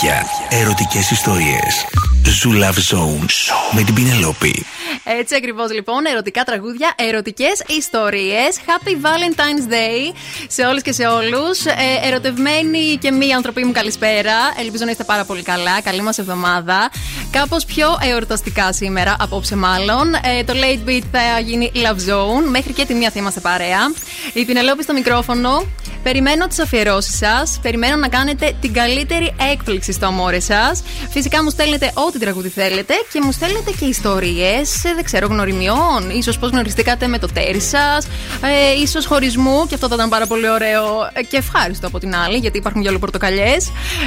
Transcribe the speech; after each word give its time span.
τραγούδια, 0.00 0.26
ερωτικές 0.60 1.10
ιστορίες. 1.10 1.86
Zoo 2.24 2.62
Love 2.62 2.96
Zone 2.96 3.26
με 3.72 3.82
την 3.82 3.94
Πινελόπη. 3.94 4.66
Έτσι 5.04 5.34
ακριβώς 5.34 5.72
λοιπόν, 5.72 6.06
ερωτικά 6.06 6.42
τραγούδια, 6.44 6.92
ερωτικές 6.96 7.62
ιστορίες. 7.66 8.58
Happy 8.66 8.88
Valentine's 8.88 9.72
Day 9.72 10.14
σε 10.48 10.62
όλες 10.62 10.82
και 10.82 10.92
σε 10.92 11.06
όλους. 11.06 11.64
Ε, 11.64 11.74
ερωτευμένοι 12.04 12.98
και 13.00 13.10
μη 13.10 13.32
άνθρωποι 13.32 13.64
μου, 13.64 13.72
καλησπέρα. 13.72 14.34
Ελπίζω 14.58 14.84
να 14.84 14.90
είστε 14.90 15.04
πάρα 15.04 15.24
πολύ 15.24 15.42
καλά. 15.42 15.80
Καλή 15.82 16.02
μας 16.02 16.18
εβδομάδα. 16.18 16.90
Κάπως 17.30 17.64
πιο 17.64 17.98
εορταστικά 18.00 18.72
σήμερα, 18.72 19.16
απόψε 19.18 19.56
μάλλον. 19.56 20.14
Ε, 20.14 20.44
το 20.44 20.52
late 20.56 20.88
beat 20.88 21.02
θα 21.12 21.40
γίνει 21.40 21.72
Love 21.74 22.10
Zone. 22.10 22.48
Μέχρι 22.48 22.72
και 22.72 22.84
τη 22.84 22.94
μία 22.94 23.10
θα 23.10 23.18
είμαστε 23.18 23.40
παρέα. 23.40 23.92
Η 24.32 24.44
Πινελόπη 24.44 24.82
στο 24.82 24.92
μικρόφωνο. 24.92 25.64
Περιμένω 26.02 26.46
τις 26.46 26.58
αφιερώσεις 26.58 27.16
σας. 27.16 27.58
Περιμένω 27.62 27.96
να 27.96 28.08
κάνετε 28.08 28.56
την 28.60 28.72
καλύτερη 28.72 29.34
έκπληξη 29.52 29.92
στο 29.92 30.06
αμόρε 30.06 30.40
σας. 30.40 30.82
Φυσικά 31.10 31.42
μου 31.42 31.50
στέλνετε 31.50 31.90
ό,τι 31.94 32.18
τραγούδι 32.18 32.48
θέλετε 32.48 32.94
και 33.12 33.20
μου 33.24 33.32
στέλνετε 33.32 33.70
και 33.78 33.84
ιστορίες, 33.84 34.84
ε, 34.84 34.94
δεν 34.94 35.04
ξέρω, 35.04 35.26
γνωριμιών. 35.26 36.10
ίσως 36.12 36.38
πώ 36.38 36.46
γνωριστήκατε 36.46 37.06
με 37.06 37.18
το 37.18 37.28
τέρι 37.32 37.60
σας. 37.60 38.06
Ε, 38.42 38.80
ίσως 38.82 39.06
χωρισμού 39.06 39.66
και 39.68 39.74
αυτό 39.74 39.88
θα 39.88 39.94
ήταν 39.94 40.08
πάρα 40.08 40.26
πολύ 40.26 40.48
ωραίο 40.50 41.10
και 41.28 41.36
ευχάριστο 41.36 41.86
από 41.86 41.98
την 41.98 42.14
άλλη, 42.14 42.36
γιατί 42.36 42.58
υπάρχουν 42.58 42.82
για 42.82 42.98
πορτοκαλιέ. 42.98 43.56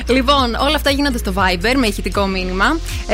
Λοιπόν, 0.08 0.56
όλα 0.56 0.76
αυτά 0.76 0.90
γίνονται 0.90 1.18
στο 1.18 1.34
Viber 1.36 1.74
με 1.76 1.88
ηχητικό 1.88 2.26
μήνυμα 2.26 2.80
6946 3.08 3.14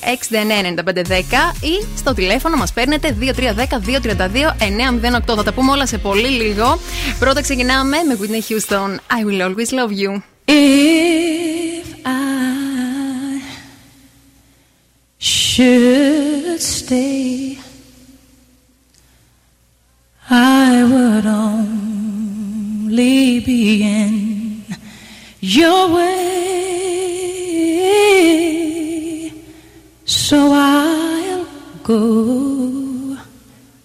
699510 0.00 1.54
ή 1.60 1.86
στο 1.96 2.14
τηλέφωνο 2.14 2.56
μας 2.56 2.72
παίρνετε 2.72 3.16
2310 3.20 3.24
232 3.86 4.54
908. 5.30 5.34
Θα 5.36 5.42
τα 5.42 5.52
πούμε 5.52 5.72
όλα 5.72 5.86
σε 5.86 5.98
πολύ 5.98 6.28
λίγο. 6.28 6.80
Πρώτα 7.18 7.40
ξεκινάμε 7.45 8.03
με 8.03 8.17
Whitney 8.21 8.41
Houston. 8.49 8.91
I 9.19 9.23
will 9.25 9.41
always 9.41 9.71
love 9.79 9.91
you. 10.01 10.11
If 10.45 11.87
I 12.05 13.41
should 15.17 16.59
stay, 16.61 17.57
I 20.29 20.83
would 20.91 21.25
only 21.45 23.15
be 23.47 23.61
in 23.97 24.13
your 25.57 25.81
way. 25.95 26.21
So 30.23 30.37
I'll 30.53 31.45
go, 31.91 32.03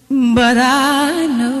but 0.09 0.57
I 0.57 1.25
know. 1.39 1.60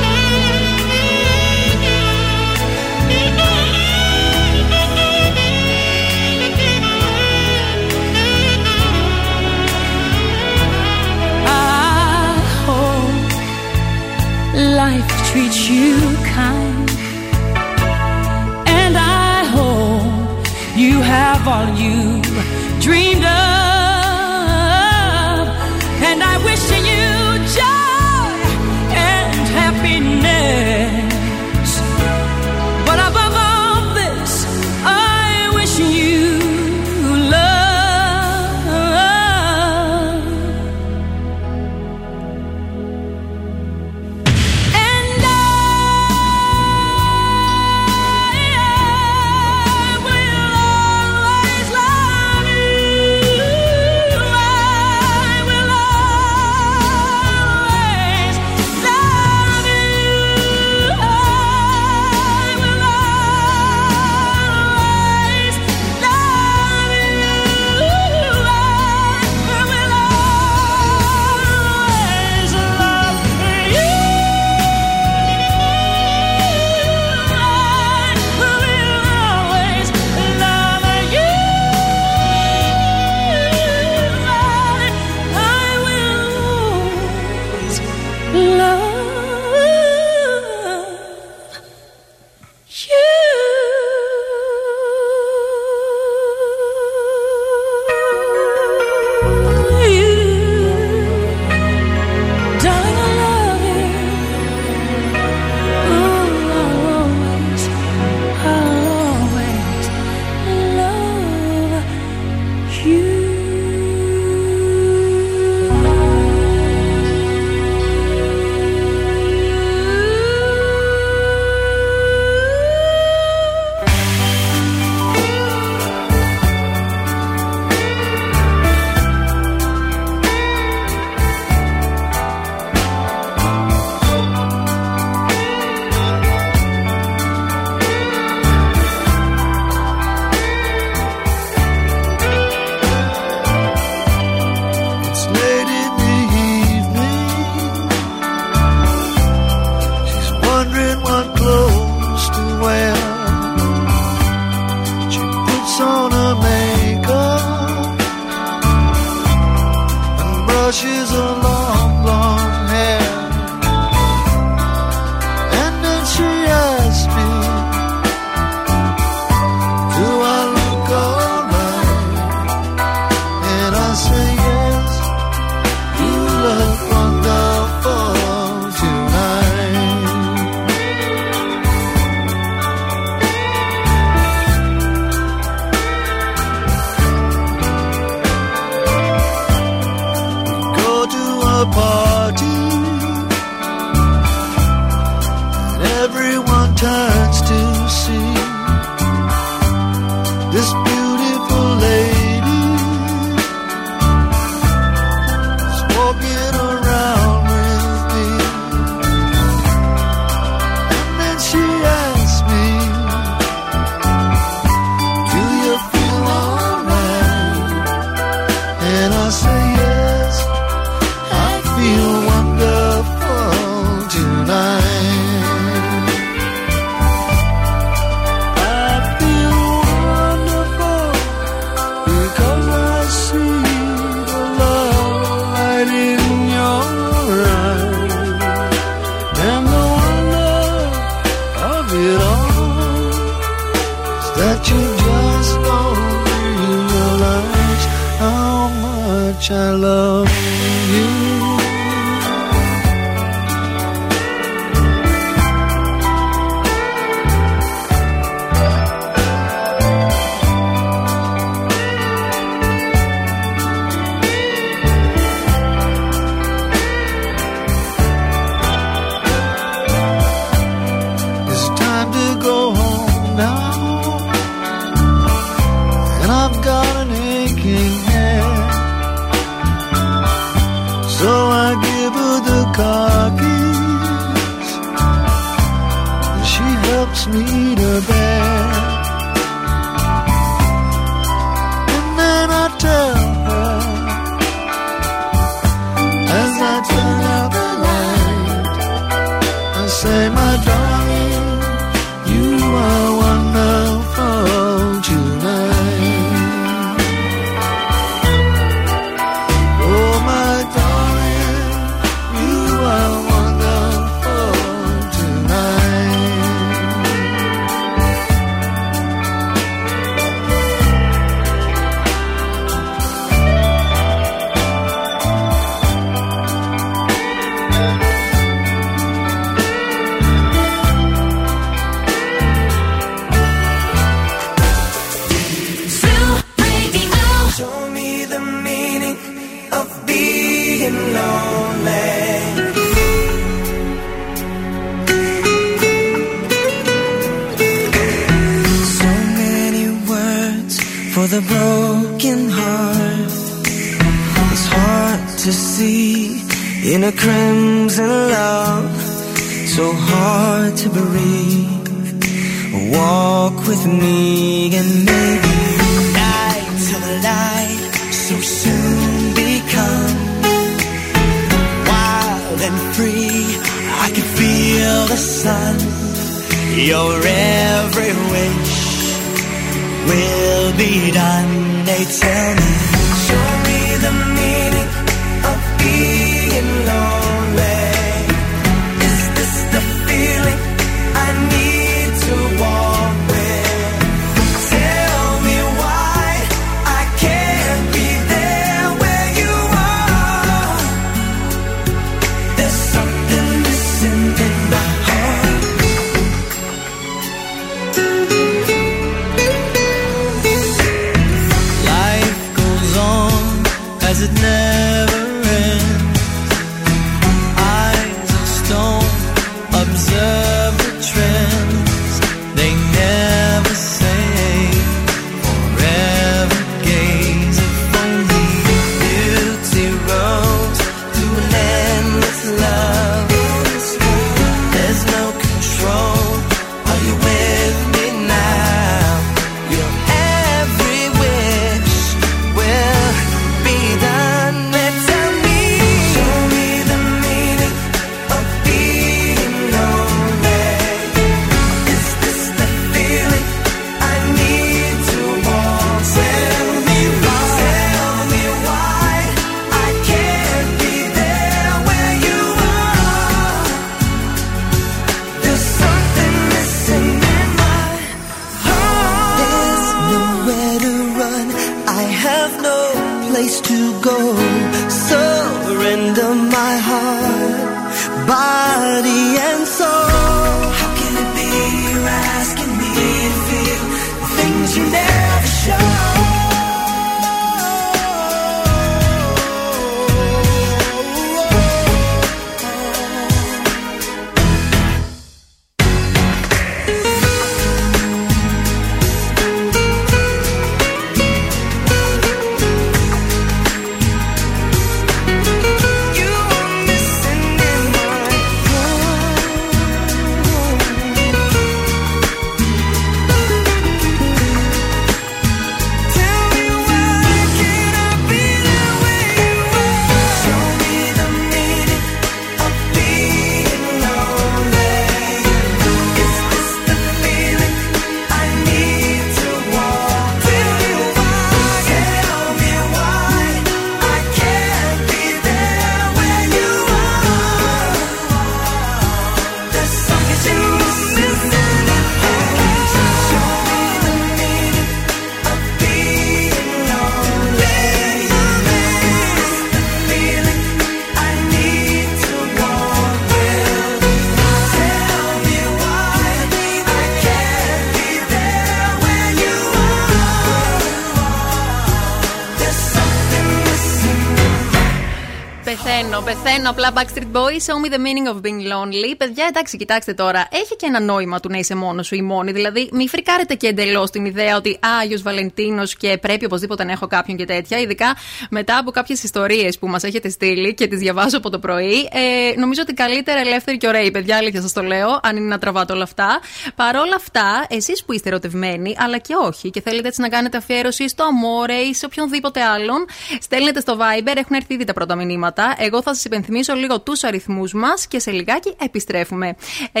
Απλά 566.64 566.92
Backstreet 566.94 567.25
Boys, 567.36 567.64
show 567.66 567.78
me 567.82 567.88
the 567.88 567.98
meaning 567.98 568.26
of 568.32 568.36
being 568.42 568.60
lonely. 568.72 569.14
Παιδιά, 569.16 569.44
εντάξει, 569.48 569.76
κοιτάξτε 569.76 570.14
τώρα. 570.14 570.48
Έχει 570.50 570.76
και 570.76 570.86
ένα 570.86 571.00
νόημα 571.00 571.40
του 571.40 571.48
να 571.48 571.58
είσαι 571.58 571.74
μόνος 571.74 572.06
σου 572.06 572.14
ή 572.14 572.22
μόνη. 572.22 572.52
Δηλαδή, 572.52 572.88
μη 572.92 573.08
φρικάρετε 573.08 573.54
και 573.54 573.66
εντελώς 573.66 574.10
την 574.10 574.24
ιδέα 574.24 574.56
ότι 574.56 574.78
Άγιο 575.02 575.18
Βαλεντίνος 575.22 575.96
και 575.96 576.18
πρέπει 576.18 576.44
οπωσδήποτε 576.44 576.84
να 576.84 576.92
έχω 576.92 577.06
κάποιον 577.06 577.36
και 577.36 577.44
τέτοια. 577.44 577.78
Ειδικά 577.78 578.16
μετά 578.50 578.78
από 578.78 578.90
κάποιες 578.90 579.22
ιστορίες 579.22 579.78
που 579.78 579.88
μας 579.88 580.02
έχετε 580.02 580.28
στείλει 580.28 580.74
και 580.74 580.86
τις 580.86 580.98
διαβάζω 580.98 581.36
από 581.36 581.50
το 581.50 581.58
πρωί. 581.58 582.08
Ε, 582.12 582.58
νομίζω 582.58 582.82
ότι 582.82 582.94
καλύτερα 582.94 583.40
ελεύθερη 583.40 583.76
και 583.76 583.88
ωραίοι, 583.88 584.10
παιδιά, 584.10 584.36
αλήθεια 584.36 584.60
σας 584.60 584.72
το 584.72 584.82
λέω, 584.82 585.20
αν 585.22 585.36
είναι 585.36 585.46
να 585.46 585.58
τραβάτε 585.58 585.92
όλα 585.92 586.02
αυτά. 586.02 586.40
Παρ' 586.74 586.96
όλα 586.96 587.14
αυτά, 587.16 587.66
εσείς 587.68 588.04
που 588.04 588.12
είστε 588.12 588.28
ερωτευμένοι, 588.28 588.96
αλλά 588.98 589.18
και 589.18 589.34
όχι, 589.34 589.70
και 589.70 589.80
θέλετε 589.80 590.08
έτσι 590.08 590.20
να 590.20 590.28
κάνετε 590.28 590.56
αφιέρωση 590.56 591.08
στο 591.08 591.24
Αμόρε 591.24 591.76
ή 591.76 591.94
σε 591.94 592.06
οποιονδήποτε 592.06 592.62
άλλον, 592.62 593.06
στέλνετε 593.40 593.80
στο 593.80 593.96
Viber, 594.00 594.36
έχουν 594.36 594.56
έρθει 594.56 594.74
ήδη 594.74 594.84
τα 594.84 594.92
πρώτα 594.92 595.14
μηνύματα. 595.14 595.74
Εγώ 595.78 596.02
θα 596.02 596.14
σας 596.14 596.24
υπενθυμίσω 596.24 596.74
λίγο 596.74 597.00
τους 597.00 597.22
αριθμούς 597.26 597.72
μας 597.72 598.06
και 598.06 598.18
σε 598.18 598.30
λιγάκι 598.30 598.74
επιστρέφουμε. 598.78 599.56
6946 599.92 600.00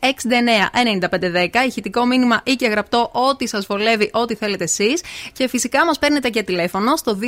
699510, 0.00 1.66
ηχητικό 1.66 2.06
μήνυμα 2.06 2.40
ή 2.44 2.52
και 2.52 2.66
γραπτό, 2.66 3.10
ό,τι 3.12 3.48
σας 3.48 3.66
βολεύει, 3.66 4.10
ό,τι 4.12 4.34
θέλετε 4.34 4.64
εσείς. 4.64 5.02
Και 5.32 5.48
φυσικά 5.48 5.84
μας 5.84 5.98
παίρνετε 5.98 6.28
και 6.28 6.42
τηλέφωνο 6.42 6.96
στο 6.96 7.18
2310-232-908. 7.18 7.24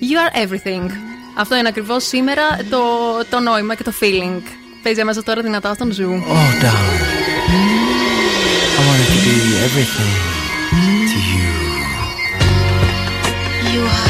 You 0.00 0.16
are 0.24 0.32
everything. 0.46 0.90
Αυτό 1.36 1.56
είναι 1.56 1.68
ακριβώς 1.68 2.06
σήμερα 2.06 2.42
το, 2.70 2.82
το 3.30 3.40
νόημα 3.40 3.74
και 3.74 3.82
το 3.82 3.92
feeling. 4.00 4.40
Παίζει 4.82 5.04
μέσα 5.04 5.22
τώρα 5.22 5.42
δυνατά 5.42 5.74
στον 5.74 5.92
ζου. 5.92 6.22
Oh, 6.28 6.62
darling. 6.62 7.18
I 8.78 8.80
wanted 8.88 9.08
to 9.14 9.18
be 9.26 9.36
everything 9.66 10.12
to 11.10 11.18
you. 11.32 11.46
You 13.72 13.82
are 13.84 14.07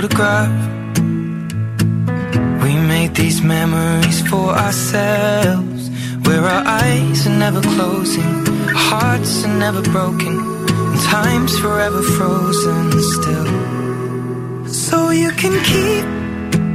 photograph. 0.00 0.52
We 2.62 2.72
made 2.94 3.16
these 3.16 3.42
memories 3.42 4.20
for 4.28 4.50
ourselves, 4.50 5.90
where 6.24 6.44
our 6.54 6.64
eyes 6.64 7.26
are 7.26 7.38
never 7.46 7.60
closing, 7.60 8.32
hearts 8.88 9.44
are 9.44 9.58
never 9.66 9.82
broken, 9.82 10.34
and 10.90 11.00
time's 11.00 11.58
forever 11.58 12.02
frozen 12.16 12.84
still. 13.14 13.48
So 14.68 15.10
you 15.10 15.30
can 15.32 15.54
keep 15.72 16.06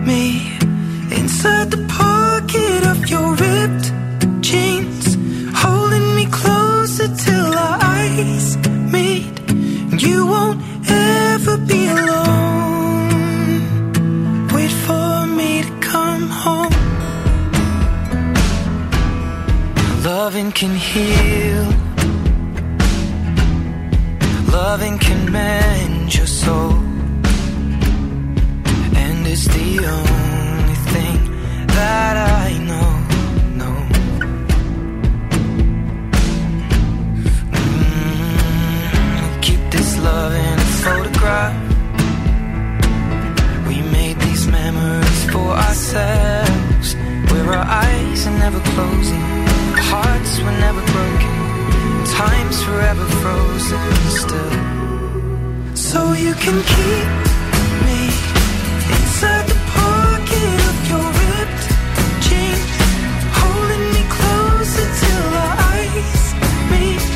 me 0.10 0.24
inside 1.20 1.72
the 1.72 1.84
pocket 1.88 2.82
of 2.94 3.10
your 3.10 3.28
ripped 3.46 3.88
jeans, 4.42 5.06
holding 5.64 6.08
me 6.18 6.26
closer 6.26 7.08
till 7.26 7.52
our 7.66 7.78
eyes 7.98 8.58
meet, 8.92 9.34
you 10.04 10.28
won't. 10.28 10.42
can 20.54 20.76
heal, 20.76 21.66
loving 24.52 24.98
can 25.00 25.32
mend 25.32 26.13
your 26.13 26.28
soul, 26.28 26.74
and 28.96 29.28
it's 29.28 29.48
the 29.48 29.80
only 29.98 30.76
thing 30.94 31.18
that 31.68 32.16
I 32.46 32.58
know. 32.70 32.89
No, 33.62 33.72
Mm, 38.04 39.42
keep 39.42 39.60
this 39.72 39.98
love 39.98 40.34
in 40.34 40.60
a 40.60 40.70
photograph. 40.84 41.56
We 43.68 43.82
made 43.98 44.20
these 44.20 44.46
memories 44.48 45.24
for 45.32 45.50
ourselves, 45.68 46.96
where 47.32 47.48
our 47.58 47.66
eyes 47.66 48.28
are 48.28 48.38
never 48.38 48.60
closing. 48.60 49.42
Hearts 49.95 50.39
were 50.39 50.58
never 50.65 50.84
broken, 50.95 51.34
time's 52.17 52.63
forever 52.63 53.06
frozen 53.21 53.93
still. 54.21 54.56
So 55.75 56.13
you 56.13 56.34
can 56.34 56.58
keep 56.73 57.10
me 57.86 58.01
inside 58.95 59.45
the 59.53 59.60
pocket 59.77 60.56
of 60.71 60.77
your 60.89 61.08
ripped 61.21 61.65
jeans, 62.25 62.73
holding 63.39 63.86
me 63.95 64.03
closer 64.17 64.88
till 65.01 65.27
our 65.43 65.56
eyes 65.73 66.23
meet. 66.71 67.12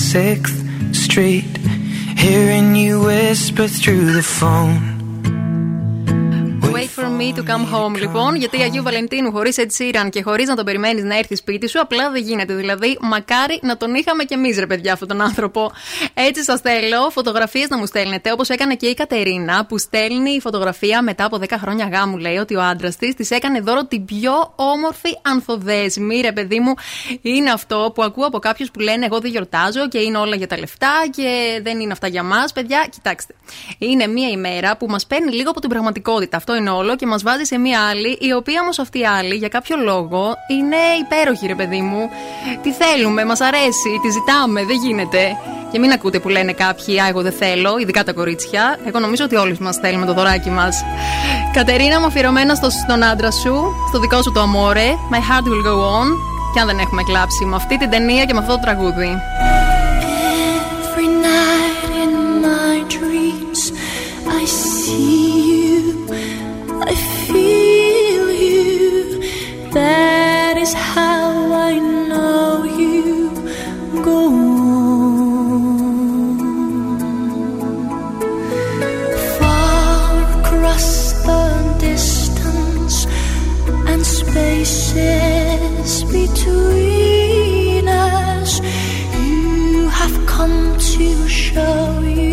6th 0.00 0.94
Street. 0.96 1.56
Hearing 2.16 2.74
you 2.74 3.02
whisper 3.04 3.68
through 3.68 4.12
the 4.12 4.22
phone. 4.22 4.89
Wait 7.20 7.34
for 7.34 7.42
me 7.42 7.42
to 7.42 7.52
come 7.52 7.74
home, 7.74 7.98
λοιπόν, 7.98 8.34
γιατί 8.34 8.62
Αγίου 8.62 8.82
Βαλεντίνου 8.82 9.32
χωρίς 9.32 9.56
Ed 9.58 9.66
Sheeran 9.78 10.08
και 10.10 10.22
χωρίς 10.22 10.48
να 10.48 10.56
τον 10.56 10.64
περιμένεις 10.64 11.02
να 11.02 11.18
έρθει 11.18 11.36
σπίτι 11.36 11.68
σου, 11.68 11.80
απλά 11.80 12.10
δεν 12.10 12.22
γίνεται. 12.22 12.54
Δηλαδή, 12.54 12.98
μακάρι 13.00 13.58
να 13.62 13.76
τον 13.76 13.94
είχαμε 13.94 14.24
κι 14.24 14.34
εμείς, 14.34 14.58
ρε 14.58 14.66
παιδιά, 14.66 14.92
αυτόν 14.92 15.08
τον 15.08 15.20
άνθρωπο. 15.20 15.72
Έτσι 16.14 16.44
σας 16.44 16.60
θέλω, 16.60 17.10
φωτογραφίες 17.10 17.68
να 17.68 17.76
μου 17.76 17.86
στέλνετε, 17.86 18.32
όπως 18.32 18.48
έκανε 18.48 18.74
και 18.74 18.86
η 18.86 18.94
Κατερίνα, 18.94 19.66
που 19.66 19.78
στέλνει 19.78 20.40
φωτογραφία 20.40 21.02
μετά 21.02 21.24
από 21.24 21.38
10 21.38 21.44
χρόνια 21.58 21.88
γάμου. 21.92 22.16
Λέει 22.16 22.36
ότι 22.36 22.56
ο 22.56 22.62
άντρας 22.62 22.96
της 22.96 23.14
της 23.14 23.30
έκανε 23.30 23.60
δώρο 23.60 23.84
την 23.84 24.04
πιο 24.04 24.52
όμορφη 24.56 25.18
ανθοδέσμη, 25.22 26.20
ρε 26.20 26.32
παιδί 26.32 26.60
μου. 26.60 26.74
Είναι 27.22 27.50
αυτό 27.50 27.92
που 27.94 28.02
ακούω 28.02 28.26
από 28.26 28.38
κάποιους 28.38 28.70
που 28.70 28.80
λένε: 28.80 29.04
Εγώ 29.04 29.20
δεν 29.20 29.30
γιορτάζω 29.30 29.88
και 29.88 29.98
είναι 29.98 30.18
όλα 30.18 30.36
για 30.36 30.46
τα 30.46 30.58
λεφτά 30.58 30.92
και 31.10 31.60
δεν 31.62 31.80
είναι 31.80 31.92
αυτά 31.92 32.06
για 32.06 32.22
μας. 32.22 32.52
Παιδιά, 32.52 32.86
κοιτάξτε. 32.90 33.34
Είναι 33.78 34.06
μία 34.06 34.28
ημέρα 34.28 34.76
που 34.76 34.86
μας 34.86 35.06
παίρνει 35.06 35.32
λίγο 35.32 35.50
από 35.50 35.60
την 35.60 35.68
πραγματικότητα. 35.68 36.36
Αυτό 36.36 36.56
είναι 36.56 36.70
όλο 36.70 36.96
και 36.96 37.06
μας 37.10 37.22
βάζει 37.22 37.44
σε 37.44 37.58
μία 37.58 37.80
άλλη, 37.90 38.18
η 38.20 38.32
οποία 38.32 38.60
όμως 38.62 38.78
αυτή 38.78 38.98
η 38.98 39.06
άλλη 39.18 39.34
για 39.34 39.48
κάποιο 39.48 39.76
λόγο 39.90 40.22
είναι 40.56 40.80
υπέροχη, 41.04 41.46
ρε 41.46 41.54
παιδί 41.54 41.80
μου. 41.80 42.02
Τι 42.62 42.70
θέλουμε, 42.72 43.24
μας 43.24 43.40
αρέσει, 43.40 43.90
τη 44.02 44.08
ζητάμε, 44.10 44.64
δεν 44.64 44.76
γίνεται. 44.84 45.22
Και 45.72 45.78
μην 45.78 45.90
ακούτε 45.92 46.18
που 46.18 46.28
λένε 46.28 46.52
κάποιοι, 46.52 47.00
Α, 47.00 47.06
εγώ 47.08 47.22
δεν 47.22 47.32
θέλω, 47.32 47.78
ειδικά 47.78 48.04
τα 48.04 48.12
κορίτσια. 48.12 48.78
Εγώ 48.88 48.98
νομίζω 48.98 49.24
ότι 49.24 49.36
όλοι 49.36 49.56
μας 49.60 49.76
θέλουμε 49.76 50.06
το 50.06 50.14
δωράκι 50.14 50.50
μας. 50.50 50.84
Κατερίνα 51.52 52.00
μου, 52.00 52.06
αφιερωμένα 52.06 52.54
στο, 52.54 52.70
στον 52.70 53.02
άντρα 53.02 53.30
σου, 53.30 53.54
στο 53.88 53.98
δικό 53.98 54.22
σου 54.22 54.32
το 54.32 54.40
αμόρε. 54.40 54.88
My 55.12 55.20
heart 55.28 55.46
will 55.50 55.64
go 55.70 55.76
on. 55.98 56.08
Και 56.54 56.60
αν 56.60 56.66
δεν 56.66 56.78
έχουμε 56.78 57.02
κλάψει 57.02 57.44
με 57.44 57.56
αυτή 57.56 57.78
την 57.78 57.90
ταινία 57.90 58.24
και 58.24 58.32
με 58.32 58.38
αυτό 58.38 58.52
το 58.52 58.60
τραγούδι. 58.60 59.10
Every 60.82 61.08
night 61.28 61.84
in 62.02 62.12
my 62.46 62.76
dreams, 62.96 63.60
I 64.40 64.42
see 64.44 65.08
you, 65.24 65.29
I 66.82 66.94
feel 67.26 68.30
you. 68.30 69.20
That 69.72 70.56
is 70.56 70.72
how 70.72 71.52
I 71.52 71.78
know 72.08 72.64
you 72.64 73.30
go 74.02 74.20
on. 74.26 75.60
Far 79.38 80.40
across 80.40 80.88
the 81.28 81.44
distance 81.78 82.96
and 83.90 84.02
spaces 84.04 85.92
between 86.04 87.86
us, 87.88 88.60
you 89.18 89.88
have 89.88 90.16
come 90.26 90.76
to 90.78 91.28
show 91.28 92.00
you 92.00 92.29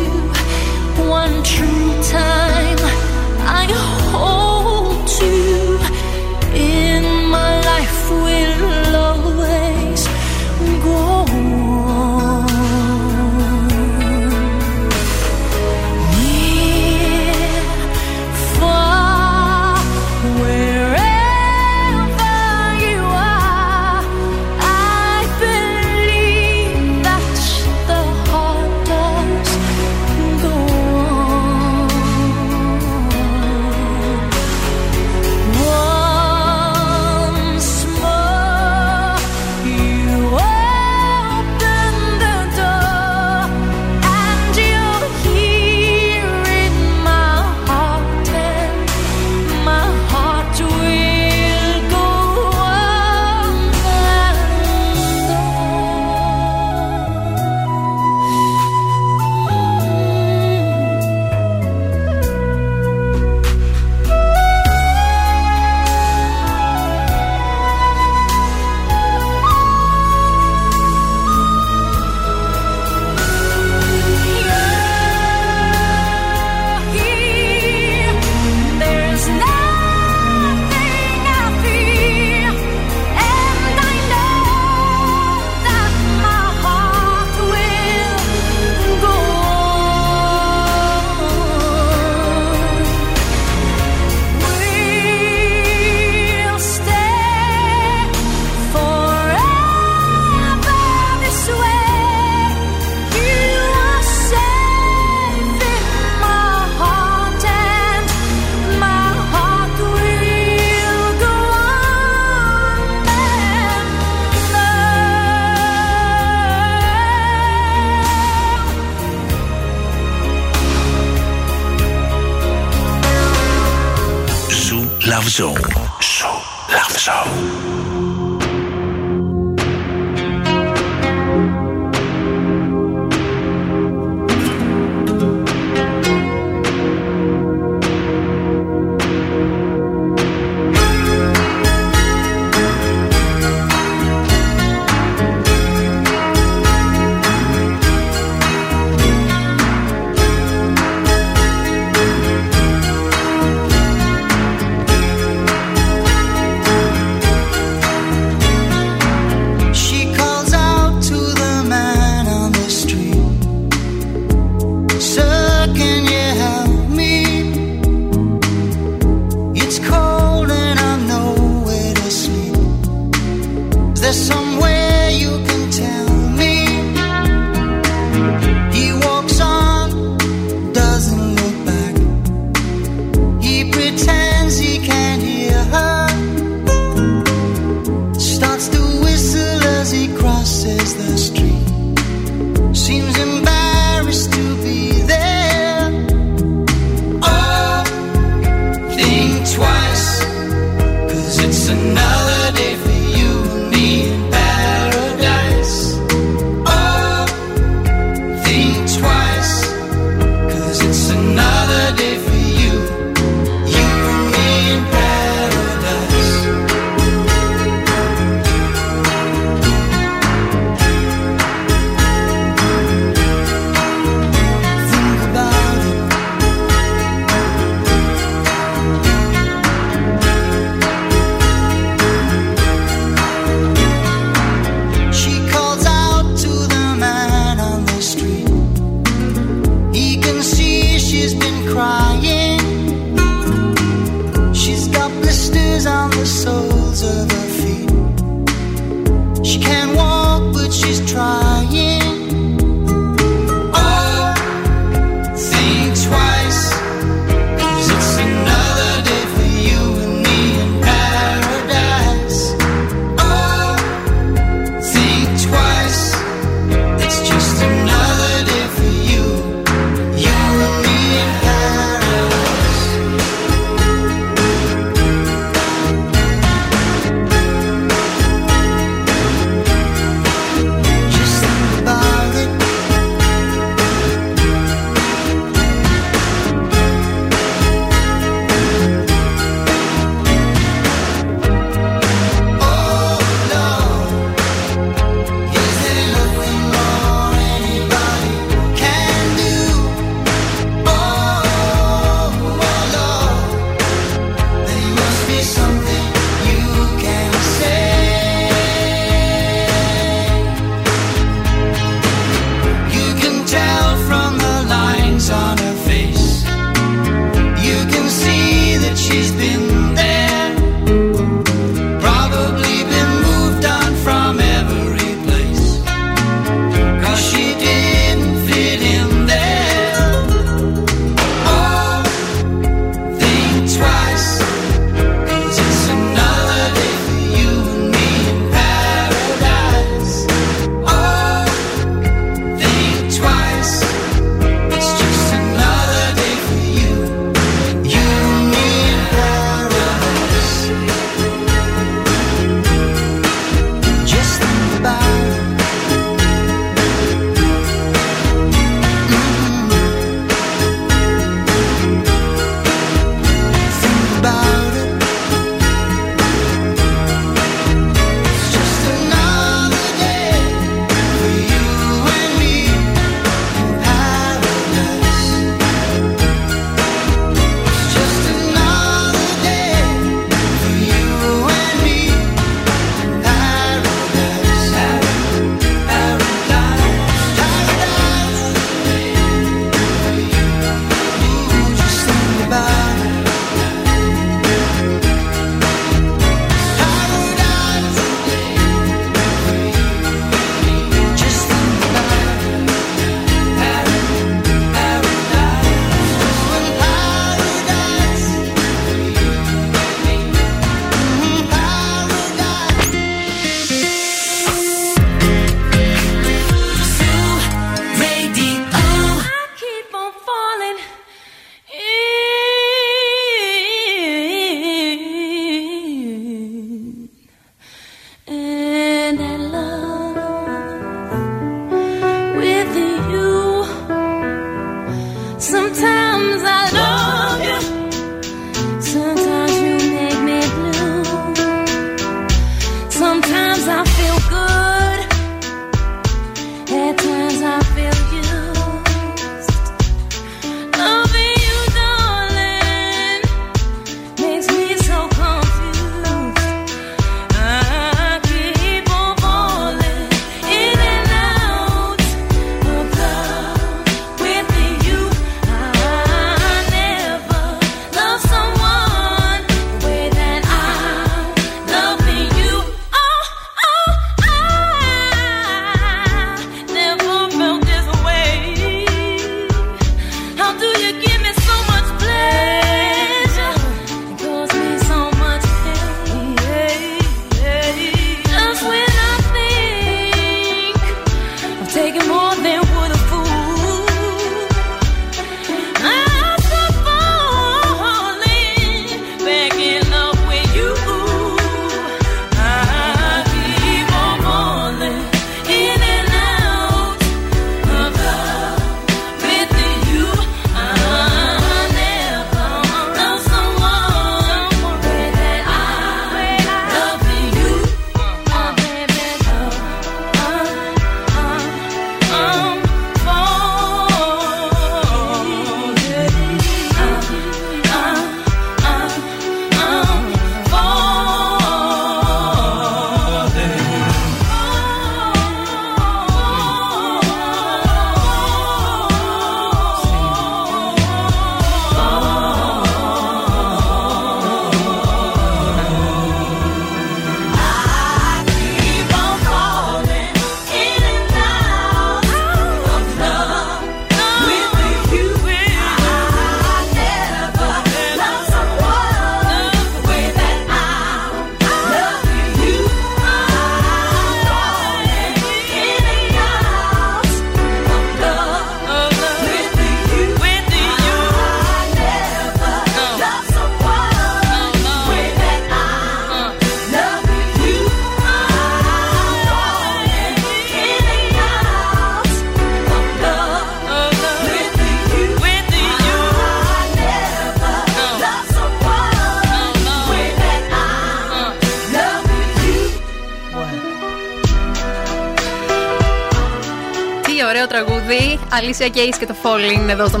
ωραίο 597.32 597.46
τραγούδι. 597.46 598.18
Αλήσια 598.32 598.68
Κέι 598.68 598.88
και 598.88 599.06
το 599.06 599.14
Falling 599.22 599.68
εδώ 599.68 599.86
στο 599.86 600.00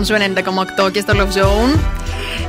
90,8 0.84 0.92
και 0.92 1.00
στο 1.00 1.12
Love 1.16 1.38
Zone. 1.38 1.78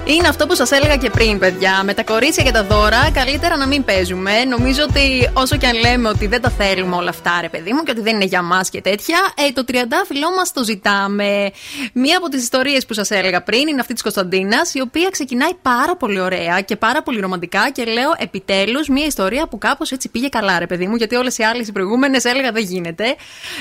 Είναι 0.06 0.28
αυτό 0.28 0.48
που 0.48 0.56
σας 0.56 0.72
έλεγα 0.72 0.96
και 0.96 1.10
πριν, 1.10 1.40
παιδιά. 1.40 1.84
Με 1.84 1.94
τα 1.94 2.04
κορίτσια 2.04 2.44
και 2.44 2.52
τα 2.52 2.64
δώρα, 2.64 3.12
καλύτερα 3.14 3.58
να 3.58 3.68
μην 3.68 3.84
παίζουμε. 3.84 4.44
Νομίζω 4.44 4.84
ότι 4.84 5.30
όσο 5.34 5.58
και 5.58 5.68
αν 5.68 5.80
λέμε 5.80 6.10
ότι 6.10 6.28
δεν 6.28 6.42
τα 6.42 6.50
θέλουμε 6.50 6.96
όλα 6.96 7.10
αυτά, 7.10 7.38
ρε 7.42 7.50
παιδί 7.50 7.74
μου, 7.74 7.84
και 7.84 7.92
ότι 7.92 8.02
δεν 8.02 8.16
είναι 8.16 8.26
για 8.26 8.42
μας 8.42 8.70
και 8.70 8.82
τέτοια, 8.82 9.18
ε, 9.48 9.52
το 9.52 9.64
τριαντάφυλλό 9.64 10.32
μας 10.38 10.52
το 10.54 10.64
ζητάμε. 10.64 11.52
Μία 11.94 12.18
από 12.18 12.30
τις 12.30 12.42
ιστορίες 12.44 12.86
που 12.86 12.94
σας 12.94 13.12
έλεγα 13.12 13.44
πριν 13.44 13.68
είναι 13.68 13.80
αυτή 13.80 13.94
της 13.94 14.02
Κωνσταντίνας, 14.02 14.74
η 14.74 14.82
οποία 14.82 15.10
ξεκινάει 15.12 15.54
πάρα 15.62 15.96
πολύ 15.96 16.20
ωραία 16.20 16.62
και 16.62 16.76
πάρα 16.76 17.04
πολύ 17.04 17.20
ρομαντικά 17.20 17.70
και 17.72 17.84
λέω 17.84 18.14
επιτέλους 18.18 18.88
μία 18.88 19.06
ιστορία 19.06 19.48
που 19.48 19.58
κάπως 19.58 19.92
έτσι 19.92 20.10
πήγε 20.10 20.28
καλά, 20.28 20.60
ρε 20.60 20.68
παιδί 20.68 20.88
μου, 20.88 20.96
γιατί 20.96 21.16
όλες 21.16 21.38
οι 21.38 21.44
άλλες 21.44 21.68
οι 21.68 21.72
προηγούμενες 21.72 22.24
έλεγα 22.24 22.52
δεν 22.52 22.64
γίνεται. 22.64 23.16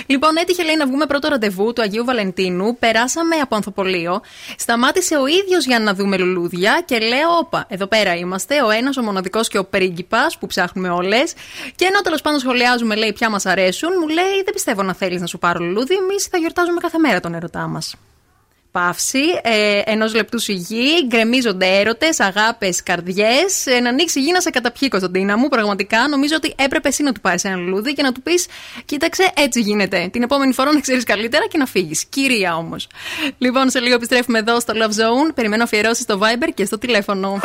Λοιπόν, 0.06 0.36
έτυχε 0.36 0.62
λέει 0.62 0.76
να 0.76 0.86
βγούμε 0.86 1.06
πρώτο 1.06 1.28
ραντεβού 1.28 1.72
του 1.72 1.82
Αγίου 1.82 2.04
Βαλεντίνου, 2.04 2.76
περάσαμε 2.78 3.36
από 3.36 3.54
ανθοπολείο, 3.54 4.20
σταμάτησε 4.56 5.16
ο 5.16 5.26
ίδιος 5.26 5.66
για 5.66 5.78
να 5.78 5.94
δούμε 5.94 6.16
λουλούδια 6.32 6.82
και 6.84 6.98
λέω: 6.98 7.30
Όπα, 7.38 7.66
εδώ 7.68 7.86
πέρα 7.86 8.16
είμαστε, 8.16 8.62
ο 8.62 8.70
ένας, 8.70 8.96
ο 8.96 9.02
μοναδικός 9.02 9.48
και 9.48 9.58
ο 9.58 9.64
πρίγκιπας 9.64 10.38
που 10.38 10.46
ψάχνουμε 10.46 10.90
όλες. 10.90 11.32
Και 11.74 11.84
ενώ 11.84 12.00
τέλος 12.00 12.20
πάντων 12.20 12.38
σχολιάζουμε, 12.38 12.94
λέει, 12.94 13.12
ποια 13.12 13.30
μας 13.30 13.46
αρέσουν, 13.46 13.90
μου 14.00 14.08
λέει: 14.08 14.42
Δεν 14.44 14.52
πιστεύω 14.52 14.82
να 14.82 14.94
θέλεις 14.94 15.20
να 15.20 15.26
σου 15.26 15.38
πάρω 15.38 15.64
λουλούδι, 15.64 15.94
εμείς 15.94 16.24
θα 16.24 16.38
γιορτάζουμε 16.38 16.80
κάθε 16.80 16.98
μέρα 16.98 17.20
τον 17.20 17.34
ερωτά 17.34 17.66
μας. 17.66 17.94
Παύση, 18.72 19.22
ε, 19.42 19.80
ενός 19.84 20.14
λεπτού 20.14 20.38
σιγή, 20.38 21.06
γκρεμίζονται 21.06 21.66
έρωτες, 21.66 22.20
αγάπες, 22.20 22.82
καρδιές. 22.82 23.66
Ε, 23.66 23.80
να 23.80 23.88
ανοίξει 23.88 24.20
η 24.20 24.22
γη 24.22 24.32
να 24.32 24.40
σε 24.40 24.50
καταπιεί, 24.50 24.88
Κωνσταντίνα 24.88 25.38
μου. 25.38 25.48
Πραγματικά 25.48 26.08
νομίζω 26.08 26.34
ότι 26.36 26.54
έπρεπε 26.56 26.88
εσύ 26.88 27.02
να 27.02 27.12
του 27.12 27.20
πάρεις 27.20 27.44
ένα 27.44 27.56
λουλούδι 27.56 27.92
και 27.92 28.02
να 28.02 28.12
του 28.12 28.22
πεις: 28.22 28.46
Κοίταξε, 28.84 29.30
έτσι 29.36 29.60
γίνεται. 29.60 30.08
Την 30.12 30.22
επόμενη 30.22 30.52
φορά 30.52 30.72
να 30.72 30.80
ξέρεις 30.80 31.04
καλύτερα 31.04 31.46
και 31.46 31.58
να 31.58 31.66
φύγεις. 31.66 32.04
Κυρία 32.04 32.56
όμως. 32.56 32.86
Λοιπόν, 33.38 33.70
σε 33.70 33.80
λίγο 33.80 33.94
επιστρέφουμε 33.94 34.38
εδώ 34.38 34.60
στο 34.60 34.72
Love 34.76 34.90
Zone. 34.90 35.34
Περιμένω 35.34 35.62
αφιερώσεις 35.62 36.02
στο 36.02 36.18
Viber 36.22 36.48
και 36.54 36.64
στο 36.64 36.78
τηλέφωνο. 36.78 37.40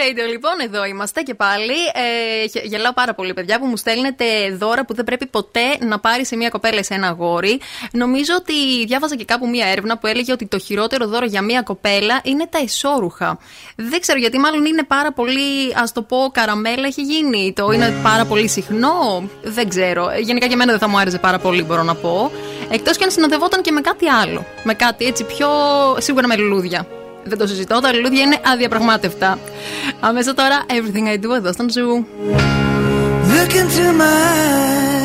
Radio. 0.00 0.18
Zoo 0.18 0.26
Radio, 0.26 0.30
λοιπόν, 0.30 0.52
εδώ 0.62 0.84
είμαστε 0.84 1.20
και 1.22 1.34
πάλι. 1.34 1.72
Ε, 1.94 2.44
γε- 2.44 2.64
γελάω 2.64 2.92
πάρα 2.92 3.14
πολύ, 3.14 3.34
παιδιά, 3.34 3.58
που 3.58 3.66
μου 3.66 3.76
στέλνετε 3.76 4.24
δώρα 4.58 4.84
που 4.84 4.94
δεν 4.94 5.04
πρέπει 5.04 5.26
ποτέ 5.26 5.60
να 5.80 5.98
πάρει 5.98 6.24
σε 6.26 6.36
μια 6.36 6.48
κοπέλα 6.48 6.78
ή 6.78 6.84
σε 6.84 6.94
ένα 6.94 7.06
αγόρι. 7.08 7.60
Νομίζω 7.92 8.34
ότι 8.38 8.84
διάβαζα 8.86 9.16
και 9.16 9.24
κάπου 9.24 9.48
μια 9.48 9.66
έρευνα 9.66 9.98
που 9.98 10.06
έλεγε 10.06 10.32
ότι 10.32 10.46
το 10.46 10.58
χειρότερο 10.58 11.06
δώρο 11.06 11.24
για 11.26 11.42
μια 11.42 11.62
κοπέλα 11.62 12.20
είναι 12.24 12.46
τα 12.46 12.58
ισόρουχα. 12.58 13.38
Δεν 13.76 14.00
ξέρω 14.00 14.18
γιατί, 14.18 14.38
μάλλον 14.38 14.64
είναι 14.64 14.82
πάρα 14.82 15.12
πολύ, 15.12 15.72
ας 15.74 15.92
το 15.92 16.02
πω, 16.02 16.16
καραμέλα 16.32 16.86
έχει 16.86 17.02
γίνει. 17.02 17.52
Το 17.56 17.70
είναι 17.70 17.94
πάρα 18.02 18.24
πολύ 18.24 18.48
συχνό. 18.48 19.28
Δεν 19.42 19.68
ξέρω. 19.68 20.10
Ε, 20.10 20.18
Γενικά 20.18 20.46
και 20.46 20.52
εμένα 20.52 20.70
δεν 20.70 20.80
θα 20.80 20.88
μου 20.88 20.98
άρεσε 20.98 21.18
πάρα 21.18 21.38
πολύ, 21.38 21.62
μπορώ 21.62 21.82
να 21.82 21.94
πω. 21.94 22.30
Εκτός 22.70 22.96
και 22.96 23.04
αν 23.04 23.10
συνοδευόταν 23.10 23.62
και 23.62 23.70
με 23.72 23.80
κάτι 23.80 24.08
άλλο. 24.08 24.44
Με 24.62 24.74
κάτι 24.74 25.04
έτσι 25.04 25.24
πιο. 25.24 25.48
σίγουρα 25.98 26.26
με 26.26 26.36
λουλούδια. 26.36 26.86
Δεν 27.24 27.38
το 27.38 27.46
συζητώ, 27.46 27.80
τα 27.80 27.92
λουλούδια 27.92 28.22
είναι 28.22 28.40
αδιαπραγμάτευτα. 28.52 29.38
Αμέσως 30.00 30.34
τώρα, 30.34 30.64
everything 30.68 31.06
I 31.14 31.24
do 31.24 31.34
εδώ 31.36 31.52
στον 31.52 31.70
Ζου. 31.70 32.06
Look 33.32 33.52
into 33.52 33.86
my 34.00 34.99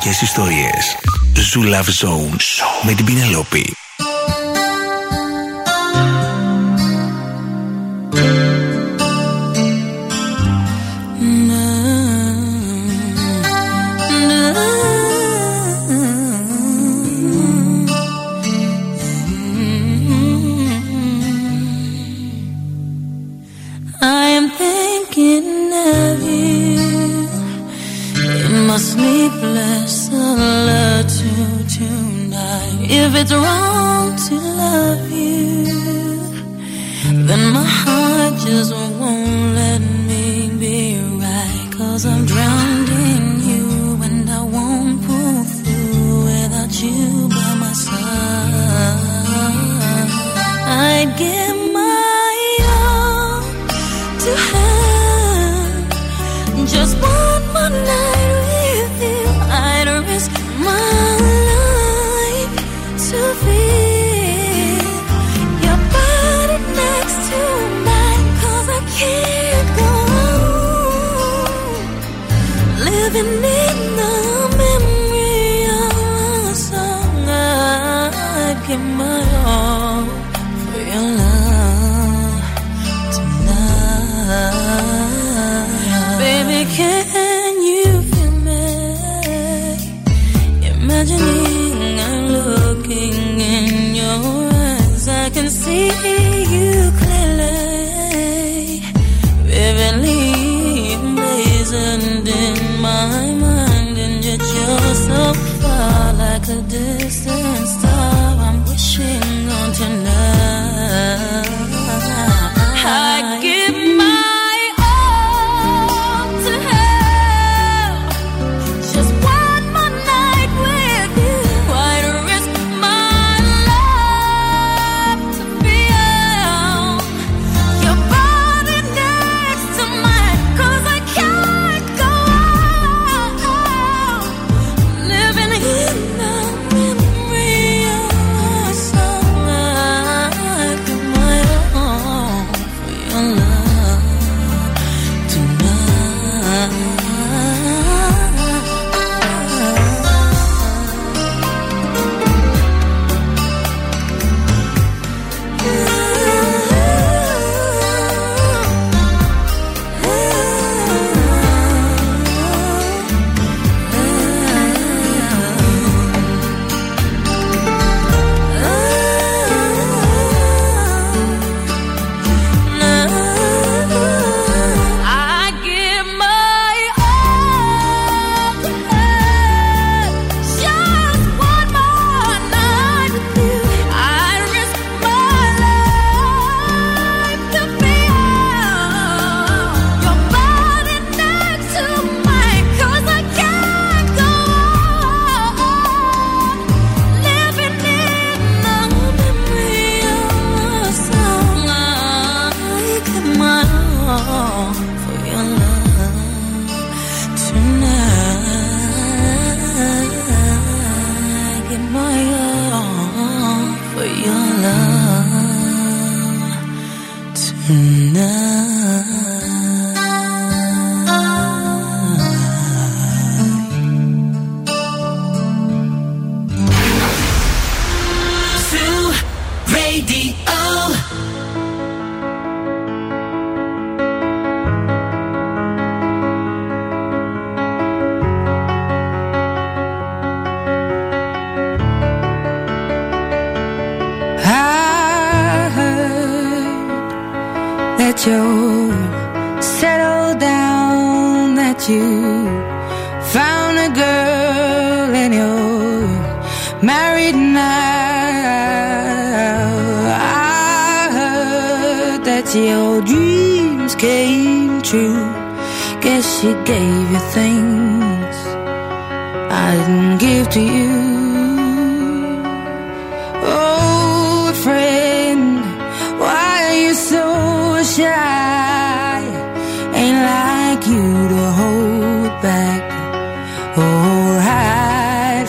Ερωτικές 0.00 0.28
ιστορίες. 0.28 0.96
Zoo 1.34 1.74
Love 1.74 2.06
Zone 2.06 2.36
με 2.82 2.92
την 2.92 3.04
Πινελόπη. 3.04 3.87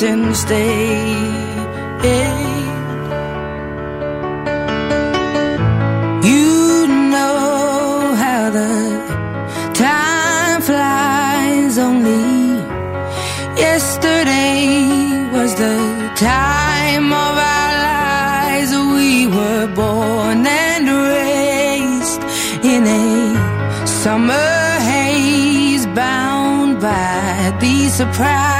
Hurts 0.00 0.02
instead. 0.02 1.60
You 6.24 6.86
know 6.86 8.14
how 8.14 8.50
the 8.50 9.72
time 9.74 10.62
flies. 10.62 11.78
Only 11.78 12.60
yesterday 13.56 15.28
was 15.32 15.54
the 15.54 16.12
time 16.16 17.12
of 17.12 17.34
our 17.54 17.72
lives. 17.88 18.72
We 18.94 19.26
were 19.26 19.66
born 19.74 20.46
and 20.46 20.88
raised 20.88 22.22
in 22.64 22.86
a 22.86 23.86
summer 23.86 24.78
haze, 24.90 25.86
bound 25.86 26.80
by 26.80 27.56
the 27.60 27.88
surprise 27.88 28.59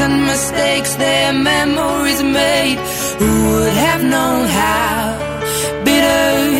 And 0.00 0.26
mistakes, 0.26 0.94
their 0.94 1.32
memories 1.32 2.22
made. 2.22 2.78
Who 3.20 3.32
would 3.50 3.72
have 3.86 4.02
known 4.02 4.46
how 4.48 5.24
bittersweet 5.84 6.53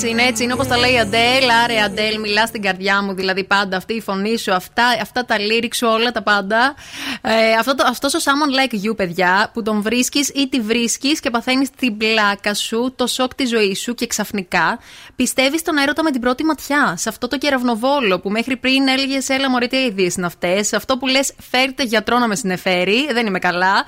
Έτσι 0.00 0.10
είναι, 0.10 0.22
έτσι 0.22 0.42
είναι 0.42 0.52
όπως 0.52 0.66
τα 0.66 0.78
λέει 0.78 0.92
η 0.92 0.98
Αντέλ. 0.98 1.50
Άρε, 1.64 1.80
Αντέλ, 1.80 2.20
μιλά 2.20 2.46
στην 2.46 2.62
καρδιά 2.62 3.02
μου. 3.02 3.14
Δηλαδή 3.14 3.44
πάντα 3.44 3.76
αυτή 3.76 3.94
η 3.94 4.00
φωνή 4.00 4.38
σου, 4.38 4.54
αυτά, 4.54 4.84
αυτά 5.00 5.24
τα 5.24 5.36
lyrics 5.38 5.74
σου, 5.74 5.88
όλα 5.88 6.12
τα 6.12 6.22
πάντα. 6.22 6.74
Ε, 7.22 7.52
αυτό 7.52 7.74
το, 7.74 7.84
αυτός 7.86 8.14
ο 8.14 8.18
Someone 8.18 8.58
Like 8.58 8.88
You, 8.88 8.96
παιδιά, 8.96 9.50
που 9.52 9.62
τον 9.62 9.82
βρίσκεις 9.82 10.28
ή 10.28 10.48
τη 10.48 10.60
βρίσκεις 10.60 11.20
και 11.20 11.30
παθαίνεις 11.30 11.70
την 11.70 11.96
πλάκα 11.96 12.54
σου, 12.54 12.92
το 12.96 13.06
σοκ 13.06 13.34
της 13.34 13.48
ζωής 13.48 13.80
σου 13.80 13.94
και 13.94 14.06
ξαφνικά 14.06 14.78
πιστεύεις 15.22 15.60
στον 15.60 15.76
έρωτα 15.76 16.02
με 16.02 16.10
την 16.10 16.20
πρώτη 16.20 16.44
ματιά. 16.44 16.94
Σε 16.96 17.08
αυτό 17.08 17.28
το 17.28 17.38
κεραυνοβόλο 17.38 18.20
που 18.20 18.30
μέχρι 18.30 18.56
πριν 18.56 18.88
έλεγες 18.88 19.28
Έλα, 19.28 19.50
Μωρή, 19.50 19.66
τι 19.66 19.76
αειδίε 19.76 20.10
είναι 20.16 20.26
αυτές. 20.26 20.66
Σε 20.66 20.76
αυτό 20.76 20.98
που 20.98 21.06
λες, 21.06 21.34
Φέρτε 21.50 21.82
γιατρό 21.82 22.18
να 22.18 22.26
με 22.28 22.36
συνεφέρει. 22.36 23.08
Δεν 23.12 23.26
είμαι 23.26 23.38
καλά. 23.38 23.84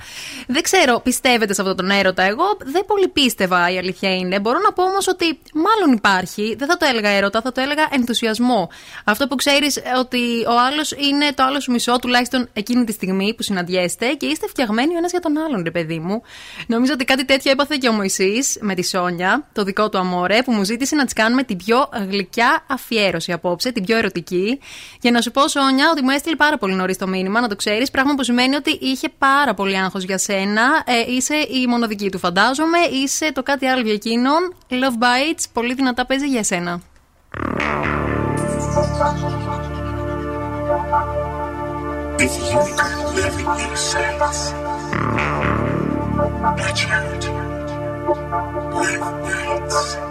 Δεν 0.47 0.61
ξέρω, 0.61 0.99
πιστεύετε 0.99 1.53
σε 1.53 1.61
αυτόν 1.61 1.77
τον 1.77 1.89
έρωτα. 1.89 2.23
Εγώ 2.23 2.43
δεν 2.63 2.85
πολύ 2.85 3.07
πίστευα, 3.07 3.69
η 3.71 3.77
αλήθεια 3.77 4.15
είναι. 4.15 4.39
Μπορώ 4.39 4.59
να 4.59 4.71
πω 4.73 4.83
όμως 4.83 5.07
ότι 5.07 5.39
μάλλον 5.53 5.95
υπάρχει. 5.95 6.55
Δεν 6.57 6.67
θα 6.67 6.77
το 6.77 6.85
έλεγα 6.89 7.09
έρωτα, 7.09 7.41
θα 7.41 7.51
το 7.51 7.61
έλεγα 7.61 7.87
ενθουσιασμό. 7.91 8.69
Αυτό 9.03 9.27
που 9.27 9.35
ξέρεις 9.35 9.81
ότι 9.99 10.45
ο 10.47 10.59
άλλος 10.67 10.91
είναι 10.91 11.33
το 11.35 11.43
άλλο 11.43 11.59
σου 11.59 11.71
μισό, 11.71 11.99
τουλάχιστον 11.99 12.49
εκείνη 12.53 12.83
τη 12.83 12.91
στιγμή 12.91 13.33
που 13.35 13.43
συναντιέστε 13.43 14.07
και 14.07 14.25
είστε 14.25 14.47
φτιαγμένοι 14.47 14.93
ο 14.93 14.97
ένας 14.97 15.11
για 15.11 15.19
τον 15.19 15.37
άλλον, 15.37 15.63
ρε 15.63 15.71
παιδί 15.71 15.99
μου. 15.99 16.21
Νομίζω 16.67 16.93
ότι 16.93 17.05
κάτι 17.05 17.25
τέτοιο 17.25 17.51
έπαθε 17.51 17.77
και 17.79 17.87
ο 17.87 17.91
Μωυσής 17.91 18.57
με 18.61 18.75
τη 18.75 18.83
Σόνια, 18.85 19.47
το 19.53 19.63
δικό 19.63 19.89
του 19.89 19.97
αμόρε, 19.97 20.41
που 20.41 20.51
μου 20.51 20.63
ζήτησε 20.63 20.95
να 20.95 21.05
τη 21.05 21.13
κάνουμε 21.21 21.43
την 21.43 21.57
πιο 21.57 21.89
γλυκιά 22.09 22.63
αφιέρωση 22.67 23.31
απόψε, 23.31 23.71
την 23.71 23.85
πιο 23.85 23.97
ερωτική. 23.97 24.59
Για 25.01 25.11
να 25.11 25.21
σου 25.21 25.31
πω, 25.31 25.47
Σόνια, 25.47 25.89
ότι 25.91 26.01
μου 26.03 26.09
έστειλε 26.09 26.35
πάρα 26.35 26.57
πολύ 26.57 26.73
νωρίς 26.73 26.97
το 26.97 27.07
μήνυμα, 27.07 27.41
να 27.41 27.47
το 27.47 27.55
ξέρεις. 27.55 27.91
Πράγμα 27.91 28.13
που 28.15 28.23
σημαίνει 28.23 28.55
ότι 28.55 28.71
είχε 28.81 29.09
πάρα 29.17 29.53
πολύ 29.53 29.77
άγχος 29.77 30.03
για 30.03 30.17
σένα. 30.17 30.83
Ε, 30.85 31.11
είσαι 31.11 31.35
η 31.35 31.67
μοναδική 31.67 32.09
του, 32.09 32.19
φαντάζομαι. 32.19 32.77
Είσαι 33.03 33.31
το 33.33 33.43
κάτι 33.43 33.65
άλλο 33.65 33.81
για 33.81 33.93
εκείνον. 33.93 34.53
Love 34.69 35.03
Bites, 35.03 35.43
πολύ 35.53 35.73
δυνατά 35.73 36.05
παίζει 36.05 36.27
για 36.27 36.43
σένα. 36.43 36.81
If 42.25 42.33
you 42.51 42.61
could 42.77 42.97
live 43.17 43.39
in 43.41 43.59
your 43.63 43.79
sense, 43.91 44.41
a 46.67 46.71
charity, 46.79 47.33
live 48.81 49.05
nights. 49.27 50.10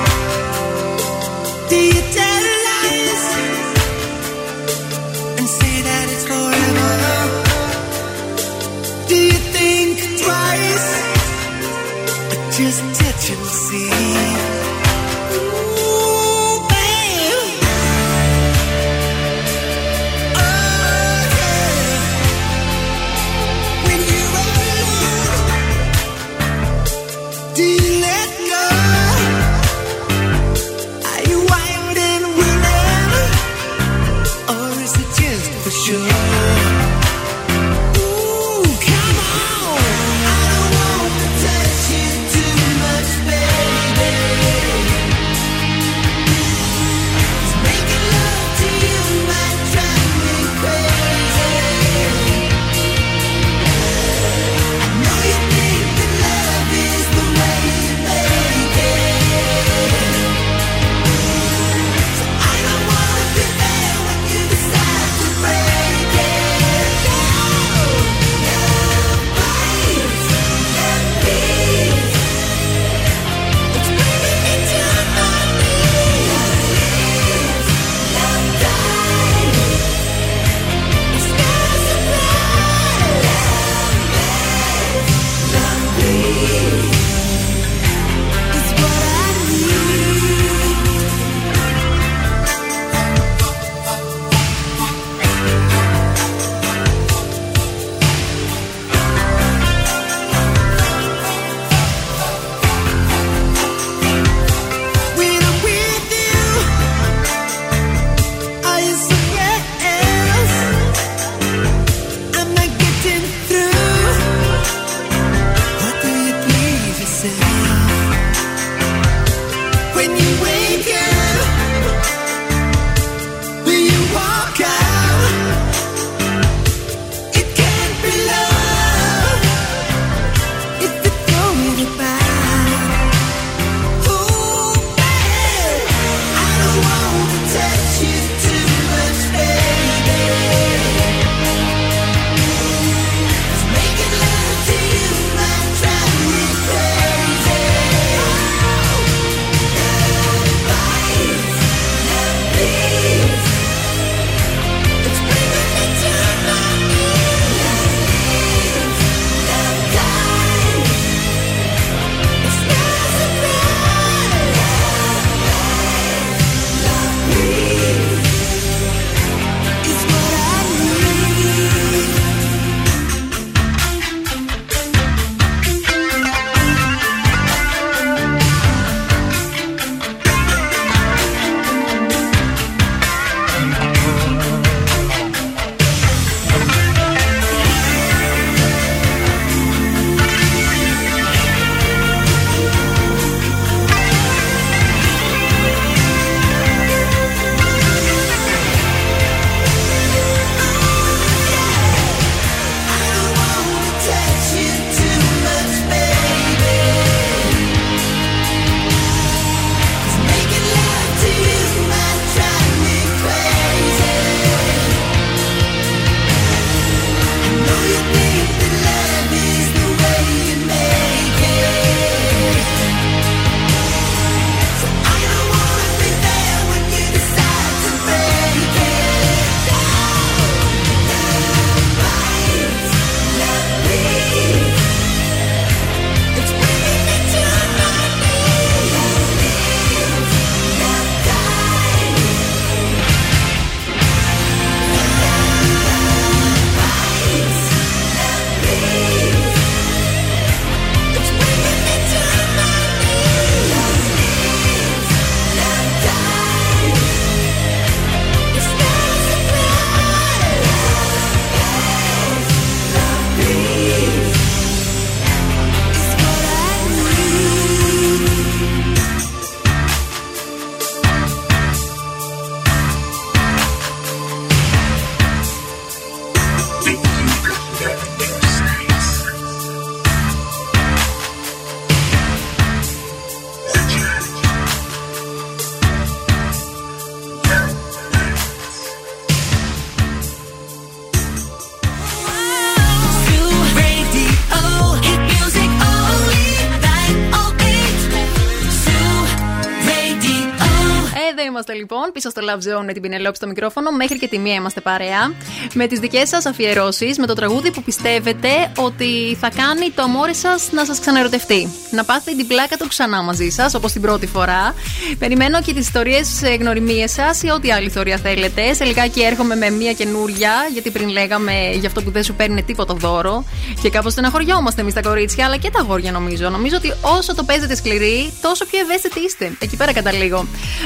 bon 301.91 302.00
πίσω 302.21 302.33
στο 302.39 302.41
Love 302.49 302.79
Zone 302.79 302.85
με 302.85 302.93
την 302.93 303.01
Πινελόπη 303.01 303.35
στο 303.35 303.47
μικρόφωνο. 303.47 303.91
Μέχρι 303.91 304.19
και 304.19 304.27
τη 304.27 304.37
μία 304.37 304.53
είμαστε 304.53 304.81
παρέα. 304.81 305.33
Με 305.73 305.87
τις 305.87 305.99
δικές 305.99 306.29
σας 306.29 306.45
αφιερώσεις, 306.45 307.17
με 307.17 307.25
το 307.25 307.33
τραγούδι 307.33 307.71
που 307.71 307.83
πιστεύετε 307.83 308.71
ότι 308.77 309.37
θα 309.39 309.49
κάνει 309.49 309.89
το 309.95 310.01
αμόρι 310.01 310.35
σας 310.35 310.71
να 310.71 310.85
σας 310.85 310.99
ξαναερωτευτεί. 310.99 311.69
Να 311.91 312.03
πάθετε 312.03 312.35
την 312.37 312.47
πλάκα 312.47 312.77
του 312.77 312.87
ξανά 312.87 313.23
μαζί 313.23 313.49
σας, 313.49 313.73
όπως 313.73 313.91
την 313.91 314.01
πρώτη 314.01 314.27
φορά. 314.27 314.75
Περιμένω 315.19 315.61
και 315.61 315.73
τις 315.73 315.85
ιστορίες 315.85 316.41
γνωριμίες 316.59 317.11
σας 317.11 317.43
ή 317.43 317.49
ό,τι 317.49 317.71
άλλη 317.71 317.85
ιστορία 317.85 318.17
θέλετε. 318.17 318.73
Σε 318.73 318.83
λιγάκι 318.83 319.21
έρχομαι 319.21 319.55
με 319.55 319.69
μία 319.69 319.93
καινούρια, 319.93 320.51
γιατί 320.73 320.89
πριν 320.91 321.09
λέγαμε 321.09 321.53
για 321.73 321.87
αυτό 321.87 322.01
που 322.01 322.11
δεν 322.11 322.23
σου 322.23 322.33
παίρνει 322.33 322.63
τίποτα 322.63 322.93
δώρο. 322.93 323.45
Και 323.81 323.89
κάπως 323.89 324.11
στεναχωριόμαστε 324.11 324.81
εμείς 324.81 324.93
τα 324.93 325.01
κορίτσια, 325.01 325.45
αλλά 325.45 325.57
και 325.57 325.69
τα 325.69 325.79
αγόρια 325.79 326.11
νομίζω. 326.11 326.49
Νομίζω 326.49 326.75
ότι 326.75 326.93
όσο 327.01 327.35
το 327.35 327.43
παίζετε 327.43 327.75
σκληρή, 327.75 328.33
τόσο 328.41 328.65
πιο 328.65 328.79
ευαίσθητοι 328.79 329.19
είστε. 329.19 329.51
Εκεί 329.59 329.75
πέρα 329.75 329.93
καταλήγω. 329.93 330.45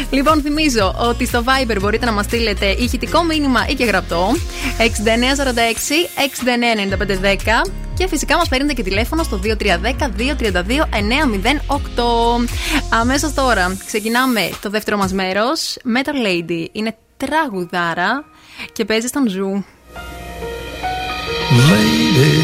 Λοιπόν, 0.09 0.41
θυμίζω 0.41 0.95
ότι 0.97 1.24
στο 1.25 1.43
Viber 1.45 1.77
μπορείτε 1.79 2.05
να 2.05 2.11
μας 2.11 2.25
στείλετε 2.25 2.65
ηχητικό 2.65 3.23
μήνυμα 3.23 3.65
ή 3.67 3.73
και 3.73 3.85
γραπτό 3.85 4.31
6946 4.77 4.83
699510 7.65 7.71
και 7.97 8.07
φυσικά 8.07 8.37
μας 8.37 8.47
παίρνετε 8.49 8.73
και 8.73 8.83
τηλέφωνο 8.83 9.23
στο 9.23 9.39
2310 9.43 9.49
232 9.49 10.85
908. 11.69 12.47
Αμέσως 12.89 13.33
τώρα 13.33 13.77
ξεκινάμε 13.85 14.49
το 14.61 14.69
δεύτερο 14.69 14.97
μας 14.97 15.13
μέρος. 15.13 15.77
Metal 15.95 16.27
Lady. 16.27 16.65
Είναι 16.71 16.95
τραγουδάρα 17.17 18.25
και 18.73 18.85
παίζει 18.85 19.07
στον 19.07 19.29
Ζου. 19.29 19.65
Lady, 21.71 22.35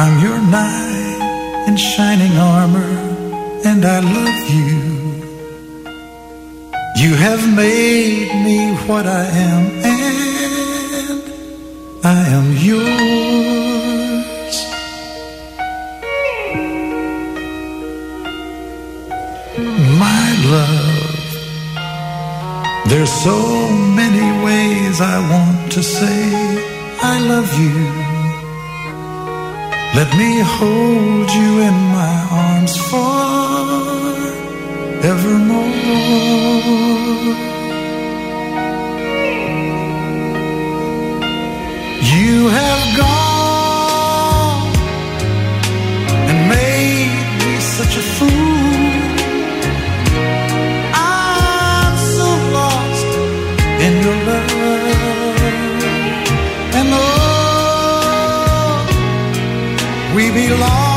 I'm 0.00 0.14
your 0.24 0.40
knight 0.52 1.20
in 1.68 1.76
shining 1.76 2.34
armor, 2.38 2.92
and 3.68 3.84
I 3.84 3.98
love 4.00 4.40
you. 4.50 4.91
You 7.02 7.14
have 7.16 7.44
made 7.56 8.30
me 8.46 8.58
what 8.86 9.06
I 9.08 9.24
am, 9.50 9.64
and 9.92 11.22
I 12.04 12.20
am 12.38 12.46
yours. 12.68 14.56
My 20.06 20.26
love, 20.54 21.16
there's 22.88 23.12
so 23.28 23.38
many 24.00 24.28
ways 24.44 25.00
I 25.00 25.18
want 25.32 25.72
to 25.72 25.82
say 25.82 26.22
I 27.02 27.18
love 27.32 27.50
you. 27.62 27.78
Let 29.98 30.10
me 30.16 30.30
hold 30.56 31.28
you 31.40 31.50
in 31.68 31.76
my 31.98 32.16
arms 32.30 32.76
forevermore. 35.02 35.66
You 42.14 42.48
have 42.48 42.84
gone 42.96 44.72
and 46.28 46.38
made 46.48 47.14
me 47.44 47.54
such 47.60 47.94
a 47.96 48.04
fool. 48.16 48.30
I'm 50.94 51.96
so 52.16 52.28
lost 52.58 53.10
in 53.86 53.92
your 54.04 54.18
love. 54.30 55.40
And 56.78 56.88
oh, 56.92 57.06
we 60.14 60.24
belong 60.30 60.91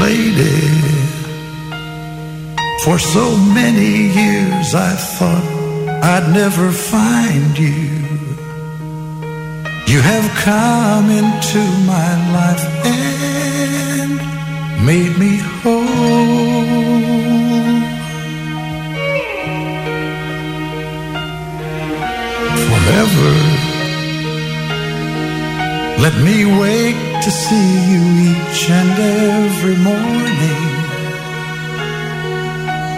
Lady, 0.00 0.60
for 2.82 2.98
so 2.98 3.36
many 3.36 4.08
years 4.20 4.74
I 4.74 4.94
thought 4.96 5.44
I'd 6.02 6.32
never 6.32 6.72
find 6.72 7.58
you. 7.58 7.90
You 9.92 10.00
have 10.00 10.26
come 10.48 11.10
into 11.10 11.62
my 11.92 12.10
life 12.32 12.64
and 12.86 14.16
made 14.86 15.14
me 15.18 15.36
whole. 15.60 15.82
Forever, 22.66 23.32
let 26.00 26.14
me 26.24 26.36
wake 26.60 27.01
to 27.24 27.30
see 27.30 27.70
you 27.92 28.02
each 28.30 28.68
and 28.68 28.98
every 28.98 29.76
morning. 29.76 30.62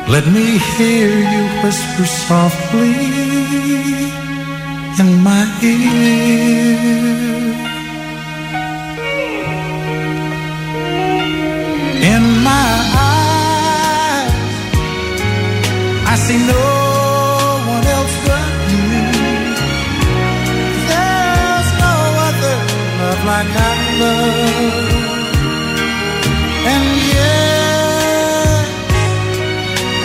Let 0.09 0.27
me 0.37 0.57
hear 0.77 1.11
you 1.33 1.43
whisper 1.63 2.07
softly 2.07 2.95
in 5.01 5.09
my 5.23 5.45
ear. 5.63 7.05
In 12.15 12.25
my 12.51 12.71
eyes, 13.13 14.33
I 16.13 16.15
see 16.25 16.41
no 16.55 16.67
one 17.75 17.87
else 17.97 18.17
but 18.27 18.51
you. 18.73 18.89
There's 20.91 21.71
no 21.85 21.95
other 22.29 22.57
love 23.01 23.23
like 23.33 23.55
I 23.71 23.84
And 26.73 26.87
yes, 27.15 28.67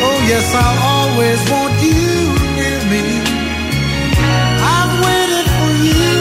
oh 0.05 0.17
yes, 0.31 0.47
I'll 0.53 0.79
always 0.95 1.39
want 1.49 1.73
you 1.81 2.05
near 2.57 2.79
me. 2.93 3.03
I've 4.75 4.93
waited 5.05 5.47
for 5.57 5.71
you 5.87 6.11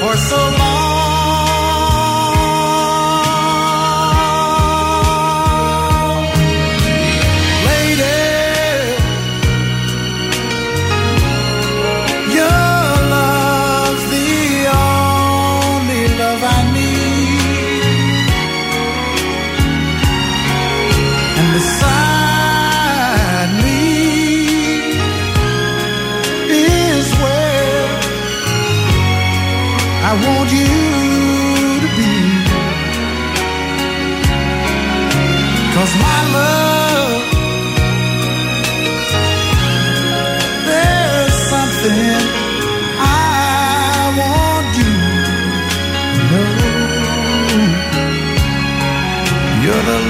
for 0.00 0.14
so 0.16 0.40
long. 0.58 0.69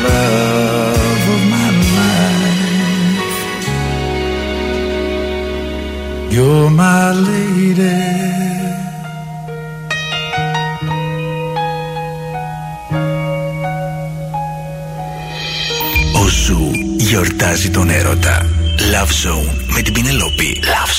Love 0.07 1.25
of 1.35 1.43
my 1.55 1.69
life. 1.97 3.39
You're 6.35 6.71
my 6.81 7.05
lady. 7.29 7.99
Ο 16.21 16.27
Ζου 16.29 16.71
γιορτάζει 16.97 17.71
τον 17.71 17.91
έρωτα. 17.91 18.47
Love 18.93 19.13
Zone 19.27 19.55
με 19.75 19.81
την 19.83 19.93
Πινελόπη. 19.93 20.61
Love 20.63 20.90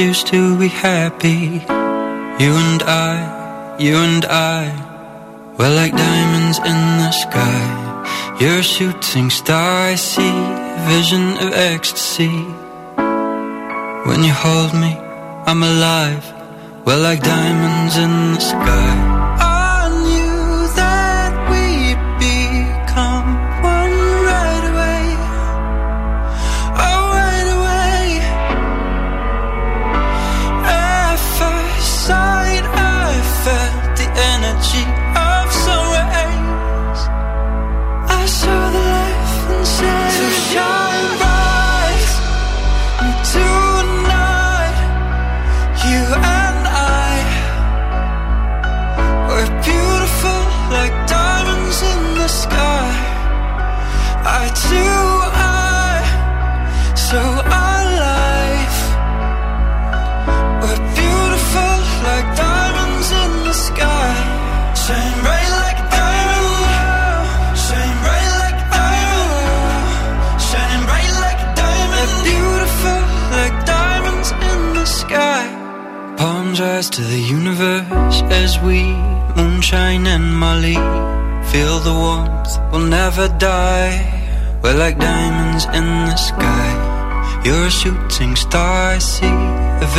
Choose 0.00 0.24
to 0.32 0.58
be 0.58 0.68
happy. 0.68 1.60
You 2.42 2.52
and 2.64 2.82
I, 2.84 3.76
you 3.78 3.96
and 3.96 4.24
I. 4.24 4.72
We're 5.58 5.76
like 5.76 5.92
diamonds 5.92 6.56
in 6.56 6.80
the 7.02 7.10
sky. 7.10 8.36
You're 8.40 8.60
a 8.60 8.62
shooting 8.62 9.28
star, 9.28 9.88
I 9.92 9.96
see. 9.96 10.36
Vision 10.88 11.36
of 11.44 11.52
ecstasy. 11.52 12.32
When 14.08 14.24
you 14.24 14.32
hold 14.32 14.72
me, 14.72 14.96
I'm 15.44 15.62
alive. 15.62 16.24
We're 16.86 16.96
like 16.96 17.22
diamonds 17.22 17.98
in 17.98 18.32
the 18.32 18.40
sky. 18.40 19.19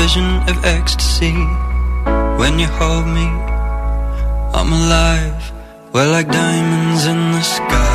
Vision 0.02 0.42
of 0.50 0.58
ecstasy. 0.66 1.38
When 2.40 2.58
you 2.58 2.66
hold 2.80 3.06
me, 3.06 3.28
I'm 4.58 4.72
alive. 4.82 5.44
We're 5.94 6.12
like 6.12 6.28
diamonds 6.28 7.06
in 7.06 7.20
the 7.34 7.44
sky. 7.44 7.91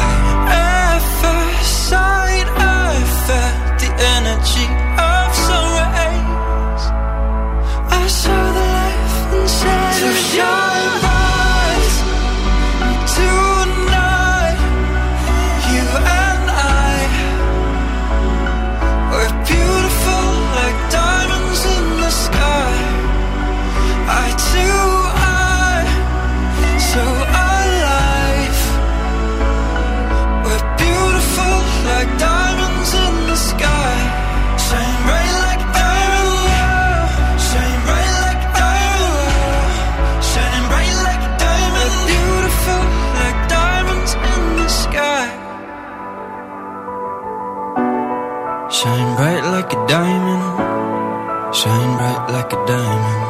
Shine 51.57 51.97
bright 51.97 52.29
like 52.33 52.53
a 52.53 52.67
diamond. 52.67 53.23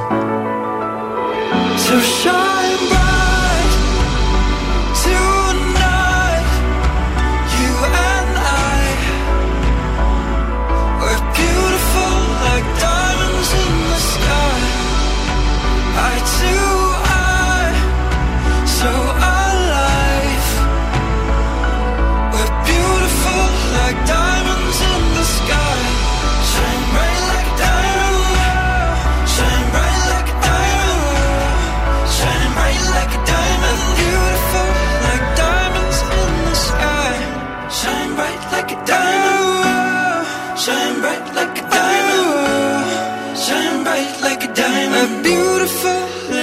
So 1.78 2.00
shine 2.00 2.88
bright 2.88 3.05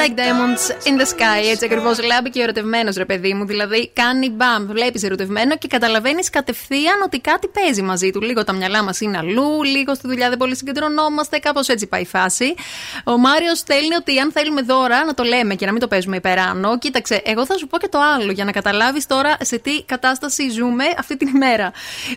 Like 0.04 0.16
diamonds 0.16 0.90
in 0.90 1.02
the 1.02 1.06
sky. 1.06 1.50
Έτσι 1.52 1.66
ακριβώς 1.66 2.04
λάμπει 2.04 2.30
και 2.30 2.42
ερωτευμένος, 2.42 2.96
ρε 2.96 3.06
παιδί 3.06 3.34
μου. 3.34 3.46
Δηλαδή 3.46 3.92
κάνει 3.94 4.30
μπαμ, 4.30 4.66
βλέπεις 4.66 5.04
ερωτευμένο 5.04 5.58
και 5.58 5.68
καταλαβαίνεις 5.68 6.30
κατευθείαν 6.30 7.02
ότι 7.06 7.20
κάτι 7.20 7.48
παίζει 7.48 7.82
μαζί 7.82 8.12
του. 8.12 8.22
Λίγο 8.22 8.44
τα 8.44 8.54
μυαλά 8.54 8.84
μας 8.84 9.02
είναι 9.02 9.18
αλλού, 9.18 9.64
λίγο 9.64 9.96
στη 9.96 10.08
δουλειά 10.08 10.30
δεν 10.30 10.38
πολύ 10.38 10.56
συγκεντρωνόμαστε. 10.56 11.38
Κάπως 11.38 11.68
έτσι 11.68 11.88
πάει 11.88 12.02
η 12.02 12.06
φάση. 12.06 12.56
Ο 13.04 13.18
Μάριος 13.18 13.58
στέλνει 13.58 13.96
ότι 13.96 14.20
αν 14.20 14.32
θέλουμε 14.32 14.62
δώρα 14.62 15.06
να 15.06 15.14
το 15.14 15.24
λέμε 15.24 15.56
και 15.56 15.66
να 15.66 15.72
μην 15.72 15.82
το 15.82 15.88
παίζουμε 15.88 16.16
υπεράνω. 16.16 16.78
Κοίταξε, 16.78 17.22
εγώ 17.26 17.46
θα 17.46 17.58
σου 17.58 17.68
πω 17.68 17.78
και 17.78 17.88
το 17.88 18.00
άλλο 18.16 18.32
για 18.32 18.46
να 18.46 18.52
καταλάβεις 18.52 19.06
τώρα 19.06 19.38
σε 19.42 19.58
τι 19.58 19.84
κατάσταση 19.84 20.50
ζούμε 20.50 20.84
αυτή 20.98 21.18
την 21.18 21.28
ημέρα. 21.28 21.72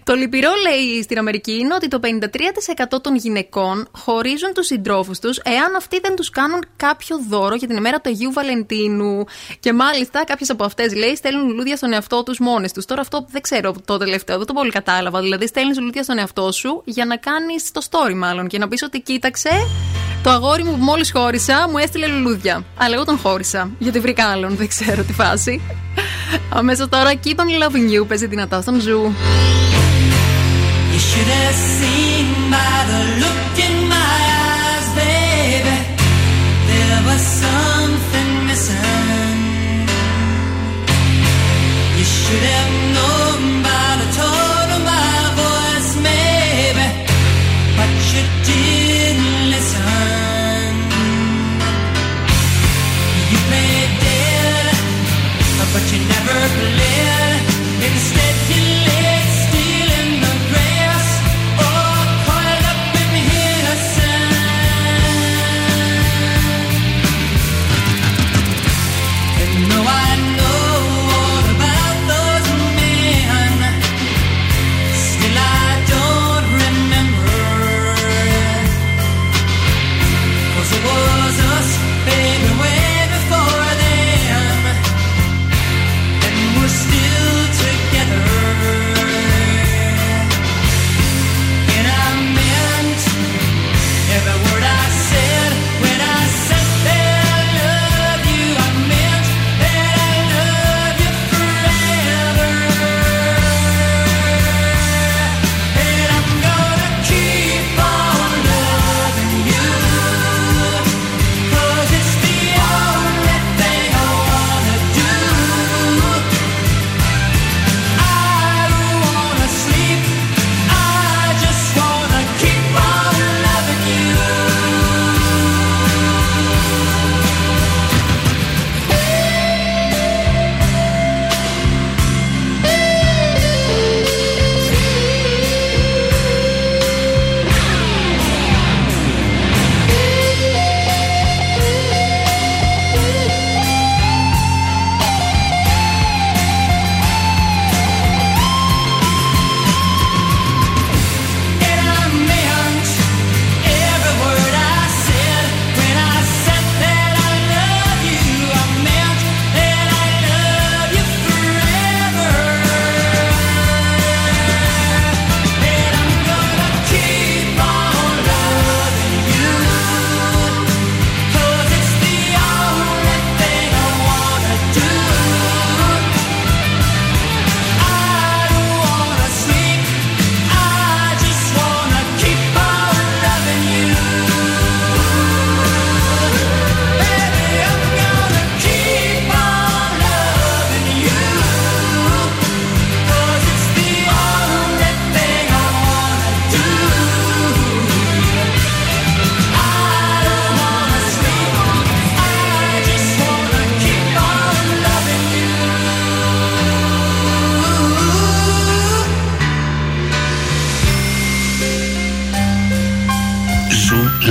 Το 0.04 0.14
λυπηρό 0.14 0.50
λέει 0.62 1.02
στην 1.02 1.18
Αμερική 1.18 1.52
είναι 1.52 1.74
ότι 1.74 1.88
το 1.88 2.00
53% 2.94 3.00
των 3.02 3.16
γυναικών 3.16 3.88
χωρίζουν 3.92 4.52
τους 4.54 4.66
συντρόφους 4.66 5.18
τους 5.18 5.38
εάν 5.38 5.76
αυτοί 5.76 6.00
δεν 6.00 6.16
τους 6.16 6.30
κάνουν 6.30 6.64
κάποιο 6.76 7.20
δώρο 7.28 7.54
για 7.54 7.66
την 7.66 7.75
ημέρα 7.76 8.00
του 8.00 8.10
Αγίου 8.10 8.32
Βαλεντίνου. 8.32 9.24
Και 9.60 9.72
μάλιστα 9.72 10.24
κάποιες 10.24 10.50
από 10.50 10.64
αυτές 10.64 10.94
λέει 10.94 11.16
στέλνουν 11.16 11.46
λουλούδια 11.46 11.76
στον 11.76 11.92
εαυτό 11.92 12.22
τους 12.22 12.38
μόνες 12.38 12.72
τους. 12.72 12.84
Τώρα 12.84 13.00
αυτό 13.00 13.26
δεν 13.30 13.42
ξέρω 13.42 13.74
το 13.84 13.96
τελευταίο, 13.96 14.36
δεν 14.36 14.46
το 14.46 14.52
πολύ 14.52 14.70
κατάλαβα. 14.70 15.20
Δηλαδή 15.20 15.46
στέλνεις 15.46 15.78
λουλούδια 15.78 16.02
στον 16.02 16.18
εαυτό 16.18 16.52
σου 16.52 16.82
για 16.84 17.04
να 17.04 17.16
κάνεις 17.16 17.72
το 17.72 17.80
story 17.90 18.14
μάλλον 18.14 18.46
και 18.48 18.58
να 18.58 18.68
πεις 18.68 18.82
ότι 18.82 19.00
κοίταξε. 19.00 19.50
Το 20.22 20.30
αγόρι 20.30 20.64
μου 20.64 20.70
που 20.70 20.84
μόλις 20.84 21.10
χώρισα 21.12 21.68
μου 21.70 21.78
έστειλε 21.78 22.06
λουλούδια. 22.06 22.64
Αλλά 22.76 22.94
εγώ 22.94 23.04
τον 23.04 23.18
χώρισα. 23.18 23.70
Γιατί 23.78 24.00
βρήκα 24.00 24.26
άλλον, 24.26 24.56
δεν 24.56 24.68
ξέρω 24.68 25.02
τι 25.02 25.12
φάση. 25.12 25.60
Αμέσως 26.48 26.88
τώρα 26.88 27.12
Keep 27.24 27.36
on 27.36 27.64
loving 27.64 28.00
you 28.00 28.06
παίζει 28.08 28.26
δυνατά 28.26 28.60
στον 28.60 28.80
Ζου. 28.80 29.12
You 30.92 31.00
should 31.10 31.30
have 31.40 31.58
seen 31.78 32.26
by 32.52 32.76
the 32.90 33.00
look 33.20 33.58
in 33.66 33.75
never 56.26 56.55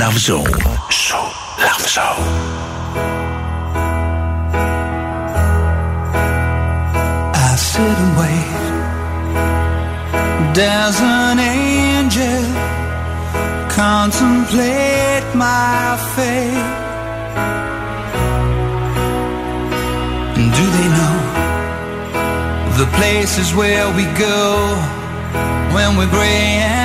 Love 0.06 0.20
Zone 0.20 0.62
so 0.92 1.18
Love 1.66 1.86
Zone. 1.96 2.26
I 7.34 7.56
sit 7.58 7.98
and 8.04 8.14
wait. 8.22 8.66
There's 10.54 11.00
an 11.02 11.40
angel 11.40 12.44
contemplate 13.82 15.28
my 15.34 15.98
fate. 16.14 16.70
And 20.38 20.48
do 20.60 20.66
they 20.78 20.90
know 21.00 21.18
the 22.78 22.88
places 23.00 23.56
where 23.56 23.88
we 23.98 24.04
go 24.14 24.68
when 25.74 25.98
we're 25.98 26.12
gray 26.12 26.85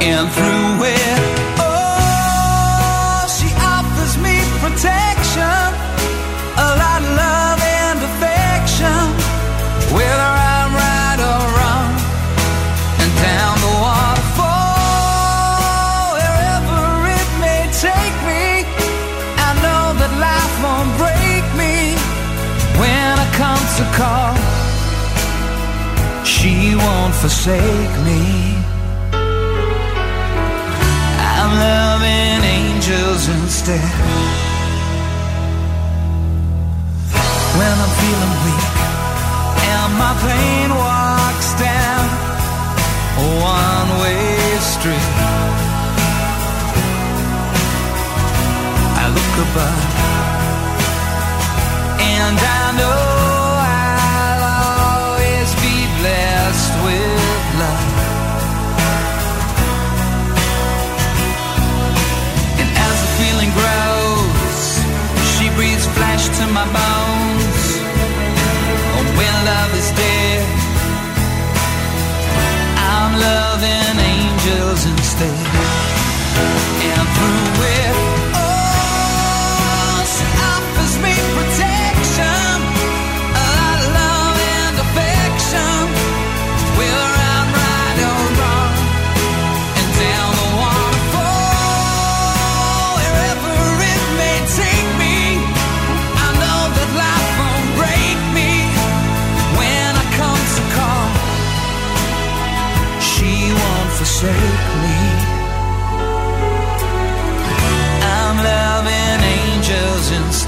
And 0.00 0.26
through 0.30 0.84
it, 0.86 1.20
oh, 1.60 3.26
she 3.36 3.48
offers 3.74 4.14
me 4.24 4.36
protection, 4.62 5.68
a 6.56 6.68
lot 6.82 7.00
of 7.02 7.12
love 7.24 7.60
and 7.60 7.98
affection, 8.10 9.02
whether 9.94 10.30
I'm 10.54 10.70
right 10.84 11.20
or 11.30 11.42
wrong, 11.56 11.90
and 13.02 13.12
down 13.26 13.54
the 13.66 13.74
waterfall, 13.84 14.56
wherever 16.16 16.82
it 17.18 17.28
may 17.44 17.62
take 17.86 18.16
me. 18.30 18.44
I 19.48 19.50
know 19.64 19.84
that 20.00 20.12
life 20.28 20.54
won't 20.64 20.92
break 21.02 21.44
me 21.62 21.74
when 22.80 23.12
I 23.24 23.26
come 23.42 23.64
to 23.78 23.84
call. 23.98 24.34
She 26.24 26.54
won't 26.76 27.14
forsake 27.14 27.94
me. 28.06 28.47
Angels 32.88 33.28
instead. 33.28 33.90
When 37.58 37.74
I'm 37.84 37.94
feeling 38.00 38.34
weak 38.44 38.68
and 39.72 39.90
my 40.02 40.14
pain 40.26 40.68
walks 40.70 41.50
down 41.60 42.04
a 43.18 43.26
one 43.44 43.90
way 44.00 44.58
street, 44.72 45.08
I 48.96 49.06
look 49.16 49.34
above 49.46 49.84
and 52.00 52.38
I 52.38 52.78
know 52.78 53.07
through 77.18 77.64
it, 77.64 77.77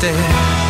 instead. 0.03 0.70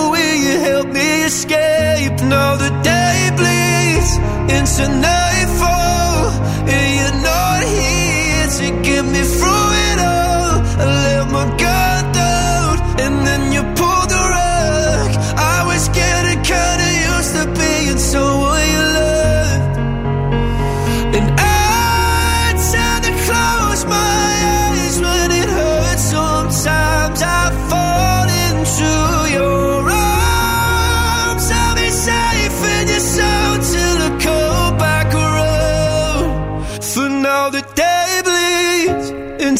help 0.81 0.93
me 0.93 1.23
escape. 1.23 2.17
Now 2.29 2.55
the 2.55 2.69
day 2.91 3.19
bleeds 3.37 4.11
into 4.57 4.83
nightfall, 5.07 6.29
and 6.73 6.87
you're 6.97 7.19
not 7.31 7.61
here 7.75 8.47
to 8.57 8.67
get 8.87 9.03
me 9.05 9.21
through 9.37 9.69
it 9.89 9.99
all. 9.99 10.53
I 10.81 10.85
let 11.03 11.31
my 11.31 11.45
guard 11.57 11.70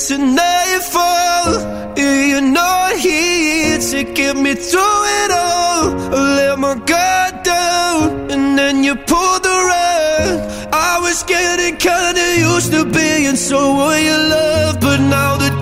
into 0.10 0.26
nightfall. 0.26 1.96
You're 1.96 2.42
not 2.42 2.96
here 2.96 3.78
to 3.78 4.04
get 4.04 4.36
me 4.36 4.56
through 4.56 5.04
it 5.22 5.32
all. 5.32 5.94
I 6.16 6.36
let 6.38 6.60
my 6.60 6.76
guard 6.76 7.44
down, 7.44 8.32
and 8.32 8.58
then 8.58 8.84
you 8.84 8.96
pulled 8.96 9.44
the 9.44 9.58
rug. 9.70 10.72
I 10.74 10.98
was 11.02 11.24
getting 11.24 11.78
kinda 11.78 12.40
used 12.40 12.72
to 12.72 12.86
being 12.86 13.36
someone 13.36 14.04
you 14.04 14.18
love, 14.18 14.80
but 14.80 15.00
now 15.00 15.38
the 15.38 15.61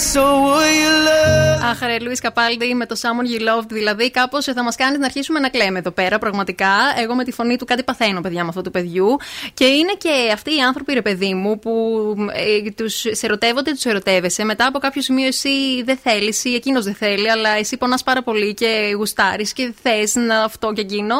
being 0.00 0.06
someone 0.06 0.74
you 0.74 1.09
loved. 1.70 1.82
Αχ, 1.82 1.88
ρε, 1.88 1.98
Λουίς 2.00 2.20
Καπάλντι 2.20 2.74
με 2.74 2.86
το 2.86 2.96
Someone 3.00 3.40
You 3.40 3.40
Loved. 3.40 3.68
Δηλαδή, 3.68 4.10
κάπως 4.10 4.44
θα 4.44 4.62
μας 4.62 4.76
κάνεις 4.76 4.98
να 4.98 5.04
αρχίσουμε 5.04 5.38
να 5.38 5.48
κλαίμε 5.48 5.78
εδώ 5.78 5.90
πέρα. 5.90 6.18
Πραγματικά, 6.18 6.72
εγώ 7.02 7.14
με 7.14 7.24
τη 7.24 7.32
φωνή 7.32 7.56
του 7.56 7.64
κάτι 7.64 7.82
παθαίνω, 7.82 8.20
παιδιά, 8.20 8.42
με 8.42 8.48
αυτό 8.48 8.62
του 8.62 8.70
παιδιού. 8.70 9.16
Και 9.54 9.64
είναι 9.64 9.92
και 9.98 10.30
αυτοί 10.32 10.56
οι 10.56 10.60
άνθρωποι, 10.60 10.92
ρε 10.94 11.02
παιδί 11.02 11.34
μου, 11.34 11.58
που 11.58 11.72
ε, 12.32 12.70
τους 12.70 12.94
σε 13.10 13.26
ερωτεύονται, 13.26 13.70
τους 13.70 13.84
ερωτεύεσαι. 13.84 14.44
Μετά 14.44 14.66
από 14.66 14.78
κάποιο 14.78 15.02
σημείο 15.02 15.26
εσύ 15.26 15.82
δεν 15.84 15.96
θέλεις 15.96 16.44
ή 16.44 16.54
εκείνος 16.54 16.84
δεν 16.84 16.94
θέλει, 16.94 17.30
αλλά 17.30 17.50
εσύ 17.50 17.76
πονάς 17.76 18.02
πάρα 18.02 18.22
πολύ 18.22 18.54
και 18.54 18.92
γουστάρεις 18.96 19.52
και 19.52 19.72
θες 19.82 20.14
να 20.14 20.42
αυτό 20.42 20.72
και 20.72 20.80
εκείνο. 20.80 21.14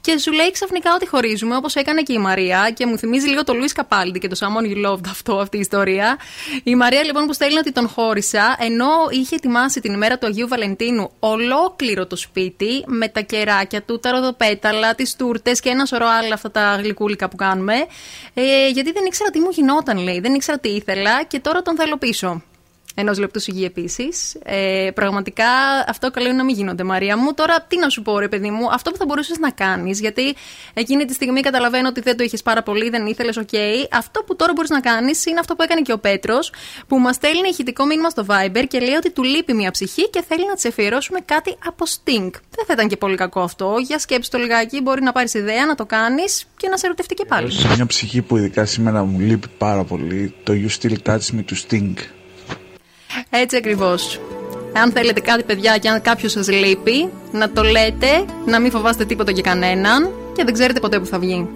Και 0.00 0.18
σου 0.18 0.32
λέει 0.32 0.50
ξαφνικά 0.50 0.94
ότι 0.94 1.06
χωρίζουμε, 1.06 1.56
όπως 1.56 1.74
έκανε 1.74 2.02
και 2.02 2.12
η 2.12 2.18
Μαρία. 2.18 2.70
Και 2.74 2.86
μου 2.86 2.98
θυμίζει 2.98 3.28
λίγο 3.28 3.44
το 3.44 3.54
Λουίς 3.54 3.72
Καπάλντι 3.72 4.18
και 4.18 4.28
το 4.28 4.36
Someone 4.40 4.64
You 4.64 4.90
Loved 4.90 5.06
αυτό, 5.08 5.38
αυτή 5.38 5.56
η 5.56 5.60
ιστορία. 5.60 6.18
Η 6.62 6.74
Μαρία 6.74 7.04
λοιπόν 7.04 7.26
που 7.26 7.32
στέλνει 7.32 7.58
ότι 7.58 7.72
τον 7.72 7.88
χώρισα, 7.88 8.56
ενώ 8.58 8.86
είχε 9.10 9.34
ετοιμάσει 9.34 9.80
την 9.80 9.91
ημέρα 9.92 10.18
του 10.18 10.26
Αγίου 10.26 10.48
Βαλεντίνου 10.48 11.10
ολόκληρο 11.18 12.06
το 12.06 12.16
σπίτι 12.16 12.84
με 12.86 13.08
τα 13.08 13.20
κεράκια 13.20 13.82
του, 13.82 13.98
τα 13.98 14.10
ροδοπέταλα, 14.10 14.94
τις 14.94 15.16
τούρτες 15.16 15.60
και 15.60 15.68
ένα 15.68 15.84
σωρό 15.86 16.06
άλλα 16.06 16.34
αυτά 16.34 16.50
τα 16.50 16.76
γλυκούλικα 16.82 17.28
που 17.28 17.36
κάνουμε. 17.36 17.74
Ε, 18.34 18.68
γιατί 18.68 18.92
δεν 18.92 19.04
ήξερα 19.04 19.30
τι 19.30 19.40
μου 19.40 19.48
γινόταν, 19.50 19.98
λέει. 19.98 20.20
Δεν 20.20 20.34
ήξερα 20.34 20.58
τι 20.58 20.68
ήθελα 20.68 21.24
και 21.24 21.40
τώρα 21.40 21.62
τον 21.62 21.76
θέλω 21.76 21.96
πίσω. 21.96 22.42
Ενός 22.94 23.18
λεπτού 23.18 23.40
σιγή 23.40 23.64
επίσης. 23.64 24.36
Ε, 24.44 24.88
πραγματικά 24.94 25.44
αυτό 25.88 26.10
καλό 26.10 26.26
είναι 26.26 26.36
να 26.36 26.44
μην 26.44 26.54
γίνονται, 26.54 26.82
Μαρία 26.82 27.16
μου. 27.16 27.34
Τώρα 27.34 27.64
τι 27.68 27.78
να 27.78 27.88
σου 27.88 28.02
πω, 28.02 28.18
ρε 28.18 28.28
παιδί 28.28 28.50
μου, 28.50 28.72
αυτό 28.72 28.90
που 28.90 28.96
θα 28.96 29.04
μπορούσες 29.04 29.38
να 29.38 29.50
κάνεις, 29.50 30.00
γιατί 30.00 30.34
εκείνη 30.74 31.04
τη 31.04 31.12
στιγμή 31.12 31.40
καταλαβαίνω 31.40 31.88
ότι 31.88 32.00
δεν 32.00 32.16
το 32.16 32.24
είχες 32.24 32.42
πάρα 32.42 32.62
πολύ, 32.62 32.90
δεν 32.90 33.06
ήθελες, 33.06 33.36
οκ. 33.36 33.48
Αυτό 33.92 34.22
που 34.22 34.36
τώρα 34.36 34.52
μπορείς 34.52 34.70
να 34.70 34.80
κάνεις 34.80 35.26
είναι 35.26 35.38
αυτό 35.40 35.54
που 35.54 35.62
έκανε 35.62 35.80
και 35.80 35.92
ο 35.92 35.98
Πέτρος, 35.98 36.52
που 36.86 36.98
μας 36.98 37.14
στέλνει 37.14 37.48
ηχητικό 37.48 37.84
μήνυμα 37.84 38.10
στο 38.10 38.26
Viber 38.28 38.64
και 38.68 38.78
λέει 38.78 38.94
ότι 38.94 39.10
του 39.10 39.22
λείπει 39.22 39.52
μια 39.52 39.70
ψυχή 39.70 40.10
και 40.10 40.22
θέλει 40.28 40.46
να 40.46 40.54
της 40.54 40.64
αφιερώσουμε 40.64 41.18
κάτι 41.24 41.56
από 41.66 41.84
Stink. 41.88 42.30
Δεν 42.50 42.64
θα 42.66 42.72
ήταν 42.72 42.88
και 42.88 42.96
πολύ 42.96 43.16
κακό 43.16 43.40
αυτό. 43.40 43.76
Για 43.86 43.98
σκέψη 43.98 44.30
το 44.30 44.38
λιγάκι, 44.38 44.80
μπορεί 44.80 45.02
να 45.02 45.12
πάρεις 45.12 45.34
ιδέα, 45.34 45.66
να 45.66 45.74
το 45.74 45.86
κάνεις 45.86 46.46
και 46.56 46.68
να 46.68 46.76
σε 46.76 46.86
ερωτευτεί 46.86 47.14
και 47.14 47.24
πάλι. 47.24 47.50
Σε 47.50 47.68
μια 47.74 47.86
ψυχή 47.86 48.22
που 48.22 48.36
ειδικά 48.36 48.64
σήμερα 48.64 49.04
μου 49.04 49.18
λείπει 49.18 49.48
πάρα 49.58 49.84
πολύ, 49.84 50.34
το 50.42 50.52
You 50.52 50.80
Still 50.80 50.96
Touch 51.06 51.36
Me 51.36 51.44
to 51.50 51.54
Sting. 51.68 51.94
Έτσι 53.30 53.56
ακριβώς. 53.56 54.20
Αν 54.72 54.92
θέλετε 54.92 55.20
κάτι, 55.20 55.42
παιδιά, 55.42 55.78
και 55.78 55.88
αν 55.88 56.02
κάποιος 56.02 56.32
σας 56.32 56.50
λείπει, 56.50 57.08
να 57.32 57.50
το 57.50 57.62
λέτε, 57.62 58.24
να 58.46 58.60
μην 58.60 58.70
φοβάστε 58.70 59.04
τίποτα 59.04 59.30
για 59.30 59.42
κανέναν 59.42 60.10
και 60.36 60.44
δεν 60.44 60.54
ξέρετε 60.54 60.80
ποτέ 60.80 60.98
που 60.98 61.06
θα 61.06 61.18
βγει. 61.18 61.48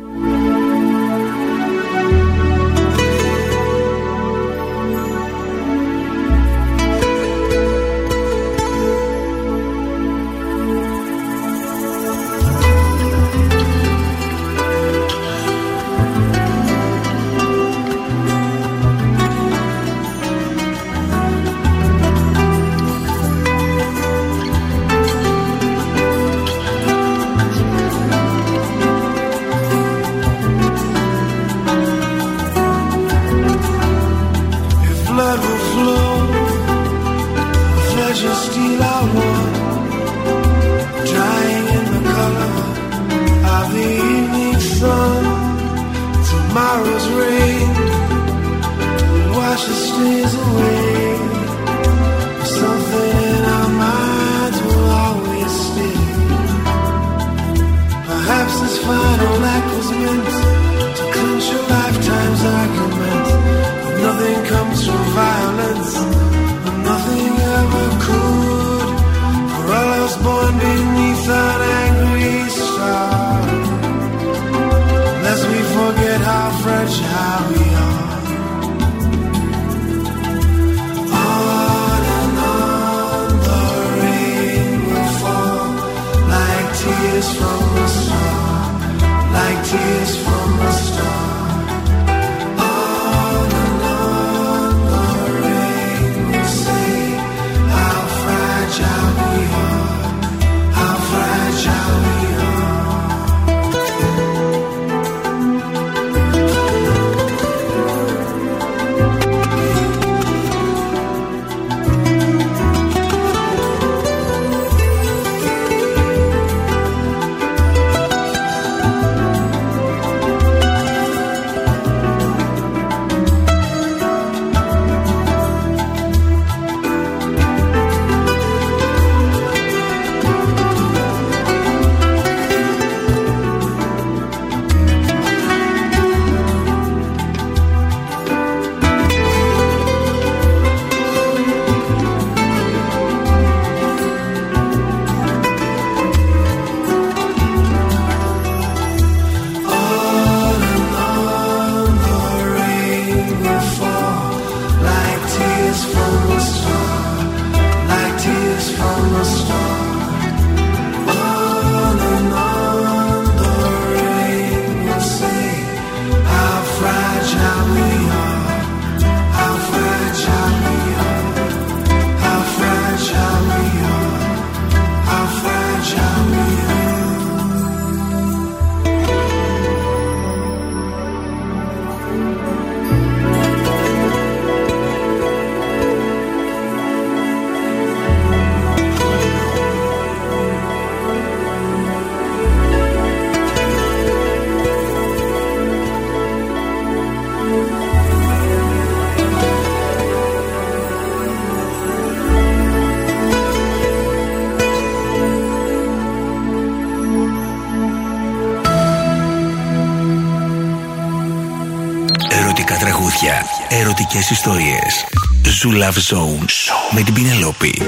Διαφορετικές 214.08 214.30
ιστορίες. 214.30 215.04
Zoo 215.44 215.72
Love 215.82 216.14
Zone. 216.14 216.44
Με 216.90 217.02
την 217.02 217.14
Πινελόπη. 217.14 217.82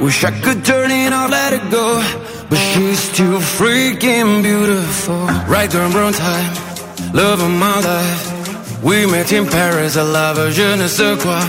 Wish 0.00 0.24
I 0.24 0.30
could 0.40 0.64
turn 0.64 0.90
it 0.90 1.12
off, 1.12 1.30
let 1.30 1.52
it 1.52 1.70
go. 1.70 2.00
But 2.48 2.58
she's 2.58 3.12
too 3.12 3.38
freaking 3.38 4.42
beautiful. 4.42 5.26
Right 5.46 5.70
during 5.70 5.92
wrong 5.92 6.12
time 6.12 6.70
Love 7.12 7.40
of 7.42 7.50
my 7.50 7.80
life. 7.80 8.82
We 8.82 9.04
met 9.04 9.32
in 9.32 9.46
Paris, 9.46 9.96
I 9.96 10.02
love 10.02 10.36
her, 10.38 10.50
je 10.50 10.76
ne 10.76 10.86
sais 10.86 11.20
quoi. 11.20 11.42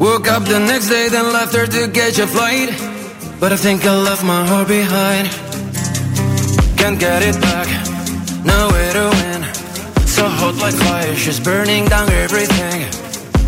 Woke 0.00 0.26
up 0.28 0.44
the 0.44 0.58
next 0.58 0.88
day, 0.88 1.08
then 1.08 1.32
left 1.32 1.54
her 1.54 1.66
to 1.66 1.88
catch 1.92 2.18
a 2.18 2.26
flight. 2.26 2.70
But 3.38 3.52
I 3.52 3.56
think 3.56 3.84
I 3.84 3.94
left 3.94 4.24
my 4.24 4.46
heart 4.46 4.66
behind. 4.66 5.28
Can't 6.78 6.98
get 6.98 7.22
it 7.22 7.40
back, 7.40 7.68
nowhere 8.44 8.92
to 8.94 9.04
win. 9.18 9.40
So 10.06 10.26
hot 10.26 10.56
like 10.56 10.74
fire, 10.74 11.14
she's 11.14 11.38
burning 11.38 11.84
down 11.84 12.08
everything. 12.10 12.80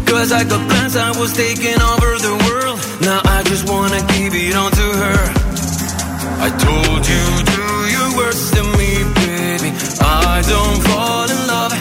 Cause 0.07 0.31
I 0.31 0.45
got 0.45 0.61
plans, 0.69 0.95
I 0.95 1.11
was 1.19 1.33
taking 1.33 1.81
over 1.81 2.19
the 2.19 2.35
world. 2.47 2.70
Now 3.03 3.21
I 3.25 3.43
just 3.45 3.67
wanna 3.67 4.01
give 4.15 4.35
it 4.35 4.55
on 4.55 4.71
to 4.73 4.89
her. 5.03 5.21
I 6.47 6.49
told 6.67 7.03
you, 7.13 7.25
do 7.57 7.65
your 7.97 8.09
worst 8.19 8.53
to 8.57 8.63
me, 8.77 8.91
baby. 9.21 9.71
I 10.01 10.43
don't 10.53 10.81
fall 10.89 11.27
in 11.35 11.41
love. 11.53 11.73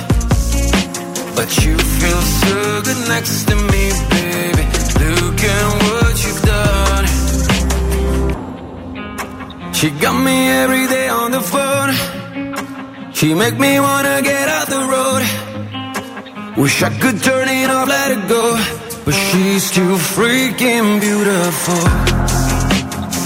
But 1.36 1.50
you 1.64 1.76
feel 1.78 2.22
so 2.44 2.82
good 2.88 3.02
next 3.10 3.48
to 3.50 3.56
me, 3.56 3.84
baby. 4.16 4.64
Look 5.04 5.40
at 5.56 5.66
what 5.84 6.16
you've 6.24 6.44
done. 6.56 7.06
She 9.74 9.90
got 9.90 10.16
me 10.24 10.38
every 10.64 10.88
day 10.88 11.10
on 11.10 11.32
the 11.32 11.42
phone. 11.42 11.94
She 13.14 13.34
make 13.34 13.58
me 13.60 13.78
wanna 13.80 14.22
get 14.22 14.48
off 14.48 14.68
the 14.68 14.84
road. 14.94 15.24
Wish 16.58 16.82
I 16.82 16.90
could 16.98 17.22
turn 17.22 17.50
it 17.50 17.70
off, 17.70 17.88
let 17.90 18.12
it 18.12 18.28
go. 18.30 18.58
But 19.10 19.16
she's 19.16 19.72
too 19.72 19.96
freaking 19.98 21.02
beautiful. 21.02 21.82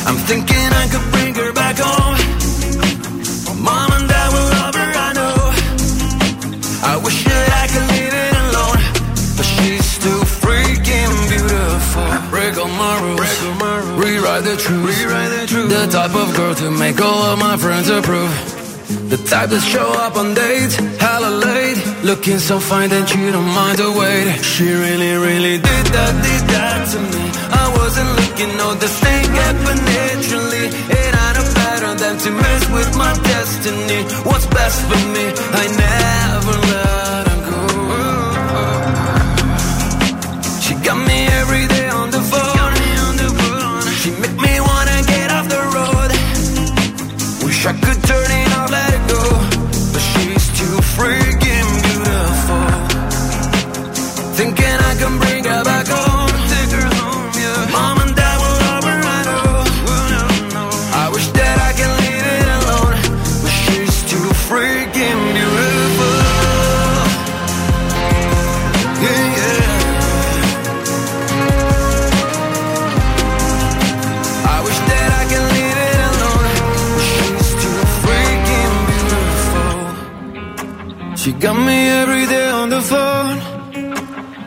I'm 0.08 0.16
thinking 0.30 0.68
I 0.82 0.88
could 0.88 1.12
bring 1.12 1.36
her 1.36 1.52
back 1.52 1.76
home. 1.78 2.16
Mom 3.62 3.92
and 3.92 4.08
dad 4.08 4.32
will 4.32 4.48
love 4.56 4.76
her, 4.76 4.92
I 4.96 5.12
know. 5.12 5.36
I 6.88 6.96
wish 7.04 7.26
that 7.26 7.50
I 7.64 7.68
could 7.68 7.88
leave 7.92 8.16
it 8.16 8.36
alone. 8.46 8.80
But 9.36 9.46
she's 9.46 10.00
too 10.00 10.24
freaking 10.40 11.14
beautiful. 11.28 12.08
Break 12.32 12.58
all 12.58 12.70
my 12.70 13.02
rules. 13.04 14.00
Rewrite 14.00 14.46
the 14.46 14.56
truth. 14.56 15.68
The 15.68 15.88
type 15.92 16.16
of 16.16 16.34
girl 16.34 16.56
to 16.56 16.72
make 16.72 17.02
all 17.02 17.24
of 17.24 17.40
my 17.40 17.58
friends 17.58 17.90
approve. 17.90 18.53
The 19.14 19.22
type 19.30 19.50
that 19.54 19.62
show 19.62 19.86
up 20.06 20.16
on 20.18 20.34
dates, 20.34 20.74
hella 20.98 21.30
late. 21.46 21.78
Looking 22.02 22.40
so 22.40 22.58
fine 22.60 22.90
that 22.90 23.14
you 23.14 23.32
don't 23.32 23.46
mind 23.46 23.78
the 23.78 23.94
wait. 23.94 24.42
She 24.42 24.66
really, 24.66 25.14
really 25.22 25.62
did 25.62 25.86
that, 25.94 26.14
did 26.26 26.44
that 26.50 26.82
to 26.94 27.00
me. 27.14 27.24
I 27.62 27.66
wasn't 27.78 28.10
looking, 28.18 28.58
no, 28.58 28.74
this 28.74 28.96
thing 29.06 29.30
happened 29.30 29.86
naturally. 29.86 30.66
It 30.98 31.12
had 31.14 31.36
a 31.38 31.46
pattern 31.54 31.98
than 32.02 32.16
to 32.26 32.30
mess 32.42 32.64
with 32.74 32.90
my 32.98 33.14
destiny. 33.22 34.02
What's 34.26 34.48
best 34.48 34.82
for 34.90 35.02
me? 35.14 35.26
I 35.62 35.64
never 35.78 36.56
let 36.74 37.03
she's 50.96 51.33
got 81.44 81.58
me 81.58 81.90
every 81.90 82.26
day 82.26 82.50
on 82.50 82.70
the 82.70 82.82
phone. 82.82 83.38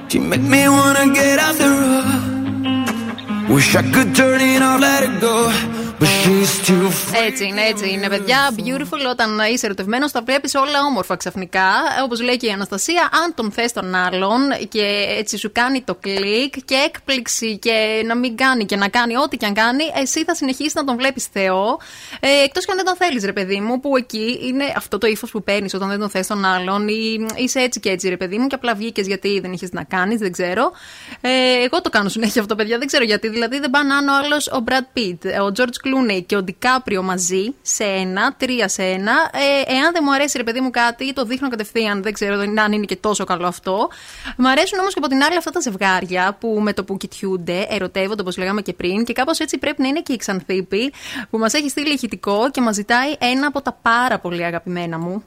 She 0.09 0.19
make 0.19 0.41
me 0.41 0.67
wanna 0.67 1.13
get 1.13 1.39
out 1.39 1.55
the 1.57 1.69
road. 1.81 3.51
Wish 3.51 3.77
I 3.77 3.83
could 3.95 4.15
turn 4.15 4.41
it 4.41 4.63
off, 4.63 4.81
let 4.81 5.03
it 5.03 5.21
go. 5.21 5.76
But 5.99 6.09
she's 6.09 6.69
too 6.69 6.91
Έτσι 7.27 7.45
είναι, 7.47 7.61
έτσι 7.63 7.91
είναι, 7.91 8.09
παιδιά. 8.09 8.51
Beautiful 8.57 9.11
όταν 9.11 9.39
είσαι 9.53 9.67
ερωτευμένος, 9.67 10.13
τα 10.13 10.23
βλέπεις 10.23 10.55
όλα 10.55 10.81
όμορφα 10.89 11.17
ξαφνικά. 11.17 11.69
Όπως 12.05 12.23
λέει 12.23 12.37
και 12.37 12.47
η 12.47 12.51
Αναστασία, 12.51 13.09
αν 13.25 13.35
τον 13.35 13.53
θες 13.53 13.73
τον 13.73 13.95
άλλον 13.95 14.41
και 14.69 15.07
έτσι 15.19 15.39
σου 15.39 15.51
κάνει 15.53 15.83
το 15.83 15.95
κλικ 15.95 16.55
και 16.65 16.75
έκπληξη 16.87 17.59
και 17.59 18.03
να 18.07 18.17
μην 18.17 18.37
κάνει 18.37 18.65
και 18.65 18.77
να 18.77 18.89
κάνει 18.89 19.17
ό,τι 19.17 19.37
και 19.37 19.47
αν 19.47 19.55
κάνει, 19.55 19.85
εσύ 19.95 20.25
θα 20.25 20.35
συνεχίσεις 20.35 20.75
να 20.75 20.85
τον 20.85 20.97
βλέπεις 20.97 21.25
Θεό. 21.33 21.79
Ε, 22.21 22.29
Εκτός 22.45 22.65
και 22.65 22.71
αν 22.71 22.77
δεν 22.77 22.87
τον 22.87 22.97
θέλεις, 22.97 23.25
ρε 23.25 23.33
παιδί 23.33 23.61
μου, 23.61 23.81
που 23.81 23.97
εκεί 23.97 24.41
είναι 24.43 24.73
αυτό 24.77 24.99
το 24.99 25.07
ύφος 25.07 25.31
που 25.31 25.43
παίρνεις 25.43 25.75
όταν 25.75 25.89
δεν 25.89 25.99
τον 25.99 26.11
θες 26.11 26.27
τον 26.27 26.45
άλλον, 26.45 26.89
ή 26.89 27.27
είσαι 27.37 27.61
έτσι 27.61 27.81
και 27.81 27.91
έτσι, 27.91 28.09
ρε 28.09 28.17
παιδί 28.17 28.39
μου, 28.39 28.47
και 28.47 28.55
απλά 28.55 28.75
βγήκες 28.75 29.07
γιατί 29.07 29.41
δεν 29.41 29.53
είχες 29.53 29.73
να 29.73 29.85
κάνεις, 29.85 30.21
δεν 30.21 30.33
ξέρω. 30.33 30.73
Ε, 31.21 31.31
εγώ 31.65 31.81
το 31.81 31.91
κάνω 31.91 32.09
συνέχεια 32.09 32.41
αυτό, 32.41 32.55
παιδιά, 32.55 32.79
δεν 32.79 32.87
ξέρω 32.87 33.05
γιατί. 33.05 33.29
Δηλαδή 33.29 33.59
δεν 33.59 33.71
πάνε 33.71 33.95
αν 33.95 34.09
ο 34.09 34.13
άλλος 34.25 34.47
ο 34.47 34.65
Brad 34.69 34.99
Pitt, 34.99 35.19
ο 35.43 35.53
George 35.57 35.86
Clooney 35.87 36.23
και 36.27 36.37
ο 36.37 36.43
Ντικάπριο 36.43 37.03
μαζί 37.03 37.55
σε 37.63 37.85
ένα, 37.85 38.35
τρία 38.39 38.69
σε 38.69 38.83
ένα. 38.83 39.13
Ε, 39.33 39.73
εάν 39.73 39.93
δεν 39.93 40.03
μου 40.05 40.15
αρέσει, 40.15 40.37
ρε 40.37 40.45
παιδί 40.45 40.61
μου, 40.61 40.71
κάτι, 40.71 41.13
το 41.13 41.25
δείχνω 41.25 41.49
κατευθείαν. 41.49 42.03
Δεν 42.03 42.13
ξέρω 42.13 42.41
αν 42.65 42.73
είναι 42.73 42.85
και 42.85 42.97
τόσο 42.97 43.25
καλό 43.25 43.47
αυτό. 43.47 43.89
Μ' 44.37 44.47
αρέσουν 44.47 44.79
όμως 44.79 44.93
και 44.93 44.99
από 44.99 45.09
την 45.09 45.23
άλλη 45.23 45.37
αυτά 45.37 45.51
τα 45.51 45.61
ζευγάρια 45.61 46.37
που 46.41 46.59
με 46.63 46.73
το 46.73 46.85
που 46.85 46.97
κοιτιούνται, 46.97 47.67
ερωτεύονται 47.71 48.21
όπως 48.21 48.37
λέγαμε 48.37 48.61
και 48.61 48.73
πριν. 48.73 49.05
Και 49.05 49.13
κάπως 49.13 49.39
έτσι 49.39 49.59
πρέπει 49.59 49.83
να 49.83 49.89
είναι 49.89 50.01
και 50.01 50.13
η 50.13 50.17
Ξανθήπη 50.17 50.93
που 51.31 51.39
μας 51.39 51.53
έχει 51.53 51.69
στείλει 51.69 51.93
ηχητικό 51.93 52.51
και 52.51 52.61
μας 52.61 52.75
ζητάει 52.75 53.13
ένα 53.19 53.47
από 53.47 53.63
τα 53.63 53.79
πάρα 53.83 54.19
πολύ 54.19 54.45
αγαπημένα 54.45 54.99
μου. 54.99 55.25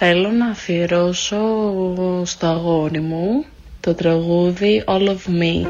Θέλω 0.00 0.30
να 0.30 0.46
αφιερώσω 0.46 1.40
στο 2.24 2.46
αγόρι 2.46 3.00
μου 3.00 3.44
το 3.80 3.94
τραγούδι 3.94 4.84
All 4.86 5.08
of 5.08 5.40
Me. 5.40 5.66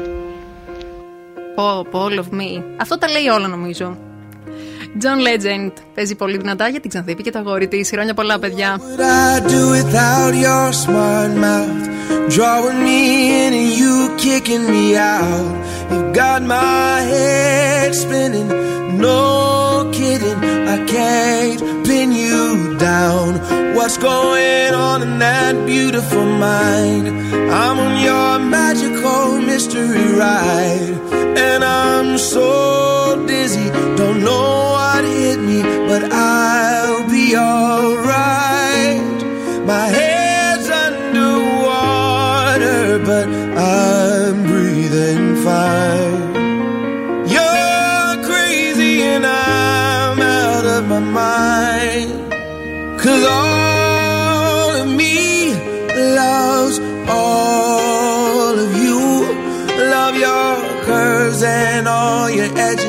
Πω, 1.59 1.85
πω, 1.91 2.05
all 2.05 2.19
of 2.19 2.39
me. 2.39 2.63
Αυτό 2.77 2.97
τα 2.97 3.07
λέει 3.07 3.27
όλα 3.27 3.47
νομίζω. 3.47 3.97
John 4.97 5.19
Legend 5.27 5.71
παίζει 5.95 6.15
πολύ 6.15 6.37
δυνατά 6.37 6.67
για 6.67 6.79
την 6.79 6.89
Ξανθήπη 6.89 7.23
και 7.23 7.31
τα 7.31 7.39
αγόρι 7.39 7.67
τη. 7.67 7.83
Χρόνια 7.83 8.13
πολλά, 8.13 8.39
παιδιά. 8.39 8.79
What 8.79 8.99
I 8.99 9.47
do 9.53 9.61
without 9.77 10.33
your 10.45 10.71
smart 10.83 11.31
mouth 11.45 11.85
Drawing 12.35 12.79
me 12.87 12.99
in 13.43 13.51
and 13.61 13.71
you 13.79 13.93
kicking 14.25 14.65
me 14.73 14.85
out 14.97 15.51
You've 15.91 16.13
got 16.21 16.41
my 16.43 17.01
head 17.13 17.89
spinning 18.03 18.49
No 19.05 19.19
kidding 19.97 20.39
I 20.75 20.77
can't 20.95 21.59
pin 21.87 22.09
you 22.11 22.77
down 22.77 23.29
What's 23.75 23.97
going 23.97 24.71
on 24.87 24.97
in 25.07 25.13
that 25.25 25.55
beautiful 25.65 26.25
mind 26.49 27.05
I'm 27.61 27.77
on 27.85 27.95
your 28.09 28.31
magical 28.57 29.23
mystery 29.49 30.07
ride 30.23 30.93
And 31.47 31.61
I'm 31.63 32.17
so 32.33 32.98
dizzy. 33.15 33.69
Don't 33.95 34.21
know 34.23 34.71
what 34.75 35.03
hit 35.03 35.39
me 35.39 35.61
But 35.89 36.03
I'll 36.11 37.07
be 37.09 37.35
alright. 37.35 39.01
My 39.65 39.87
head's 39.87 40.69
underwater 40.85 41.79
But 43.09 43.27
I'm 43.57 44.43
breathing 44.43 45.35
fine. 45.43 46.35
You're 47.35 48.23
crazy 48.29 49.01
and 49.01 49.25
I'm 49.25 50.19
out 50.21 50.65
of 50.65 50.87
my 50.87 50.99
mind. 50.99 52.11
Cause 52.99 53.23
all 53.25 54.71
of 54.81 54.87
me 55.01 55.53
loves 56.19 56.79
all 57.07 58.59
of 58.65 58.71
you. 58.83 58.99
Love 59.95 60.15
your 60.15 60.55
curves 60.83 61.41
and 61.43 61.87
all 61.87 62.29
your 62.29 62.49
edges 62.57 62.88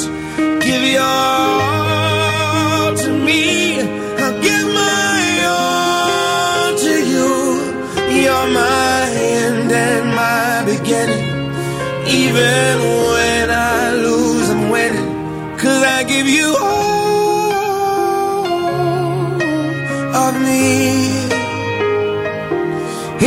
Even 12.31 12.79
when 13.11 13.49
I 13.49 13.91
lose, 13.91 14.49
I'm 14.49 14.69
winning. 14.69 15.57
Cause 15.57 15.83
I 15.83 16.03
give 16.05 16.27
you 16.27 16.55
all 16.61 17.65
of 20.23 20.33
me. 20.39 21.09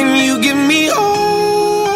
And 0.01 0.11
you 0.27 0.41
give 0.41 0.57
me 0.57 0.89
all 0.89 1.89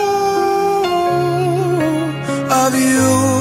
of 2.53 2.75
you. 2.75 3.38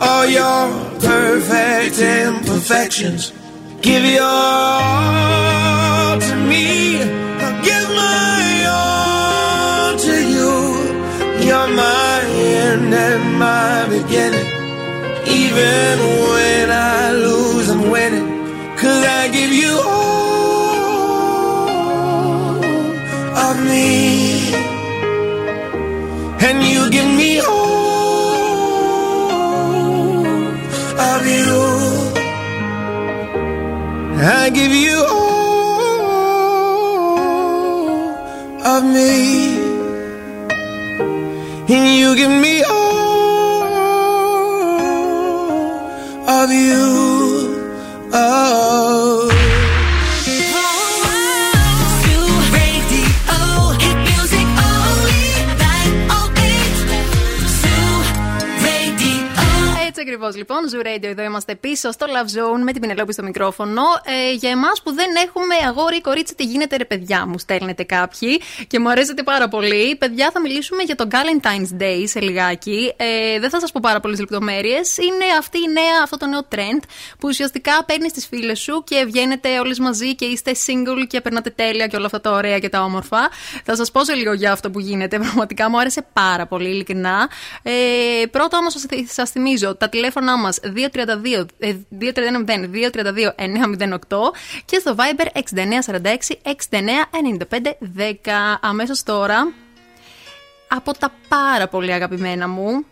All 0.00 0.26
your 0.26 0.68
perfect 1.00 1.98
imperfections. 1.98 3.32
Give 3.82 4.04
your 4.04 4.22
all 4.22 6.18
to 6.20 6.36
me. 6.36 7.00
I'll 7.02 7.62
give 7.64 7.88
my 8.04 8.66
all 8.78 9.98
to 9.98 10.14
you. 10.34 10.54
You're 11.46 11.68
my 11.68 12.20
end 12.26 12.94
and 12.94 13.38
my 13.38 13.86
beginning. 13.88 14.46
Even 15.26 15.98
when 16.30 16.70
I 16.70 17.12
I 34.30 34.50
give 34.50 34.72
you 34.72 35.06
all 35.08 36.18
of 38.62 38.84
me. 38.84 39.56
And 41.74 41.98
you 41.98 42.14
give 42.14 42.30
me 42.30 42.62
all 42.62 42.77
ακριβώς 60.28 60.36
λοιπόν, 60.36 60.82
Zoo 60.82 60.86
Radio, 60.86 61.08
εδώ 61.08 61.22
είμαστε 61.22 61.54
πίσω 61.54 61.90
στο 61.92 62.06
Love 62.06 62.38
Zone 62.38 62.62
με 62.62 62.72
την 62.72 62.80
Πινελόπη 62.80 63.12
στο 63.12 63.22
μικρόφωνο. 63.22 63.82
Ε, 64.04 64.32
για 64.32 64.50
εμάς 64.50 64.82
που 64.82 64.92
δεν 64.94 65.06
έχουμε 65.26 65.54
αγόρι 65.66 65.96
ή 65.96 66.00
κορίτσι, 66.00 66.34
τι 66.34 66.44
γίνεται 66.44 66.76
ρε 66.76 66.84
παιδιά, 66.84 67.26
μου 67.26 67.38
στέλνετε 67.38 67.82
κάποιοι 67.82 68.40
και 68.66 68.78
μου 68.78 68.90
αρέσετε 68.90 69.22
πάρα 69.22 69.48
πολύ. 69.48 69.96
Παιδιά, 69.96 70.30
θα 70.32 70.40
μιλήσουμε 70.40 70.82
για 70.82 70.94
το 70.94 71.08
Valentine's 71.10 71.82
Day 71.82 72.02
σε 72.04 72.20
λιγάκι. 72.20 72.94
Ε, 72.96 73.38
δεν 73.40 73.50
θα 73.50 73.60
σας 73.60 73.72
πω 73.72 73.80
πάρα 73.82 74.00
πολλές 74.00 74.18
λεπτομέρειες. 74.18 74.96
Είναι 74.96 75.24
αυτή 75.38 75.58
η 75.58 75.72
νέα, 75.72 76.02
αυτό 76.02 76.16
το 76.16 76.26
νέο 76.26 76.40
trend 76.54 76.82
που 77.18 77.28
ουσιαστικά 77.28 77.84
παίρνεις 77.84 78.12
τις 78.12 78.26
φίλες 78.26 78.60
σου 78.60 78.84
και 78.86 79.04
βγαίνετε 79.06 79.58
όλες 79.58 79.78
μαζί 79.78 80.14
και 80.14 80.24
είστε 80.24 80.52
single 80.66 81.06
και 81.08 81.20
περνάτε 81.20 81.50
τέλεια 81.50 81.86
και 81.86 81.96
όλα 81.96 82.06
αυτά 82.06 82.20
τα 82.20 82.30
ωραία 82.30 82.58
και 82.58 82.68
τα 82.68 82.82
όμορφα. 82.82 83.30
Θα 83.64 83.76
σας 83.76 83.90
πω 83.90 84.04
σε 84.04 84.14
λίγο 84.14 84.32
για 84.32 84.52
αυτό 84.52 84.70
που 84.70 84.80
γίνεται. 84.80 85.18
Πραγματικά 85.18 85.70
μου 85.70 85.80
άρεσε 85.80 86.06
πάρα 86.12 86.46
πολύ, 86.46 86.68
ειλικρινά. 86.68 87.28
Ε, 87.62 87.72
πρώτα 88.30 88.58
όμως 88.58 88.74
σας 89.06 89.30
θυμίζω 89.30 89.76
τα 89.76 89.88
τηλέφωνά 90.18 90.36
μα 90.36 90.50
232 91.38 91.46
ε, 91.58 91.74
231 92.00 92.04
232 92.72 93.34
908 93.88 93.90
και 94.64 94.78
στο 94.78 94.96
Viber 94.98 95.26
6946 95.34 96.12
6995 97.50 97.66
10. 97.96 98.30
Αμέσω 98.60 98.92
τώρα 99.04 99.52
από 100.68 100.98
τα 100.98 101.12
πάρα 101.28 101.68
πολύ 101.68 101.92
αγαπημένα 101.92 102.48
μου. 102.48 102.84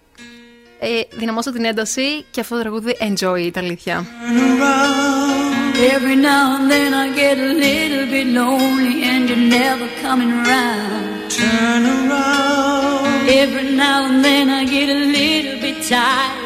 Ε, 0.78 0.88
δυναμώστε 1.10 1.52
την 1.52 1.64
ένταση 1.64 2.24
και 2.30 2.40
αυτό 2.40 2.54
το 2.54 2.60
τραγούδι 2.60 2.96
enjoy 3.00 3.40
η 3.40 3.52
αλήθεια. 3.56 4.06
Every 5.94 6.16
now 6.30 6.44
and 6.56 6.70
then 6.74 6.90
I 7.02 7.06
get 7.22 7.36
a 7.48 7.52
little 7.66 8.06
bit 8.14 8.28
lonely 8.40 8.96
and 9.10 9.22
you're 9.28 9.48
never 9.60 9.86
coming 10.04 10.32
around. 10.40 11.04
Turn 11.38 11.82
around. 11.96 13.28
Every 13.42 13.66
now 13.84 13.98
and 14.08 14.18
then 14.28 14.46
I 14.58 14.62
get 14.76 14.88
a 14.98 15.00
little 15.18 15.56
bit 15.64 15.76
tired 15.90 16.45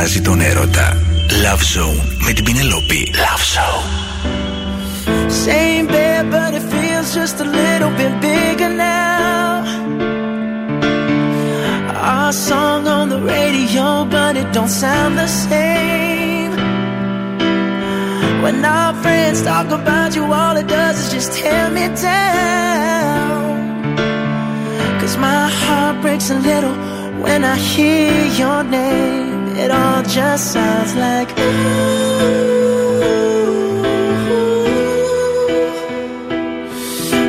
κοιτάζει 0.00 0.20
τον 0.20 0.40
έρωτα. 0.40 0.96
Love 1.28 1.62
Zone 1.78 2.00
με 2.26 2.32
την 2.32 2.44
Πηνελόπη. 2.44 3.12
Love 3.12 3.44
Zone. 3.54 3.88
Same 5.46 5.86
bed, 5.94 6.22
but 6.34 6.50
it 6.58 6.64
feels 6.72 7.08
just 7.18 7.36
a 7.44 7.48
little 7.60 7.92
bit 8.00 8.12
bigger 8.26 8.72
now. 8.88 9.64
Our 12.12 12.32
song 12.48 12.82
on 12.98 13.06
the 13.14 13.20
radio, 13.36 13.86
but 14.14 14.32
it 14.40 14.48
don't 14.56 14.74
sound 14.84 15.12
the 15.22 15.30
same. 15.46 16.52
When 18.42 18.56
our 18.76 18.92
friends 19.02 19.38
talk 19.50 19.68
about 19.80 20.10
you, 20.16 20.24
all 20.40 20.54
it 20.62 20.68
does 20.78 20.96
is 21.02 21.08
just 21.14 21.28
tear 21.38 21.64
me 21.76 21.84
down. 22.08 23.50
Cause 25.00 25.14
my 25.28 25.42
heart 25.60 25.96
breaks 26.04 26.28
a 26.36 26.38
little 26.50 26.76
when 27.24 27.40
I 27.52 27.56
hear 27.72 28.14
your 28.42 28.60
name. 28.78 29.29
It 29.62 29.70
all 29.70 30.02
just 30.02 30.52
sounds 30.52 30.94
like 30.94 31.30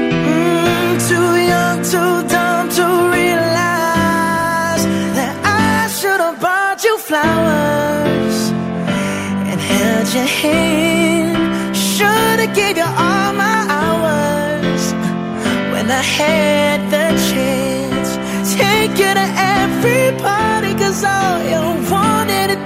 Mm, 0.01 0.93
too 1.09 1.31
young, 1.53 1.77
too 1.93 2.15
dumb 2.33 2.65
to 2.77 2.85
realize 3.17 4.83
that 5.17 5.35
I 5.43 5.87
should 5.97 6.19
have 6.25 6.39
bought 6.39 6.83
you 6.83 6.97
flowers 6.97 8.37
and 9.49 9.59
held 9.59 10.07
your 10.17 10.29
hand. 10.41 11.75
Should 11.75 12.39
have 12.43 12.55
gave 12.55 12.77
you 12.77 12.89
all 13.05 13.31
my 13.45 13.59
hours 13.79 14.83
when 15.73 15.85
I 16.01 16.03
had 16.19 16.79
the 16.93 17.07
chance. 17.29 18.09
Take 18.55 18.91
you 19.03 19.11
to 19.19 19.27
every 19.59 20.05
party, 20.25 20.73
cause 20.81 21.03
all 21.03 21.37
you 21.51 21.61
wanted 21.61 21.89
to 21.89 22.00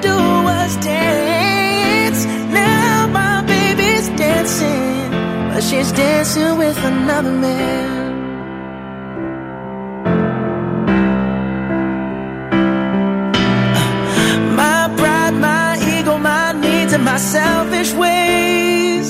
do 0.02 0.18
was 0.48 0.78
dance. 0.78 2.26
Now 2.54 3.08
my 3.08 3.42
baby's 3.54 4.08
dancing, 4.10 5.12
but 5.50 5.62
she's 5.62 5.92
dancing 5.92 6.58
with 6.58 6.78
another 6.84 7.32
man. 7.32 8.04
My 14.56 14.94
pride, 14.98 15.36
my 15.50 15.78
ego, 15.98 16.18
my 16.18 16.52
needs, 16.54 16.94
and 16.94 17.04
my 17.04 17.18
selfish 17.18 17.94
ways 17.94 19.10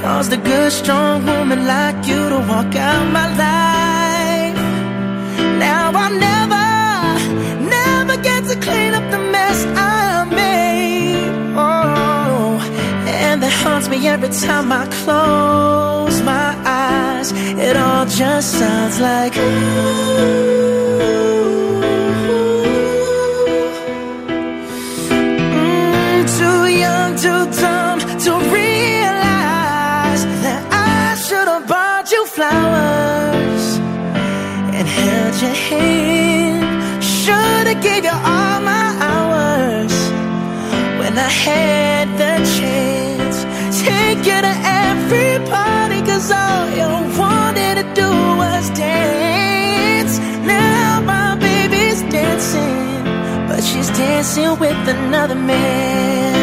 caused 0.00 0.32
a 0.32 0.36
good, 0.36 0.70
strong 0.70 1.24
woman 1.26 1.66
like 1.66 2.06
you 2.06 2.28
to 2.28 2.38
walk 2.48 2.74
out 2.76 3.04
my 3.12 3.26
life. 3.36 3.83
Every 14.14 14.28
time 14.28 14.70
I 14.70 14.86
close 15.02 16.22
my 16.22 16.50
eyes. 16.64 17.32
It 17.66 17.76
all 17.76 18.06
just 18.06 18.48
sounds 18.60 19.00
like 19.00 19.34
Mm, 25.56 26.20
too 26.38 26.62
young, 26.84 27.10
too 27.24 27.42
dumb 27.60 27.98
to 28.24 28.32
realize 28.58 30.22
that 30.44 30.62
I 30.70 31.16
should 31.24 31.48
have 31.54 31.66
bought 31.66 32.06
you 32.14 32.24
flowers 32.36 33.64
and 34.76 34.86
held 34.98 35.34
your 35.44 35.58
hand. 35.68 37.02
Should 37.02 37.66
have 37.70 37.82
gave 37.82 38.04
you 38.10 38.16
all 38.32 38.58
my 38.74 38.86
hours 39.08 39.94
when 41.00 41.14
I 41.28 41.30
had 41.46 42.06
the 42.20 42.32
chance. 42.54 42.93
You 44.24 44.40
to 44.40 44.54
every 44.86 45.38
party, 45.50 46.00
cause 46.00 46.30
all 46.30 46.70
you 46.70 46.88
wanted 47.18 47.74
to 47.80 47.84
do 47.94 48.10
was 48.40 48.70
dance. 48.70 50.18
Now 50.46 51.02
my 51.02 51.36
baby's 51.36 52.00
dancing, 52.10 53.04
but 53.46 53.62
she's 53.62 53.90
dancing 53.90 54.58
with 54.58 54.88
another 54.88 55.34
man. 55.34 56.34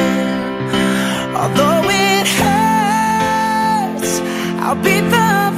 Although 1.36 1.90
it 1.90 2.28
hurts, 2.40 4.14
I'll 4.62 4.76
be 4.76 5.02
the 5.02 5.51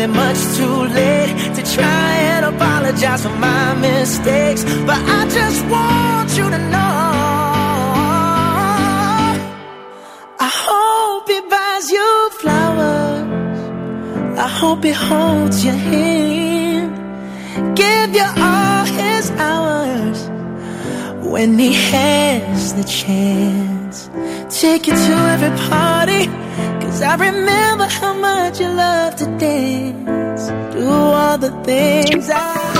it 0.00 0.08
much 0.08 0.40
too 0.56 0.78
late 1.00 1.34
to 1.54 1.62
try 1.74 2.12
and 2.32 2.44
apologize 2.54 3.22
for 3.22 3.36
my 3.36 3.74
mistakes. 3.74 4.64
But 4.88 5.00
I 5.18 5.28
just 5.28 5.60
want 5.66 6.28
you 6.38 6.46
to 6.48 6.58
know. 6.74 7.00
I 10.46 10.50
hope 10.66 11.28
he 11.28 11.40
buys 11.52 11.90
you 11.90 12.30
flowers. 12.40 14.38
I 14.38 14.48
hope 14.48 14.84
he 14.84 14.92
holds 14.92 15.64
your 15.64 15.80
hand. 15.90 16.90
Give 17.76 18.14
you 18.14 18.28
all 18.48 18.84
his 18.84 19.30
hours 19.32 20.18
when 21.32 21.58
he 21.58 21.72
has 21.74 22.74
the 22.74 22.84
chance. 22.84 24.08
Take 24.60 24.86
you 24.86 24.94
to 24.94 25.14
every 25.34 25.54
party. 25.68 26.22
Cause 26.90 27.02
I 27.02 27.14
remember 27.14 27.84
how 27.84 28.14
much 28.14 28.58
you 28.58 28.66
love 28.66 29.14
to 29.14 29.26
dance. 29.38 30.48
Do 30.74 30.88
all 30.90 31.38
the 31.38 31.52
things 31.62 32.28
I. 32.28 32.79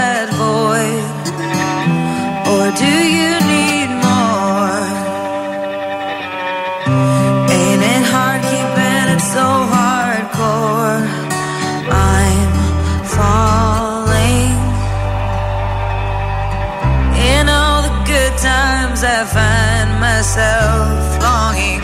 myself 20.31 21.21
longing 21.21 21.81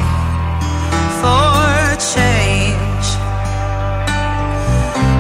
for 1.20 1.98
change. 2.16 3.08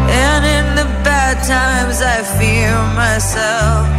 And 0.09 0.45
in 0.45 0.75
the 0.75 0.85
bad 1.03 1.43
times, 1.43 2.01
I 2.01 2.23
fear 2.39 2.71
myself. 2.95 3.96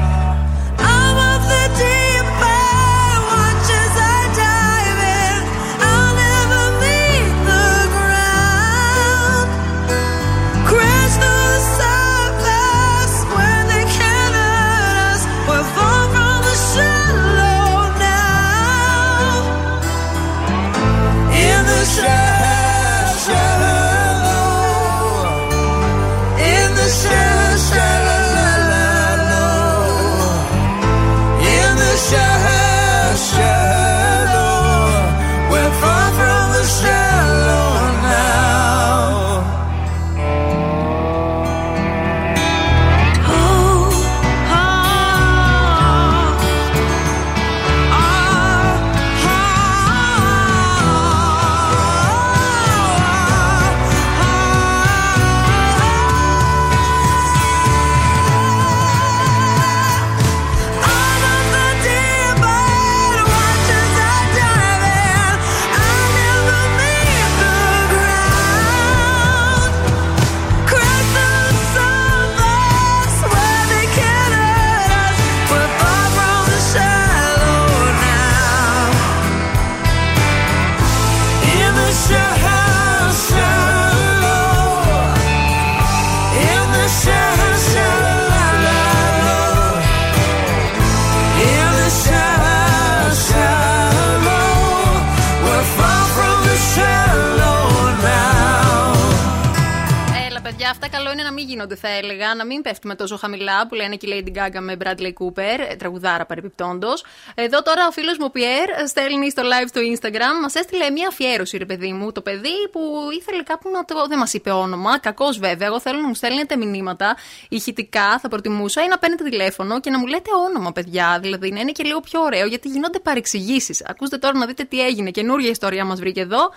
Γίνονται, 101.58 101.76
θα 101.76 101.88
έλεγα. 101.88 102.34
Να 102.34 102.44
μην 102.46 102.62
πέφτουμε 102.62 102.94
τόσο 102.94 103.16
χαμηλά 103.16 103.66
που 103.66 103.74
λένε 103.74 103.96
και 103.96 104.06
η 104.06 104.24
Lady 104.26 104.38
Gaga 104.38 104.60
με 104.60 104.76
Bradley 104.84 105.12
Cooper, 105.20 105.58
ε, 105.70 105.74
τραγουδάρα 105.76 106.26
παρεπιπτόντω. 106.26 106.88
Εδώ 107.34 107.62
τώρα 107.62 107.86
ο 107.86 107.90
φίλος 107.90 108.18
μου 108.18 108.30
Πιέρ 108.30 108.68
στέλνει 108.88 109.30
στο 109.30 109.42
live 109.42 109.68
στο 109.68 109.80
Instagram, 109.92 110.34
μας 110.42 110.54
έστειλε 110.54 110.90
μια 110.90 111.08
αφιέρωση, 111.08 111.56
ρε 111.56 111.64
παιδί 111.64 111.92
μου. 111.92 112.12
Το 112.12 112.20
παιδί 112.20 112.68
που 112.72 112.80
ήθελε 113.20 113.42
κάπου 113.42 113.70
να 113.70 113.84
το. 113.84 114.06
Δεν 114.08 114.18
μας 114.18 114.32
είπε 114.32 114.50
όνομα, 114.50 114.98
κακός 114.98 115.38
βέβαια. 115.38 115.66
Εγώ 115.68 115.80
θέλω 115.80 116.00
να 116.00 116.06
μου 116.06 116.14
στέλνετε 116.14 116.56
μηνύματα 116.56 117.16
ηχητικά, 117.48 118.18
θα 118.18 118.28
προτιμούσα, 118.28 118.82
ή 118.84 118.88
να 118.88 118.98
παίρνετε 118.98 119.24
τηλέφωνο 119.24 119.80
και 119.80 119.90
να 119.90 119.98
μου 119.98 120.06
λέτε 120.06 120.30
όνομα, 120.48 120.72
παιδιά. 120.72 121.18
Δηλαδή 121.22 121.50
να 121.50 121.60
είναι 121.60 121.72
και 121.72 121.82
λίγο 121.84 122.00
πιο 122.00 122.20
ωραίο, 122.20 122.46
γιατί 122.46 122.68
γίνονται 122.68 122.98
παρεξηγήσεις. 122.98 123.82
Ακούστε 123.86 124.18
τώρα 124.18 124.38
να 124.38 124.46
δείτε 124.46 124.64
τι 124.64 124.80
έγινε. 124.86 125.10
Καινούργια 125.10 125.50
ιστορία 125.50 125.84
μας 125.84 125.98
βρήκε 125.98 126.20
εδώ. 126.20 126.50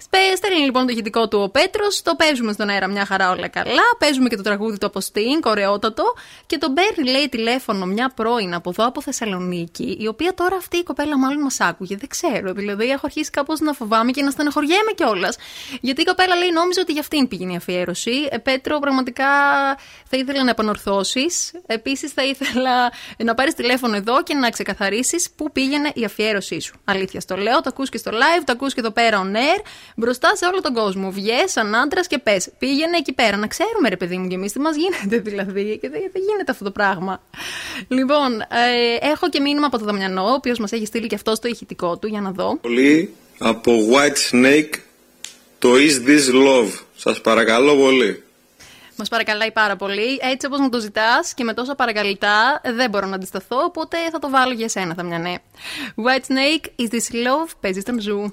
Σπε- 0.00 0.36
Στέλνει 0.36 0.60
λοιπόν 0.64 0.86
το 0.86 0.92
ηχητικό 0.92 1.28
του 1.28 1.40
ο 1.40 1.48
Πέτρος, 1.48 2.02
το 2.02 2.14
παίζουμε 2.14 2.52
στον 2.52 2.68
αέρα 2.68 2.86
μια 2.86 3.04
χαρά 3.06 3.30
Όλα 3.30 3.48
καλά. 3.48 3.82
Παίζουμε 3.98 4.28
και 4.28 4.36
το 4.36 4.42
τραγούδι 4.48 4.78
του 4.78 4.86
Αποστίν, 4.86 5.40
κορεότατο. 5.40 6.04
Και 6.46 6.58
τον 6.58 6.74
παίρνει, 6.74 7.10
λέει, 7.10 7.28
τηλέφωνο 7.28 7.86
μια 7.86 8.12
πρώην 8.16 8.54
από 8.54 8.70
εδώ 8.70 8.86
από 8.86 9.02
Θεσσαλονίκη, 9.02 9.96
η 10.00 10.06
οποία 10.06 10.34
τώρα 10.34 10.56
αυτή 10.56 10.76
η 10.76 10.82
κοπέλα 10.82 11.18
μάλλον 11.18 11.42
μας 11.42 11.60
άκουγε. 11.60 11.96
Δεν 11.96 12.08
ξέρω. 12.08 12.52
Δηλαδή, 12.52 12.84
έχω 12.84 13.00
αρχίσει 13.04 13.30
κάπως 13.30 13.60
να 13.60 13.72
φοβάμαι 13.72 14.10
και 14.10 14.22
να 14.22 14.30
στεναχωριέμαι 14.30 14.92
κιόλας. 14.94 15.36
Γιατί 15.80 16.00
η 16.00 16.04
κοπέλα 16.04 16.36
λέει, 16.36 16.50
νόμιζε 16.50 16.80
ότι 16.80 16.92
για 16.92 17.00
αυτήν 17.00 17.28
πήγαινε 17.28 17.52
η 17.52 17.56
αφιέρωση. 17.56 18.28
Ε, 18.30 18.38
Πέτρο, 18.38 18.78
πραγματικά 18.78 19.26
θα 20.10 20.16
ήθελα 20.16 20.44
να 20.44 20.50
επανορθώσεις. 20.50 21.52
Επίσης, 21.66 22.12
θα 22.12 22.24
ήθελα 22.24 22.92
να 23.24 23.34
πάρεις 23.34 23.54
τηλέφωνο 23.54 23.96
εδώ 23.96 24.22
και 24.22 24.34
να 24.34 24.50
ξεκαθαρίσεις 24.50 25.30
πού 25.36 25.52
πήγαινε 25.52 25.90
η 25.94 26.04
αφιέρωσή 26.04 26.60
σου. 26.60 26.74
Αλήθεια, 26.84 27.20
στο 27.20 27.36
λέω, 27.36 27.56
το 27.60 27.68
ακούς 27.68 27.88
και 27.88 27.98
στο 27.98 28.10
live, 28.10 28.42
το 28.44 28.52
ακούς 28.52 28.74
και 28.74 28.80
εδώ 28.80 28.90
πέρα 28.90 29.22
on 29.22 29.36
air, 29.36 29.60
μπροστά 29.96 30.36
σε 30.36 30.46
όλο 30.46 30.60
τον 30.60 30.74
κόσμο. 30.74 31.10
Βγες 31.10 31.50
σαν 31.52 31.74
άντρας 31.74 32.06
και 32.06 32.18
πες. 32.18 32.48
Πήγαινε 32.58 32.96
εκεί 32.96 33.12
πέρα. 33.12 33.36
Να 33.36 33.46
ξέρουμε, 33.46 33.88
ρε 33.88 33.96
παιδί 33.96 34.16
μου, 34.16 34.28
και 34.28 34.35
εμεί 34.36 34.50
τι 34.50 34.58
μας 34.58 34.76
γίνεται 34.76 35.18
δηλαδή. 35.30 35.78
Και 35.80 35.88
δεν, 35.88 36.00
δεν 36.12 36.22
γίνεται 36.28 36.50
αυτό 36.50 36.64
το 36.64 36.70
πράγμα. 36.70 37.22
Λοιπόν, 37.88 38.40
ε, 38.40 39.08
έχω 39.10 39.28
και 39.28 39.40
μήνυμα 39.40 39.66
από 39.66 39.78
το 39.78 39.84
Δαμιανό, 39.84 40.22
ο 40.22 40.32
οποίος 40.32 40.58
μας 40.58 40.72
έχει 40.72 40.86
στείλει 40.86 41.06
και 41.06 41.14
αυτό 41.14 41.32
το 41.32 41.48
ηχητικό 41.48 41.98
του, 41.98 42.06
για 42.06 42.20
να 42.20 42.30
δω. 42.30 42.58
Πολύ 42.60 43.14
από 43.38 43.72
White 43.90 44.34
Snake 44.34 44.74
το 45.58 45.68
Is 45.72 46.08
This 46.08 46.34
Love. 46.46 46.70
Σας 46.96 47.20
παρακαλώ 47.20 47.76
πολύ. 47.76 48.20
Μας 48.96 49.08
παρακαλάει 49.08 49.52
πάρα 49.52 49.76
πολύ. 49.76 50.18
Έτσι 50.32 50.46
όπως 50.46 50.60
μου 50.60 50.68
το 50.68 50.80
ζητάς 50.80 51.34
και 51.34 51.44
με 51.44 51.54
τόσα 51.54 51.74
παρακαλυτά, 51.74 52.60
δεν 52.74 52.90
μπορώ 52.90 53.06
να 53.06 53.14
αντισταθώ. 53.14 53.56
Οπότε 53.64 53.96
θα 54.12 54.18
το 54.18 54.30
βάλω 54.30 54.52
για 54.52 54.68
σένα, 54.68 54.94
θα 54.94 55.02
μια 55.02 55.18
ναι. 55.18 55.34
White 55.96 56.32
Snake, 56.32 56.82
is 56.82 56.92
this 56.92 57.14
love? 57.14 57.50
Παίζεις 57.60 57.82
στον 57.82 58.00
ζου. 58.00 58.32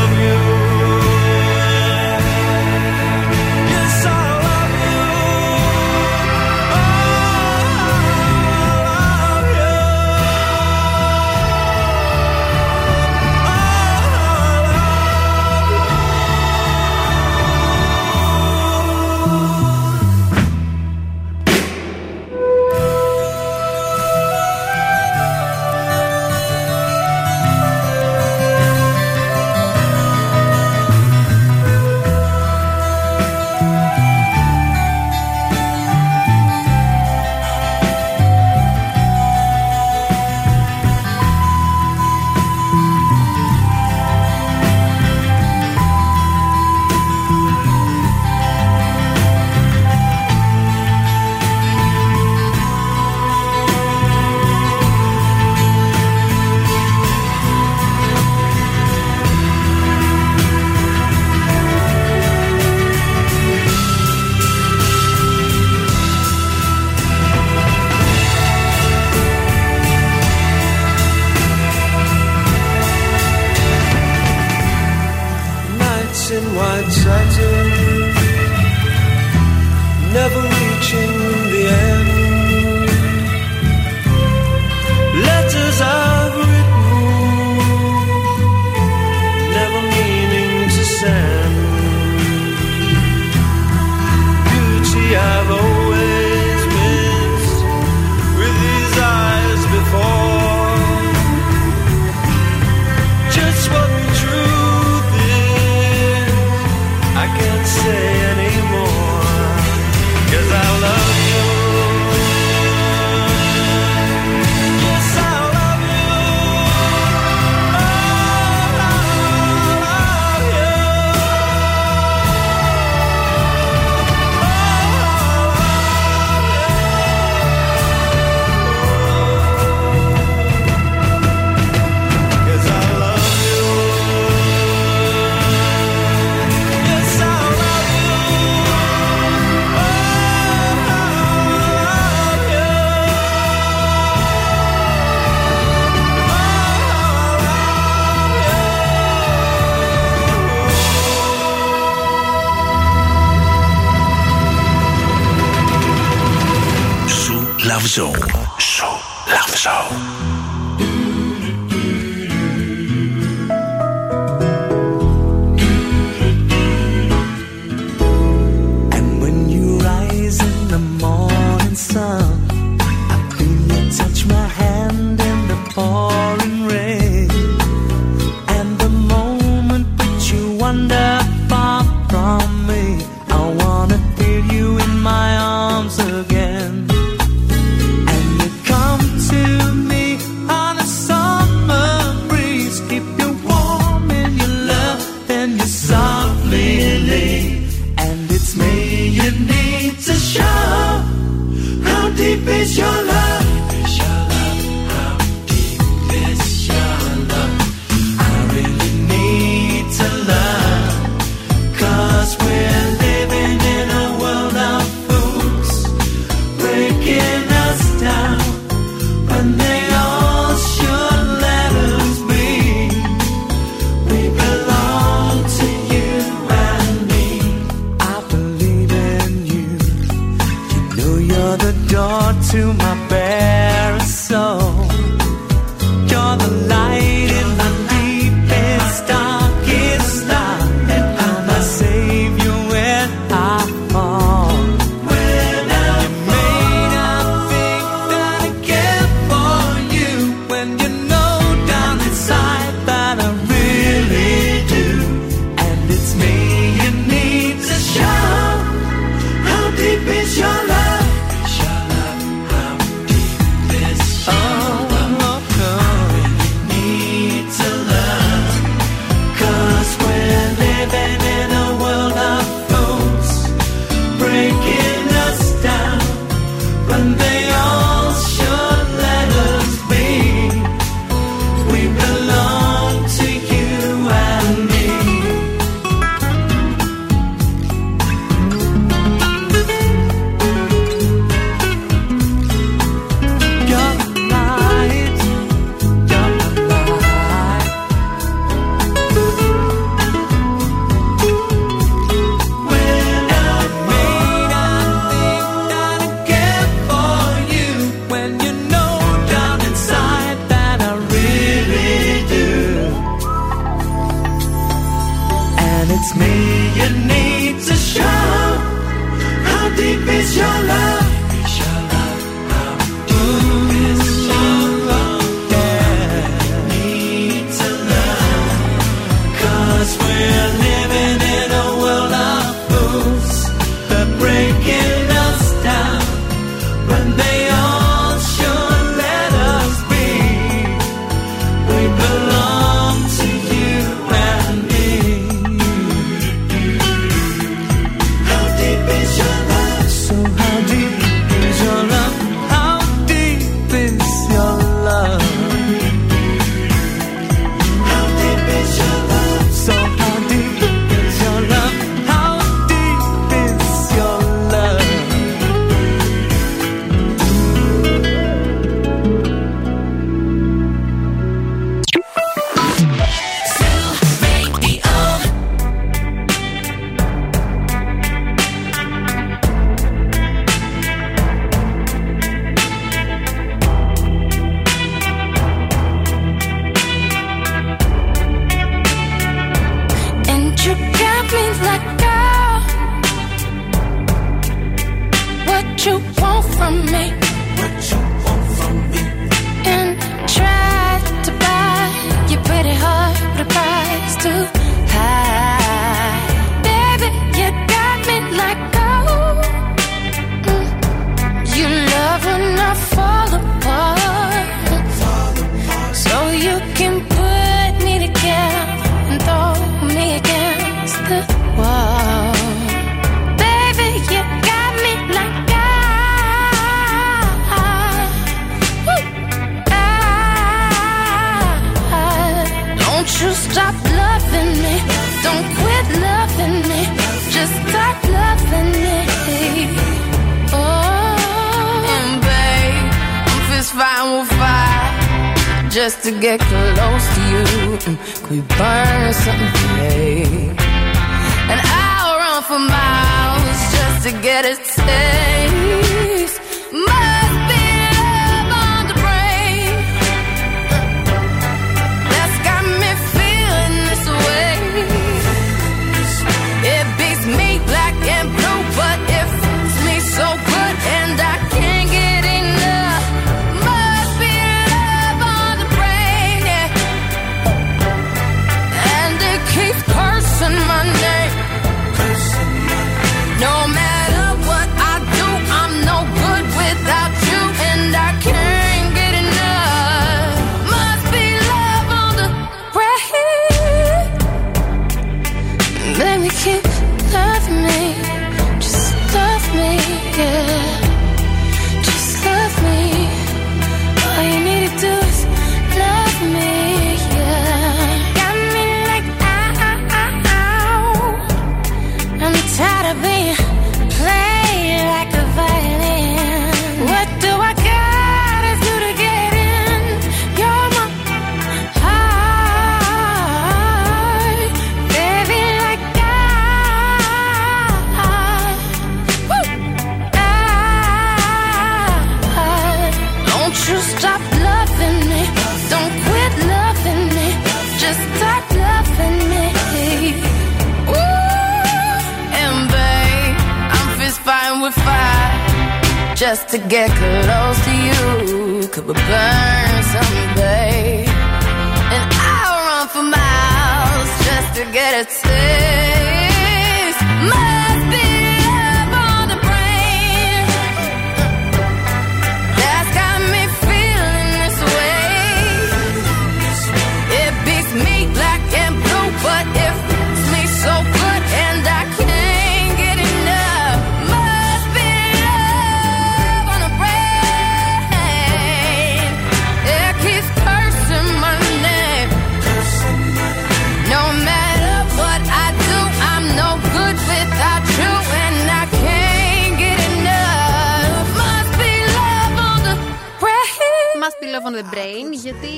on 594.51 594.57
the 594.57 594.69
Brain, 594.75 595.07
γιατί... 595.25 595.55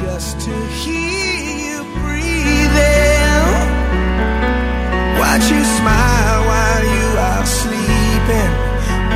Just 0.00 0.34
to 0.46 0.54
hear 0.80 1.36
you 1.64 1.78
breathing. 1.98 3.46
Watch 5.20 5.46
you 5.54 5.62
smile 5.78 6.40
while 6.50 6.84
you 6.96 7.08
are 7.30 7.46
sleeping 7.60 8.52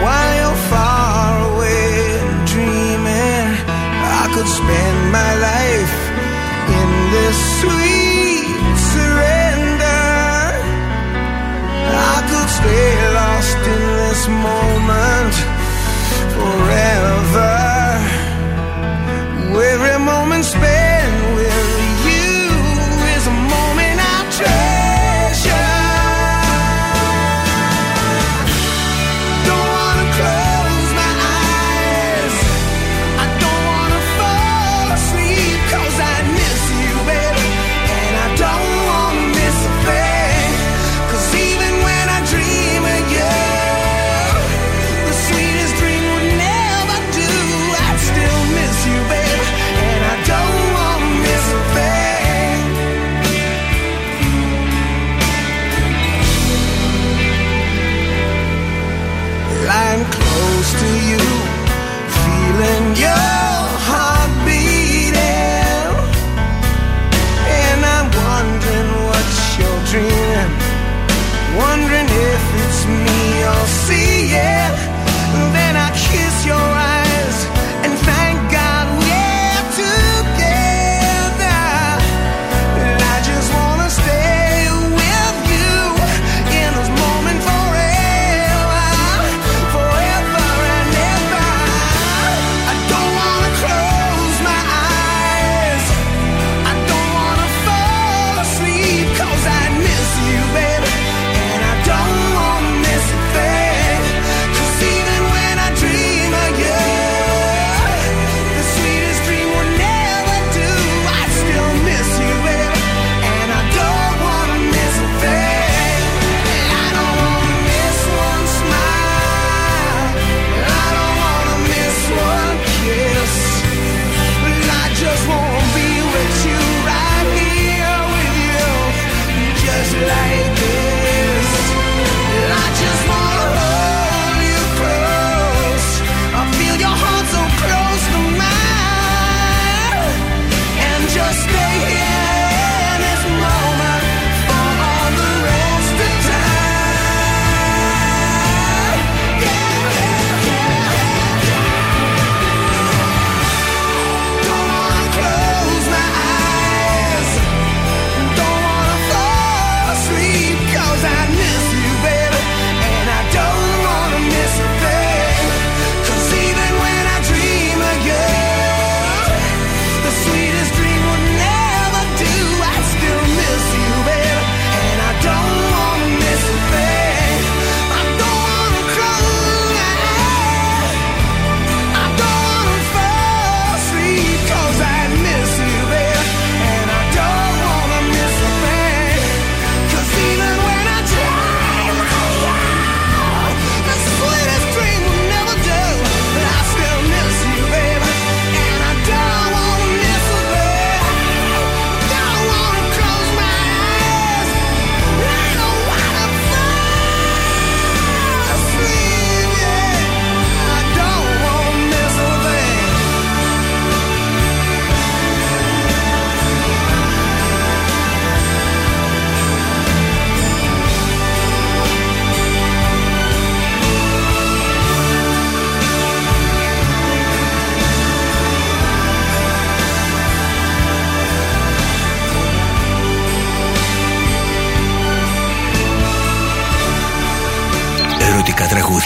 While 0.05 0.33
you're 0.41 0.61
far 0.73 1.31
away 1.51 1.91
dreaming. 2.53 3.49
I 4.21 4.25
could 4.35 4.51
spend 4.61 4.99
my 5.21 5.33
life 5.51 5.97
in 6.79 6.89
this 7.15 7.39
sweet 7.61 8.77
surrender. 8.93 10.07
I 12.15 12.19
could 12.31 12.51
stay 12.61 12.93
lost 13.19 13.61
in 13.75 13.83
this 14.01 14.23
moment 14.49 15.35
forever. 16.37 17.62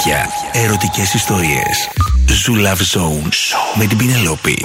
συνέχεια 0.07 0.29
ερωτικές 0.53 1.15
ιστορίες. 1.15 1.89
Zoo 2.29 2.67
Love 2.67 2.99
Zone 2.99 3.29
με 3.75 3.87
την 3.87 3.99
Πινελόπη. 3.99 4.65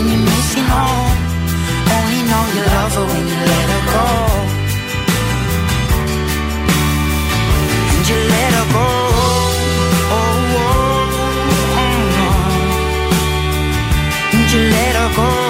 when 0.00 0.08
you're 0.12 0.24
missing 0.24 0.64
home. 0.64 1.18
Only 1.96 2.20
know 2.30 2.44
you 2.54 2.62
love 2.74 2.92
her 2.96 3.06
when 3.12 3.24
you 3.32 3.38
let 3.52 3.66
her 3.74 3.82
go. 3.94 4.06
And 7.94 8.04
you 8.08 8.18
let 8.34 8.52
her 8.58 8.66
go. 8.76 8.88
Oh, 10.16 10.22
oh, 10.60 10.72
oh, 11.80 11.92
oh. 12.24 12.38
And 14.36 14.46
you 14.52 14.60
let 14.76 14.94
her 15.00 15.10
go. 15.16 15.49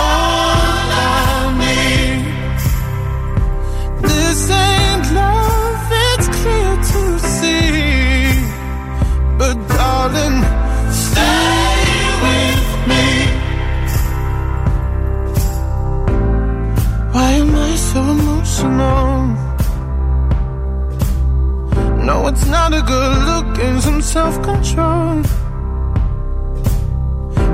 Stay 10.11 11.95
with 12.25 12.67
me. 12.89 13.07
Why 17.13 17.29
am 17.43 17.55
I 17.55 17.75
so 17.75 18.01
emotional? 18.01 19.27
No, 22.05 22.27
it's 22.27 22.45
not 22.47 22.73
a 22.73 22.81
good 22.81 23.17
look. 23.29 23.47
Need 23.57 23.81
some 23.81 24.01
self 24.01 24.35
control. 24.43 25.23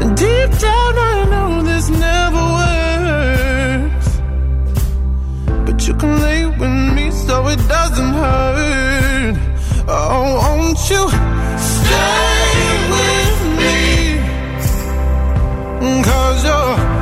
And 0.01 0.17
deep 0.17 0.51
down 0.65 0.93
I 1.13 1.25
know 1.31 1.61
this 1.61 1.89
never 1.89 2.43
works. 2.59 4.09
But 5.65 5.87
you 5.87 5.93
can 5.93 6.21
lay 6.21 6.45
with 6.47 6.95
me, 6.95 7.11
so 7.11 7.47
it 7.49 7.59
doesn't 7.67 8.13
hurt. 8.13 9.37
Oh, 9.87 10.37
won't 10.41 10.89
you 10.89 11.03
stay 11.59 12.46
Cause 15.79 16.43
you're 16.43 16.96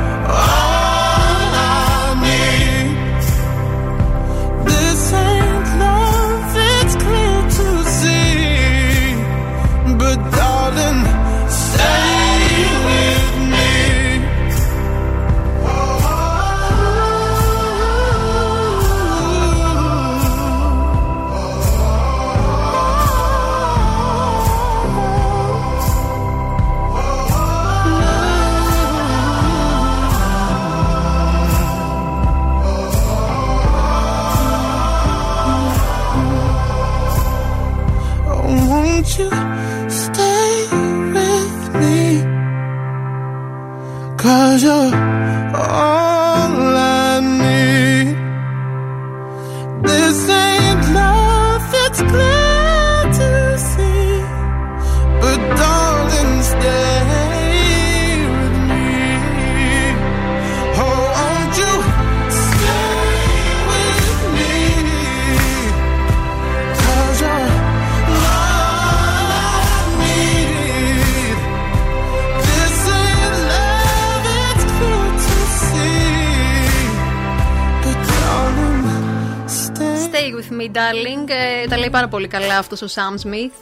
πάρα 81.96 82.08
πολύ 82.08 82.28
καλά 82.28 82.58
αυτός 82.58 82.82
ο 82.82 82.86
Sam 82.94 83.26
Smith. 83.26 83.52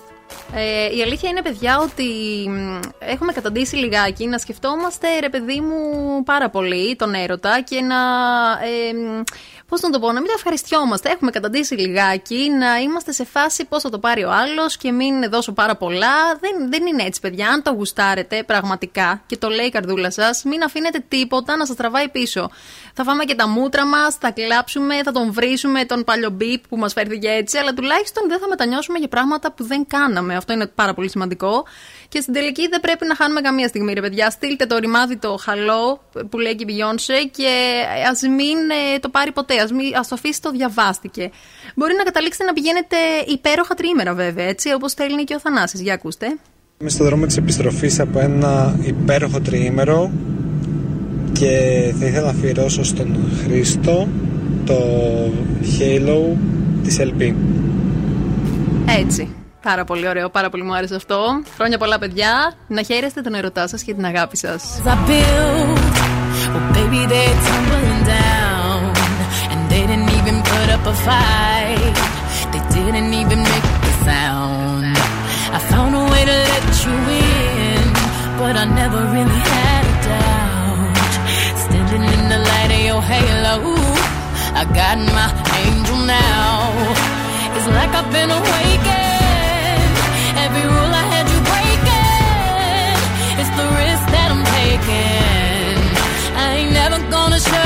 Ε, 0.55 0.97
η 0.97 1.02
αλήθεια 1.02 1.31
είναι, 1.31 1.43
παιδιά, 1.43 1.78
ότι 1.78 2.05
μ, 2.48 2.81
έχουμε 2.98 3.32
καταντήσει 3.32 3.77
λιγάκι 3.77 4.27
να 4.27 4.39
σκεφτόμαστε, 4.39 5.19
ρε 5.20 5.28
παιδί 5.28 5.61
μου, 5.61 6.23
πάρα 6.24 6.51
πολύ 6.51 6.97
τον 6.97 7.15
έρωτα 7.15 7.61
και 7.61 7.81
να. 7.81 7.97
Ε, 8.62 9.23
Πώς 9.69 9.81
να 9.81 9.91
το 9.91 9.99
πω, 9.99 10.07
να 10.07 10.20
μην 10.20 10.27
το 10.27 10.35
ευχαριστιόμαστε. 10.36 11.11
Έχουμε 11.11 11.31
καταντήσει 11.31 11.74
λιγάκι, 11.74 12.51
να 12.59 12.77
είμαστε 12.77 13.12
σε 13.12 13.24
φάση 13.24 13.65
πώς 13.65 13.82
θα 13.82 13.91
το 13.91 13.99
πάρει 13.99 14.24
ο 14.24 14.32
άλλος 14.32 14.77
και 14.77 14.93
μην 14.93 15.31
δώσω 15.31 15.53
πάρα 15.53 15.77
πολλά. 15.77 16.36
Δεν, 16.41 16.70
δεν 16.70 16.86
είναι 16.86 17.03
έτσι, 17.03 17.20
παιδιά. 17.20 17.49
Αν 17.49 17.62
το 17.62 17.70
γουστάρετε 17.73 18.43
πραγματικά 18.43 19.23
και 19.27 19.36
το 19.36 19.49
λέει 19.49 19.66
η 19.66 19.70
καρδούλα 19.70 20.11
σας, 20.11 20.43
μην 20.45 20.62
αφήνετε 20.62 21.05
τίποτα 21.09 21.57
να 21.57 21.66
σας 21.66 21.77
τραβάει 21.77 22.09
πίσω. 22.09 22.51
Θα 22.95 23.05
φάμε 23.05 23.24
και 23.24 23.35
τα 23.35 23.49
μούτρα 23.49 23.86
μας, 23.86 24.15
θα 24.15 24.31
κλάψουμε, 24.31 25.03
θα 25.03 25.13
τον 25.13 25.32
βρίσουμε 25.32 25.85
τον 25.85 26.05
παλιό 26.05 26.30
μπίπ 26.30 26.69
που 26.69 26.77
μας 26.77 26.93
φέρθηκε 26.93 27.29
έτσι, 27.29 27.59
αλλά 27.59 27.74
τουλάχιστον 27.74 28.29
δεν 28.29 28.38
θα 28.38 28.48
μετανιώσουμε 28.48 28.98
για 28.98 29.09
πράγματα 29.09 29.53
που 29.53 29.64
δεν 29.64 29.87
κάναμε. 29.87 30.37
Αυτό 30.37 30.53
είναι 30.53 30.66
πάρα 30.66 30.95
πολύ 30.95 31.11
σημαντικό. 31.11 31.64
Και 32.14 32.20
στην 32.20 32.32
τελική 32.32 32.68
δεν 32.68 32.80
πρέπει 32.80 33.06
να 33.06 33.14
χάνουμε 33.14 33.40
καμία 33.40 33.68
στιγμή, 33.68 33.93
ρε 33.93 34.01
παιδιά. 34.01 34.30
Στείλτε 34.30 34.66
το 34.66 34.76
ρημάδι 34.78 35.16
το 35.16 35.36
χαλό 35.40 36.01
που 36.30 36.38
λέει 36.38 36.54
και 36.54 36.64
η 36.64 36.66
Beyoncé 36.70 37.28
και 37.30 37.51
ας 38.10 38.20
μην 38.22 38.59
ε, 38.94 38.98
το 38.98 39.09
πάρει 39.09 39.32
ποτέ. 39.32 39.54
Α 39.60 39.66
το 40.09 40.14
αφήσει 40.14 40.43
το 40.43 40.51
διαβάστηκε. 40.51 41.30
Μπορεί 41.74 41.94
να 41.94 42.02
καταλήξετε 42.02 42.44
να 42.44 42.52
πηγαίνετε 42.52 42.96
υπέροχα 43.26 43.74
τρίμερα, 43.74 44.14
βέβαια, 44.14 44.46
έτσι, 44.46 44.72
όπως 44.72 44.93
θέλει 44.93 45.24
και 45.24 45.34
ο 45.34 45.40
Θανάσης. 45.40 45.80
Για 45.80 45.94
ακούστε. 45.94 46.26
Είμαι 46.80 46.90
στο 46.90 47.04
δρόμο 47.04 47.26
της 47.26 47.36
επιστροφής 47.36 48.01
από 48.01 48.18
ένα 48.18 48.76
υπέροχο 48.82 49.40
τριήμερο 49.40 50.10
και 51.32 51.51
θα 51.98 52.06
ήθελα 52.06 52.24
να 52.24 52.30
αφιερώσω 52.30 52.84
στον 52.84 53.16
Χρήστο 53.43 54.09
το 54.66 54.78
Halo 55.78 56.36
της 56.82 56.98
LP. 57.01 57.34
Έτσι. 58.98 59.28
Πάρα 59.64 59.84
πολύ 59.84 60.09
ωραίο, 60.09 60.28
πάρα 60.28 60.48
πολύ 60.51 60.62
μου 60.62 60.74
άρεσε 60.74 60.94
αυτό. 60.94 61.43
Χρόνια 61.56 61.78
πολλά, 61.78 61.98
παιδιά. 61.98 62.52
Να 62.68 62.82
χαίρεστε 62.82 63.20
τον 63.20 63.34
ερωτά 63.34 63.68
σας 63.68 63.82
και 63.82 63.94
την 63.94 64.04
αγάπη 64.04 64.36
σας. 64.36 64.80
Every 90.37 90.66
rule 90.74 90.93
I 91.03 91.04
had 91.14 91.27
you 91.32 91.40
breaking. 91.51 92.98
It's 93.40 93.53
the 93.61 93.66
risk 93.82 94.04
that 94.14 94.29
I'm 94.35 94.45
taking. 94.59 95.79
I 96.37 96.46
ain't 96.59 96.72
never 96.72 96.98
gonna 97.11 97.40
shut 97.40 97.63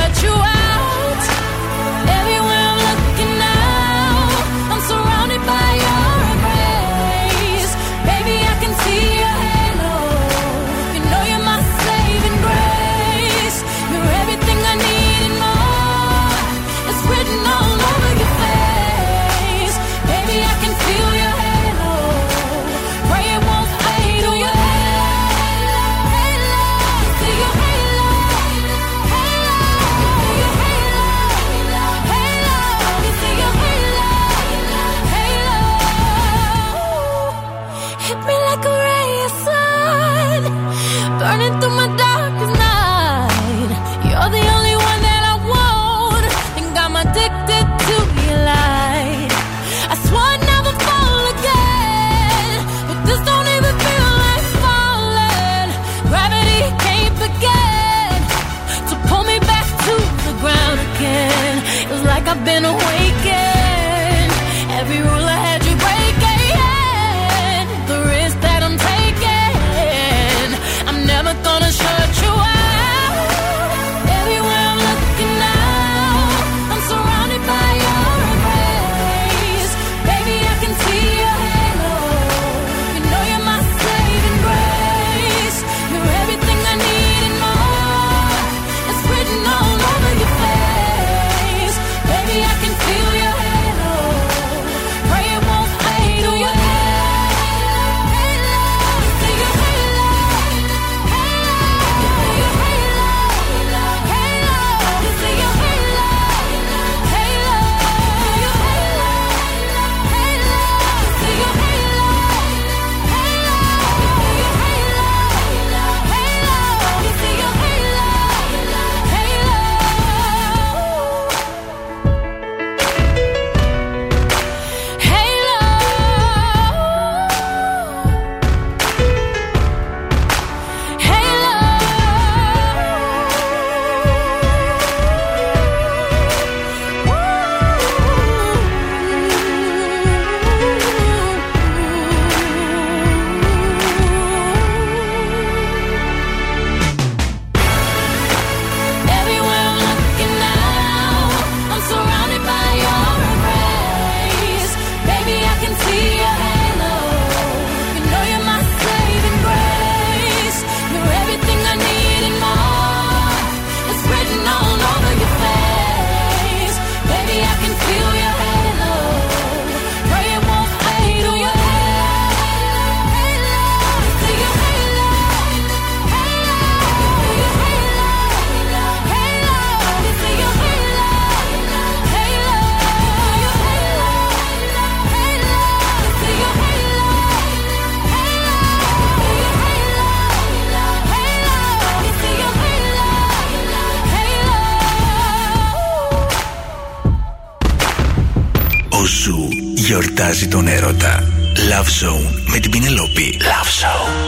κοιτάζει 200.28 200.48
τον 200.48 200.68
έρωτα. 200.68 201.24
Love 201.54 202.06
Zone 202.06 202.42
με 202.52 202.58
την 202.58 202.70
Πινελόπη. 202.70 203.40
Love 203.40 203.84
Zone. 203.84 204.27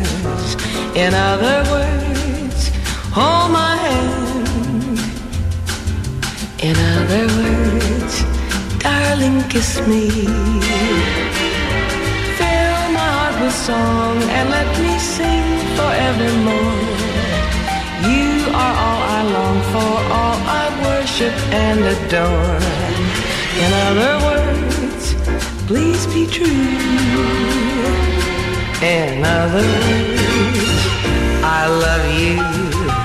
In 0.95 1.13
other 1.13 1.63
words, 1.71 2.69
hold 3.13 3.51
my 3.53 3.77
hand. 3.77 4.99
In 6.61 6.75
other 6.75 7.27
words, 7.39 8.23
darling, 8.83 9.41
kiss 9.47 9.79
me. 9.87 10.09
Fill 12.39 12.81
my 12.91 13.09
heart 13.17 13.35
with 13.41 13.55
song 13.55 14.17
and 14.35 14.49
let 14.49 14.67
me 14.83 14.99
sing 14.99 15.47
forevermore. 15.79 16.75
You 18.11 18.51
are 18.51 18.75
all 18.85 19.01
I 19.17 19.21
long 19.31 19.59
for, 19.71 19.93
all 20.19 20.39
I 20.61 20.65
worship 20.83 21.35
and 21.53 21.79
adore. 21.95 22.59
In 23.63 23.71
other 23.87 24.13
words, 24.27 25.15
please 25.67 26.05
be 26.07 26.27
true. 26.27 27.51
In 28.83 29.23
other 29.23 29.61
words, 29.61 30.21
I 31.43 31.67
love 31.67 32.05
you. 32.19 33.00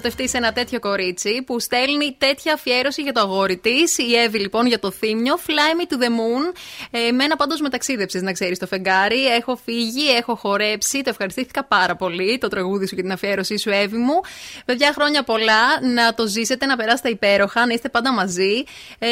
Πώ 0.00 0.08
να 0.08 0.14
μην 0.14 0.24
ερωτευτεί 0.24 0.30
ένα 0.32 0.52
τέτοιο 0.52 0.78
κορίτσι 0.78 1.42
που 1.46 1.60
στέλνει 1.60 2.14
τέτοια 2.18 2.52
αφιέρωση 2.52 3.02
για 3.02 3.12
το 3.12 3.20
αγόρι 3.20 3.56
της. 3.56 3.98
Η 3.98 4.16
Εύη 4.16 4.38
λοιπόν 4.38 4.66
για 4.66 4.78
το 4.78 4.90
θύμιο. 4.90 5.38
Fly 5.46 5.80
me 5.80 5.92
to 5.92 5.96
the 6.02 6.08
moon. 6.08 6.54
Ε, 6.90 7.10
μένα 7.10 7.36
πάντως 7.36 7.60
με 7.60 7.68
ταξίδεψες, 7.68 8.22
να 8.22 8.32
ξέρεις 8.32 8.58
το 8.58 8.66
φεγγάρι. 8.66 9.26
Έχω 9.26 9.56
φύγει, 9.56 10.10
έχω 10.16 10.34
χορέψει. 10.34 11.02
Το 11.02 11.10
ευχαριστήθηκα 11.10 11.64
πάρα 11.64 11.96
πολύ 11.96 12.38
το 12.38 12.48
τραγούδι 12.48 12.86
σου 12.86 12.94
και 12.94 13.02
την 13.02 13.12
αφιέρωσή 13.12 13.58
σου, 13.58 13.70
Εύη 13.70 13.96
μου. 13.96 14.20
Παιδιά, 14.64 14.92
χρόνια 14.92 15.22
πολλά. 15.22 15.80
Να 15.94 16.14
το 16.14 16.26
ζήσετε, 16.26 16.66
να 16.66 16.76
περάσετε 16.76 17.08
υπέροχα, 17.08 17.66
να 17.66 17.72
είστε 17.72 17.88
πάντα 17.88 18.12
μαζί. 18.12 18.64
Ε, 18.98 19.08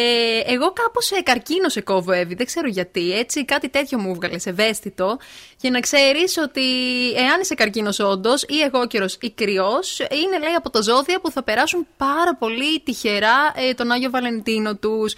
εγώ 0.47 0.73
κάπως 0.73 1.05
σε 1.05 1.21
καρκίνο 1.21 1.69
σε 1.69 1.81
κόβω, 1.81 2.13
Εύη. 2.13 2.35
Δεν 2.35 2.47
ξέρω 2.47 2.69
γιατί. 2.69 3.13
Έτσι, 3.19 3.45
κάτι 3.45 3.69
τέτοιο 3.69 3.99
μου 3.99 4.11
έβγαλε, 4.11 4.39
ευαίσθητο. 4.45 5.19
Και 5.61 5.71
να 5.71 5.81
ξέρεις 5.81 6.37
ότι 6.37 6.63
εάν 7.17 7.41
είσαι 7.41 7.55
καρκίνος 7.55 7.99
όντως, 7.99 8.43
ή 8.43 8.61
εγώ 8.61 8.87
καιρο 8.87 9.07
ή 9.21 9.31
κρυός, 9.31 9.99
είναι 9.99 10.39
λέει 10.39 10.55
από 10.57 10.71
τα 10.71 10.81
ζώδια 10.81 11.21
που 11.21 11.31
θα 11.31 11.43
περάσουν 11.43 11.87
πάρα 11.97 12.35
πολύ 12.35 12.81
τυχερά 12.81 13.53
ε, 13.55 13.75
τον 13.75 13.91
Άγιο 13.91 14.11
Βαλεντίνο 14.11 14.77
τους. 14.77 15.15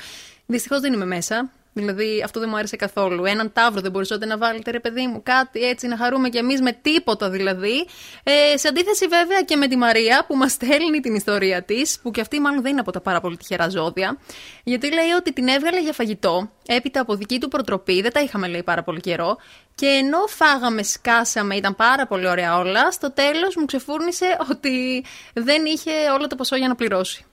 Δυστυχώς 0.46 0.80
δεν 0.80 0.92
είμαι 0.92 1.06
μέσα. 1.06 1.50
Δηλαδή 1.72 2.22
αυτό 2.24 2.40
δεν 2.40 2.48
μου 2.52 2.56
άρεσε 2.56 2.76
καθόλου. 2.76 3.24
Έναν 3.24 3.52
τάβρο 3.52 3.80
δεν 3.80 3.90
μπορούσατε 3.90 4.26
να 4.26 4.38
βάλετε, 4.38 4.70
ρε 4.70 4.80
παιδί 4.80 5.06
μου, 5.06 5.22
κάτι 5.22 5.60
έτσι 5.60 5.86
να 5.86 5.96
χαρούμε 5.96 6.28
κι 6.28 6.38
εμείς 6.38 6.60
με 6.60 6.72
τίποτα 6.72 7.30
δηλαδή. 7.30 7.86
Ε, 8.22 8.56
σε 8.56 8.68
αντίθεση 8.68 9.06
βέβαια 9.06 9.42
και 9.42 9.56
με 9.56 9.66
τη 9.68 9.76
Μαρία 9.76 10.24
που 10.26 10.36
μας 10.36 10.52
στέλνει 10.52 11.00
την 11.00 11.14
ιστορία 11.14 11.62
της, 11.62 11.98
που 12.02 12.10
και 12.10 12.20
αυτή 12.20 12.40
μάλλον 12.40 12.62
δεν 12.62 12.70
είναι 12.70 12.80
από 12.80 12.92
τα 12.92 13.00
πάρα 13.00 13.20
πολύ 13.20 13.36
τυχερά 13.36 13.68
ζώδια. 13.68 14.18
Γιατί 14.64 14.92
λέει 14.92 15.10
ότι 15.18 15.32
την 15.32 15.48
έβγαλε 15.48 15.80
για 15.80 15.92
φαγητό, 15.92 16.50
έπειτα 16.66 17.00
από 17.00 17.14
δική 17.14 17.40
του 17.40 17.48
προτροπή, 17.48 18.02
δεν 18.02 18.12
τα 18.12 18.20
είχαμε 18.20 18.48
λέει 18.48 18.62
πάρα 18.62 18.82
πολύ 18.82 19.00
καιρό. 19.00 19.36
Και 19.74 19.86
ενώ 19.86 20.18
φάγαμε, 20.26 20.82
σκάσαμε, 20.82 21.56
ήταν 21.56 21.76
πάρα 21.76 22.06
πολύ 22.06 22.28
ωραία 22.28 22.58
όλα, 22.58 22.92
στο 22.92 23.12
τέλος 23.12 23.56
μου 23.56 23.64
ξεφούρνησε 23.64 24.36
ότι 24.50 25.04
δεν 25.32 25.64
είχε 25.64 25.90
όλο 26.14 26.26
το 26.26 26.36
ποσό 26.36 26.56
για 26.56 26.68
να 26.68 26.74
πληρώσει. 26.74 27.24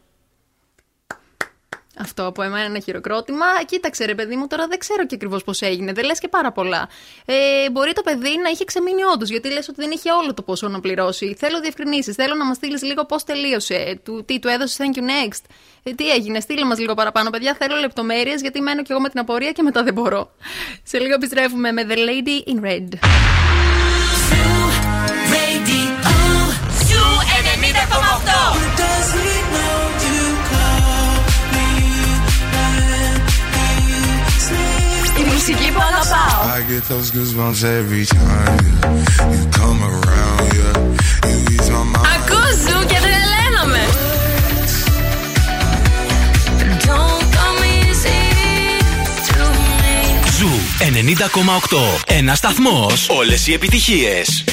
Αυτό 1.99 2.25
από 2.25 2.41
εμένα 2.41 2.65
είναι 2.65 2.79
χειροκρότημα. 2.79 3.45
Κοίταξε, 3.65 4.05
ρε 4.05 4.15
παιδί 4.15 4.35
μου, 4.35 4.47
τώρα 4.47 4.67
δεν 4.67 4.79
ξέρω 4.79 5.05
και 5.05 5.15
ακριβώς 5.15 5.43
πώς 5.43 5.61
έγινε. 5.61 5.93
Δεν 5.93 6.05
λες 6.05 6.19
και 6.19 6.27
πάρα 6.27 6.51
πολλά. 6.51 6.89
Ε, 7.25 7.69
μπορεί 7.71 7.93
το 7.93 8.01
παιδί 8.01 8.37
να 8.43 8.49
είχε 8.49 8.63
ξεμείνει 8.63 9.03
όντως, 9.03 9.29
γιατί 9.29 9.49
λες 9.51 9.67
ότι 9.67 9.81
δεν 9.81 9.91
είχε 9.91 10.11
όλο 10.11 10.33
το 10.33 10.41
ποσό 10.41 10.67
να 10.67 10.79
πληρώσει. 10.79 11.35
Θέλω 11.39 11.59
διευκρινήσεις. 11.59 12.15
Θέλω 12.15 12.35
να 12.35 12.45
μας 12.45 12.55
στείλεις 12.55 12.83
λίγο 12.83 13.05
πώς 13.05 13.23
τελείωσε. 13.23 13.99
Του, 14.03 14.23
τι 14.25 14.39
του 14.39 14.47
έδωσε 14.47 14.83
thank 14.83 14.97
you 14.97 15.01
next. 15.01 15.41
Ε, 15.83 15.91
τι 15.91 16.09
έγινε, 16.09 16.39
στείλε 16.39 16.65
μας 16.65 16.79
λίγο 16.79 16.93
παραπάνω, 16.93 17.29
παιδιά. 17.29 17.55
Θέλω 17.59 17.75
λεπτομέρειες, 17.75 18.41
γιατί 18.41 18.61
μένω 18.61 18.81
κι 18.81 18.91
εγώ 18.91 19.01
με 19.01 19.09
την 19.09 19.19
απορία 19.19 19.51
και 19.51 19.61
μετά 19.61 19.83
δεν 19.83 19.93
μπορώ. 19.93 20.31
Σε 20.83 20.99
λίγο 20.99 21.13
επιστρέφουμε 21.13 21.71
με 21.71 21.85
The 21.89 21.95
Lady 21.95 22.49
in 22.51 22.65
Red. 22.65 22.87
Σου 26.89 27.03
90,8 28.81 28.86
μουσική 35.49 35.71
και 35.71 35.81
αγαπάω. 35.81 36.41
I 36.43 36.61
ζου 50.37 50.49
90,8. 50.79 52.01
Ένας 52.05 52.37
σταθμός. 52.37 53.09
Όλες 53.09 53.47
οι 53.47 53.53
επιτυχίες. 53.53 54.43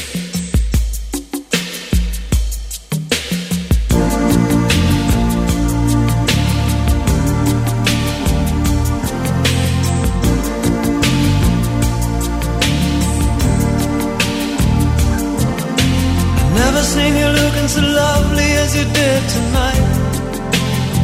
Seen 16.95 17.17
you 17.17 17.29
looking 17.43 17.69
so 17.77 17.83
lovely 18.03 18.51
as 18.63 18.71
you 18.79 18.85
did 19.01 19.23
tonight. 19.35 19.87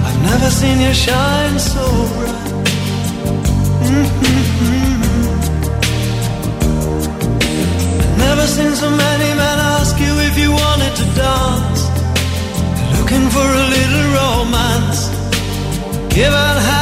I've 0.06 0.20
never 0.30 0.48
seen 0.60 0.78
you 0.86 0.92
shine 1.06 1.56
so 1.72 1.84
bright. 2.16 2.50
Mhm. 3.86 4.06
Never 8.24 8.46
seen 8.56 8.72
so 8.82 8.88
many 9.04 9.30
men 9.42 9.58
ask 9.76 9.94
you 10.06 10.12
if 10.28 10.34
you 10.42 10.50
wanted 10.62 10.94
to 11.00 11.06
dance. 11.24 11.82
Looking 12.96 13.26
for 13.34 13.48
a 13.62 13.64
little 13.76 14.06
romance. 14.18 15.00
Given 16.16 16.54
half 16.68 16.79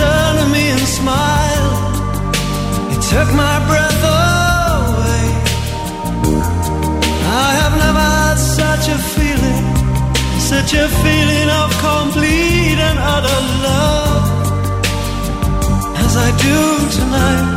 turn 0.00 0.32
to 0.40 0.46
me 0.56 0.64
and 0.76 0.86
smile. 1.00 1.70
It 2.92 3.00
took 3.12 3.28
my 3.44 3.56
breath 3.68 4.02
away. 4.20 5.24
I 7.44 7.50
have 7.60 7.74
never 7.84 8.06
had 8.18 8.38
such 8.60 8.84
a 8.96 8.98
feeling, 9.14 9.66
such 10.52 10.72
a 10.84 10.86
feeling 11.02 11.48
of 11.60 11.68
complete 11.88 12.78
and 12.88 12.98
utter 13.14 13.40
love 13.68 14.24
as 16.04 16.12
I 16.26 16.28
do 16.46 16.58
tonight. 16.98 17.49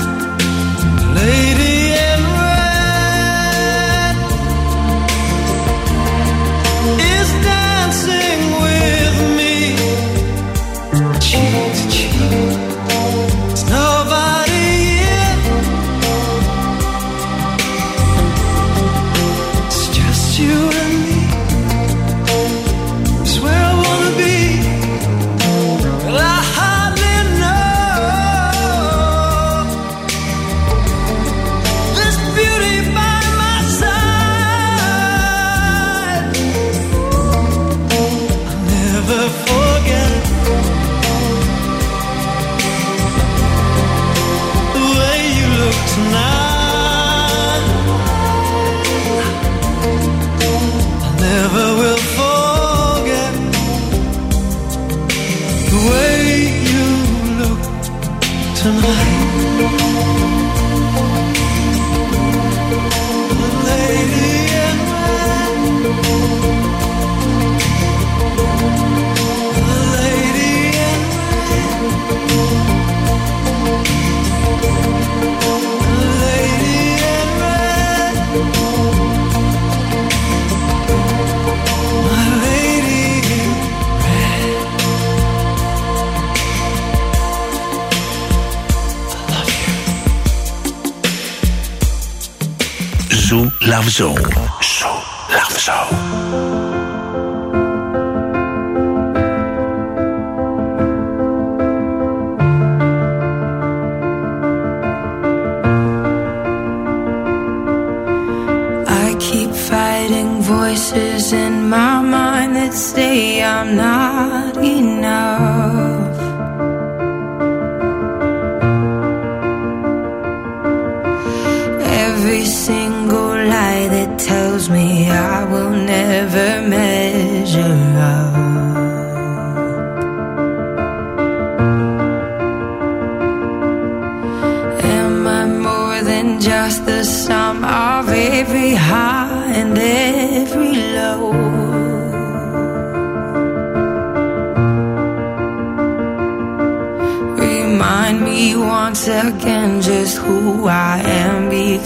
Zo. 93.90 94.43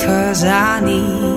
cause 0.08 0.46
I 0.46 0.80
need 0.80 1.37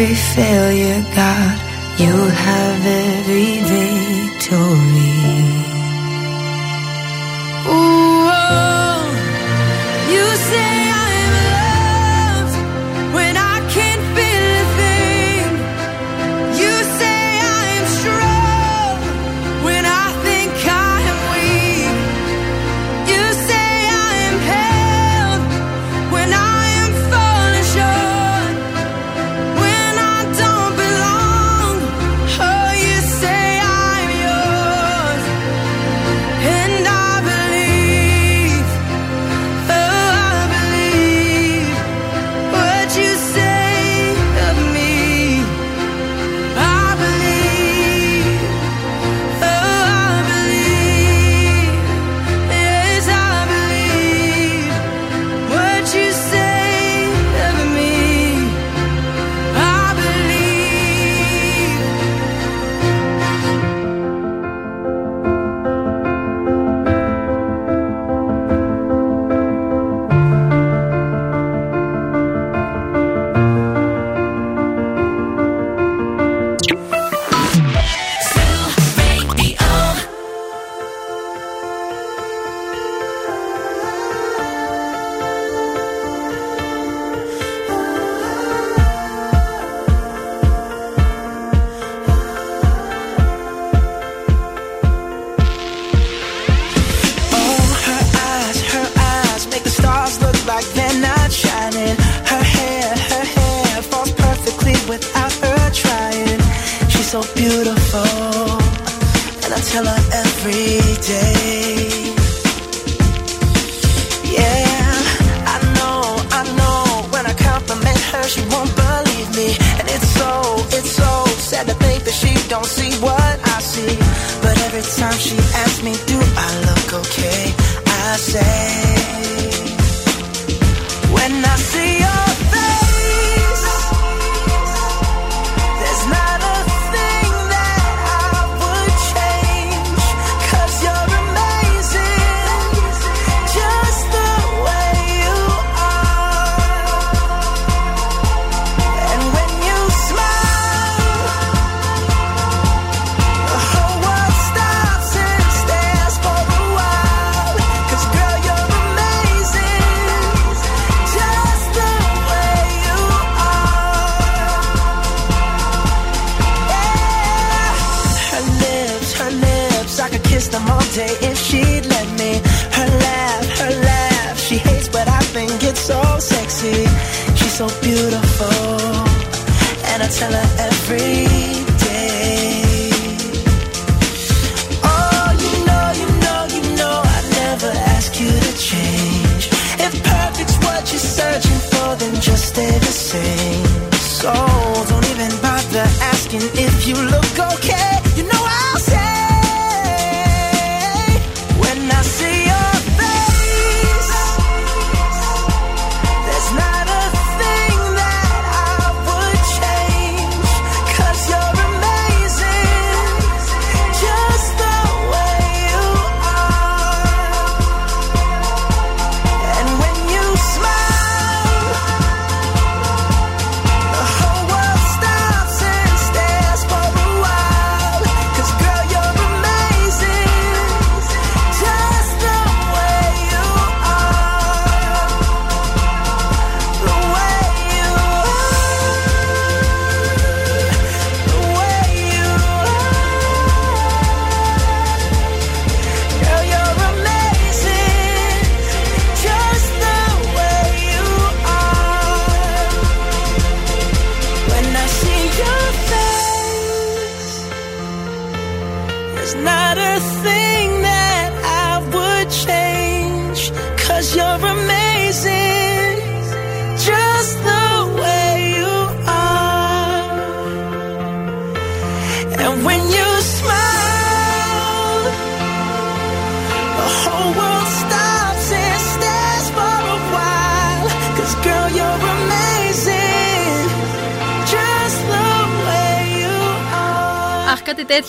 every 0.00 0.14
failure, 0.14 1.04
God. 1.14 1.60
You'll 1.98 2.30
have 2.30 2.86
every 2.86 3.60
victory. 3.68 4.89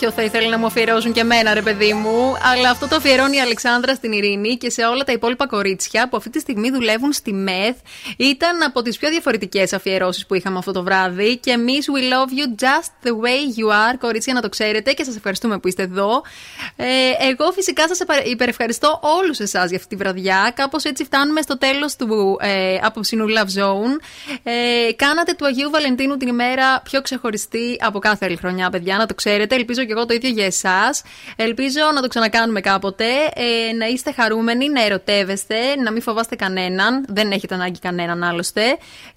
Τέτοιο 0.02 0.22
θα 0.22 0.24
ήθελε 0.24 0.50
να 0.50 0.58
μου 0.58 0.66
αφιερώσουν 0.66 1.12
και 1.14 1.20
εμένα, 1.20 1.54
ρε 1.54 1.62
παιδί 1.62 1.94
μου. 1.94 2.36
Αλλά 2.52 2.70
αυτό 2.70 2.88
το 2.88 2.96
αφιερώνει 2.96 3.36
η 3.36 3.40
Αλεξάνδρα 3.40 3.96
στην 3.96 4.12
Ειρήνη 4.12 4.58
και 4.58 4.70
σε 4.70 4.86
όλα 4.86 5.04
τα 5.04 5.12
υπόλοιπα 5.12 5.48
κορίτσια 5.48 6.10
που 6.10 6.18
αυτή 6.18 6.30
τη 6.30 6.40
στιγμή 6.40 6.70
δουλεύουν 6.72 7.14
στη 7.14 7.34
ΜΕΘ. 7.34 7.76
Ήταν 8.18 8.64
από 8.64 8.82
τις 8.82 8.98
πιο 8.98 9.10
διαφορετικές 9.10 9.74
αφιερώσεις 9.74 10.26
που 10.26 10.34
είχαμε 10.36 10.58
αυτό 10.58 10.72
το 10.72 10.84
βράδυ. 10.84 11.38
Και 11.38 11.52
εμείς, 11.52 11.88
we 11.94 12.00
love 12.14 12.30
you 12.40 12.64
just 12.64 13.08
the 13.08 13.12
way 13.12 13.60
you 13.60 13.94
are, 13.94 13.98
κορίτσια, 14.00 14.34
να 14.34 14.42
το 14.42 14.50
ξέρετε 14.50 14.92
και 14.92 15.04
σας 15.04 15.16
ευχαριστούμε 15.16 15.60
που 15.60 15.68
είστε 15.68 15.84
εδώ. 15.84 16.22
Ε, 16.76 16.86
εγώ 17.30 17.52
φυσικά 17.52 17.88
σας 17.88 18.00
υπερευχαριστώ 18.24 19.00
όλους 19.02 19.40
εσάς 19.40 19.70
για 19.70 19.78
αυτή 19.78 19.90
τη 19.90 19.96
βραδιά. 19.96 20.52
Κάπως 20.56 20.84
έτσι 20.84 21.04
φτάνουμε 21.04 21.42
στο 21.42 21.58
τέλος 21.58 21.96
του 21.96 22.38
ε, 22.42 22.78
απόψινού 22.82 23.26
Love 23.28 23.60
Zone. 23.60 24.00
Ε, 24.44 24.92
κάνατε 24.96 25.34
του 25.34 25.46
Αγίου 25.46 25.70
Βαλεντίνου 25.70 26.18
την 26.18 26.28
ημέρα 26.28 26.82
πιο 26.84 27.02
ξεχωριστή 27.02 27.78
από 27.80 28.00
κάθε 28.00 28.26
άλλη 28.26 28.36
χρονιά, 28.36 28.70
παιδιά, 28.70 28.98
να 28.98 29.06
το 29.06 29.14
ξέρετε. 29.14 29.56
Ελπίζω 29.56 29.82
και 29.92 29.98
εγώ 29.98 30.06
το 30.06 30.14
ίδιο 30.14 30.30
για 30.30 30.45
εσάς. 30.45 31.03
Ελπίζω 31.36 31.80
να 31.95 32.02
το 32.02 32.08
ξανακάνουμε 32.08 32.61
κάποτε. 32.61 33.06
Ε, 33.34 33.74
να 33.74 33.86
είστε 33.86 34.11
χαρούμενοι, 34.11 34.70
να 34.70 34.86
ερωτεύεστε, 34.86 35.56
να 35.84 35.92
μην 35.92 36.02
φοβάστε 36.02 36.36
κανέναν. 36.36 37.06
Δεν 37.08 37.32
έχετε 37.32 37.56
ανάγκη 37.56 37.80
κανέναν 37.80 38.24
άλλωστε. 38.24 38.61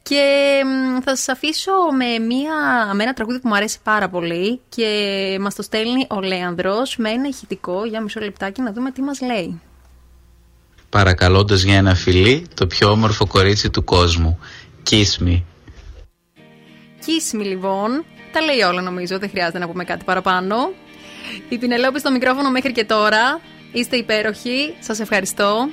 Και 0.03 0.23
μ, 0.65 1.01
θα 1.05 1.17
σας 1.17 1.29
αφήσω 1.29 1.73
με, 1.97 2.19
μια, 2.25 2.55
με 2.95 3.03
ένα 3.03 3.13
τραγούδι 3.13 3.39
που 3.41 3.49
μου 3.49 3.55
αρέσει 3.55 3.79
πάρα 3.83 4.09
πολύ 4.09 4.61
και 4.69 4.89
μας 5.41 5.55
το 5.55 5.63
στέλνει 5.63 6.07
ο 6.11 6.21
Λέανδρος 6.21 6.97
με 6.97 7.11
ένα 7.11 7.29
ηχητικό 7.29 7.85
για 7.85 8.01
μισό 8.01 8.21
λεπτάκι 8.21 8.61
να 8.61 8.73
δούμε 8.73 8.91
τι 8.91 9.03
μας 9.03 9.21
λέει. 9.21 9.61
παρακαλώντας 10.91 11.63
για 11.63 11.77
ένα 11.77 11.95
φιλί 11.95 12.47
το 12.55 12.67
πιο 12.67 12.91
όμορφο 12.91 13.27
κορίτσι 13.27 13.71
του 13.71 13.85
κόσμου. 13.85 14.39
Kiss 14.91 15.27
me. 15.27 15.43
Kiss 17.07 17.41
me, 17.41 17.45
λοιπόν. 17.45 18.05
Τα 18.33 18.41
λέει 18.41 18.61
όλα 18.61 18.81
νομίζω, 18.81 19.19
δεν 19.19 19.29
χρειάζεται 19.31 19.59
να 19.59 19.69
πούμε 19.69 19.85
κάτι 19.85 20.05
παραπάνω. 20.05 20.73
Η 21.49 21.59
Πινελόπη 21.59 21.99
στο 21.99 22.11
μικρόφωνο 22.11 22.51
μέχρι 22.51 22.73
και 22.73 22.85
τώρα. 22.85 23.41
Είστε 23.73 23.97
υπέροχοι. 23.97 24.75
Σας 24.81 25.01
ευχαριστώ. 25.01 25.69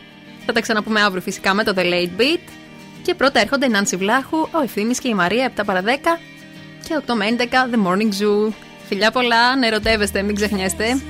Θα 0.46 0.54
τα 0.54 0.62
ξαναπούμε 0.62 1.02
αύριο 1.02 1.22
φυσικά 1.22 1.54
με 1.54 1.64
το 1.64 1.74
The 1.76 1.82
Late 1.82 2.22
Beat. 2.22 2.50
Και 3.02 3.16
πρώτα 3.16 3.40
έρχονται 3.40 3.66
η 3.66 3.70
Νάνση 3.70 3.96
Βλάχου, 3.96 4.38
ο 4.38 4.62
Ευθύμης 4.64 5.00
και 5.00 5.08
η 5.08 5.14
Μαρία 5.14 5.52
7 5.58 5.62
παρα 5.66 5.84
10 5.86 5.88
και 6.88 7.02
8 7.08 7.14
με 7.16 7.26
11 7.26 7.44
The 7.44 7.88
Morning 7.88 8.22
Zoo. 8.22 8.54
Φιλιά 8.88 9.12
πολλά, 9.12 9.56
να 9.56 9.68
ερωτεύεστε, 9.68 10.22
μην 10.22 10.36
ξεχνιέστε. 10.36 11.02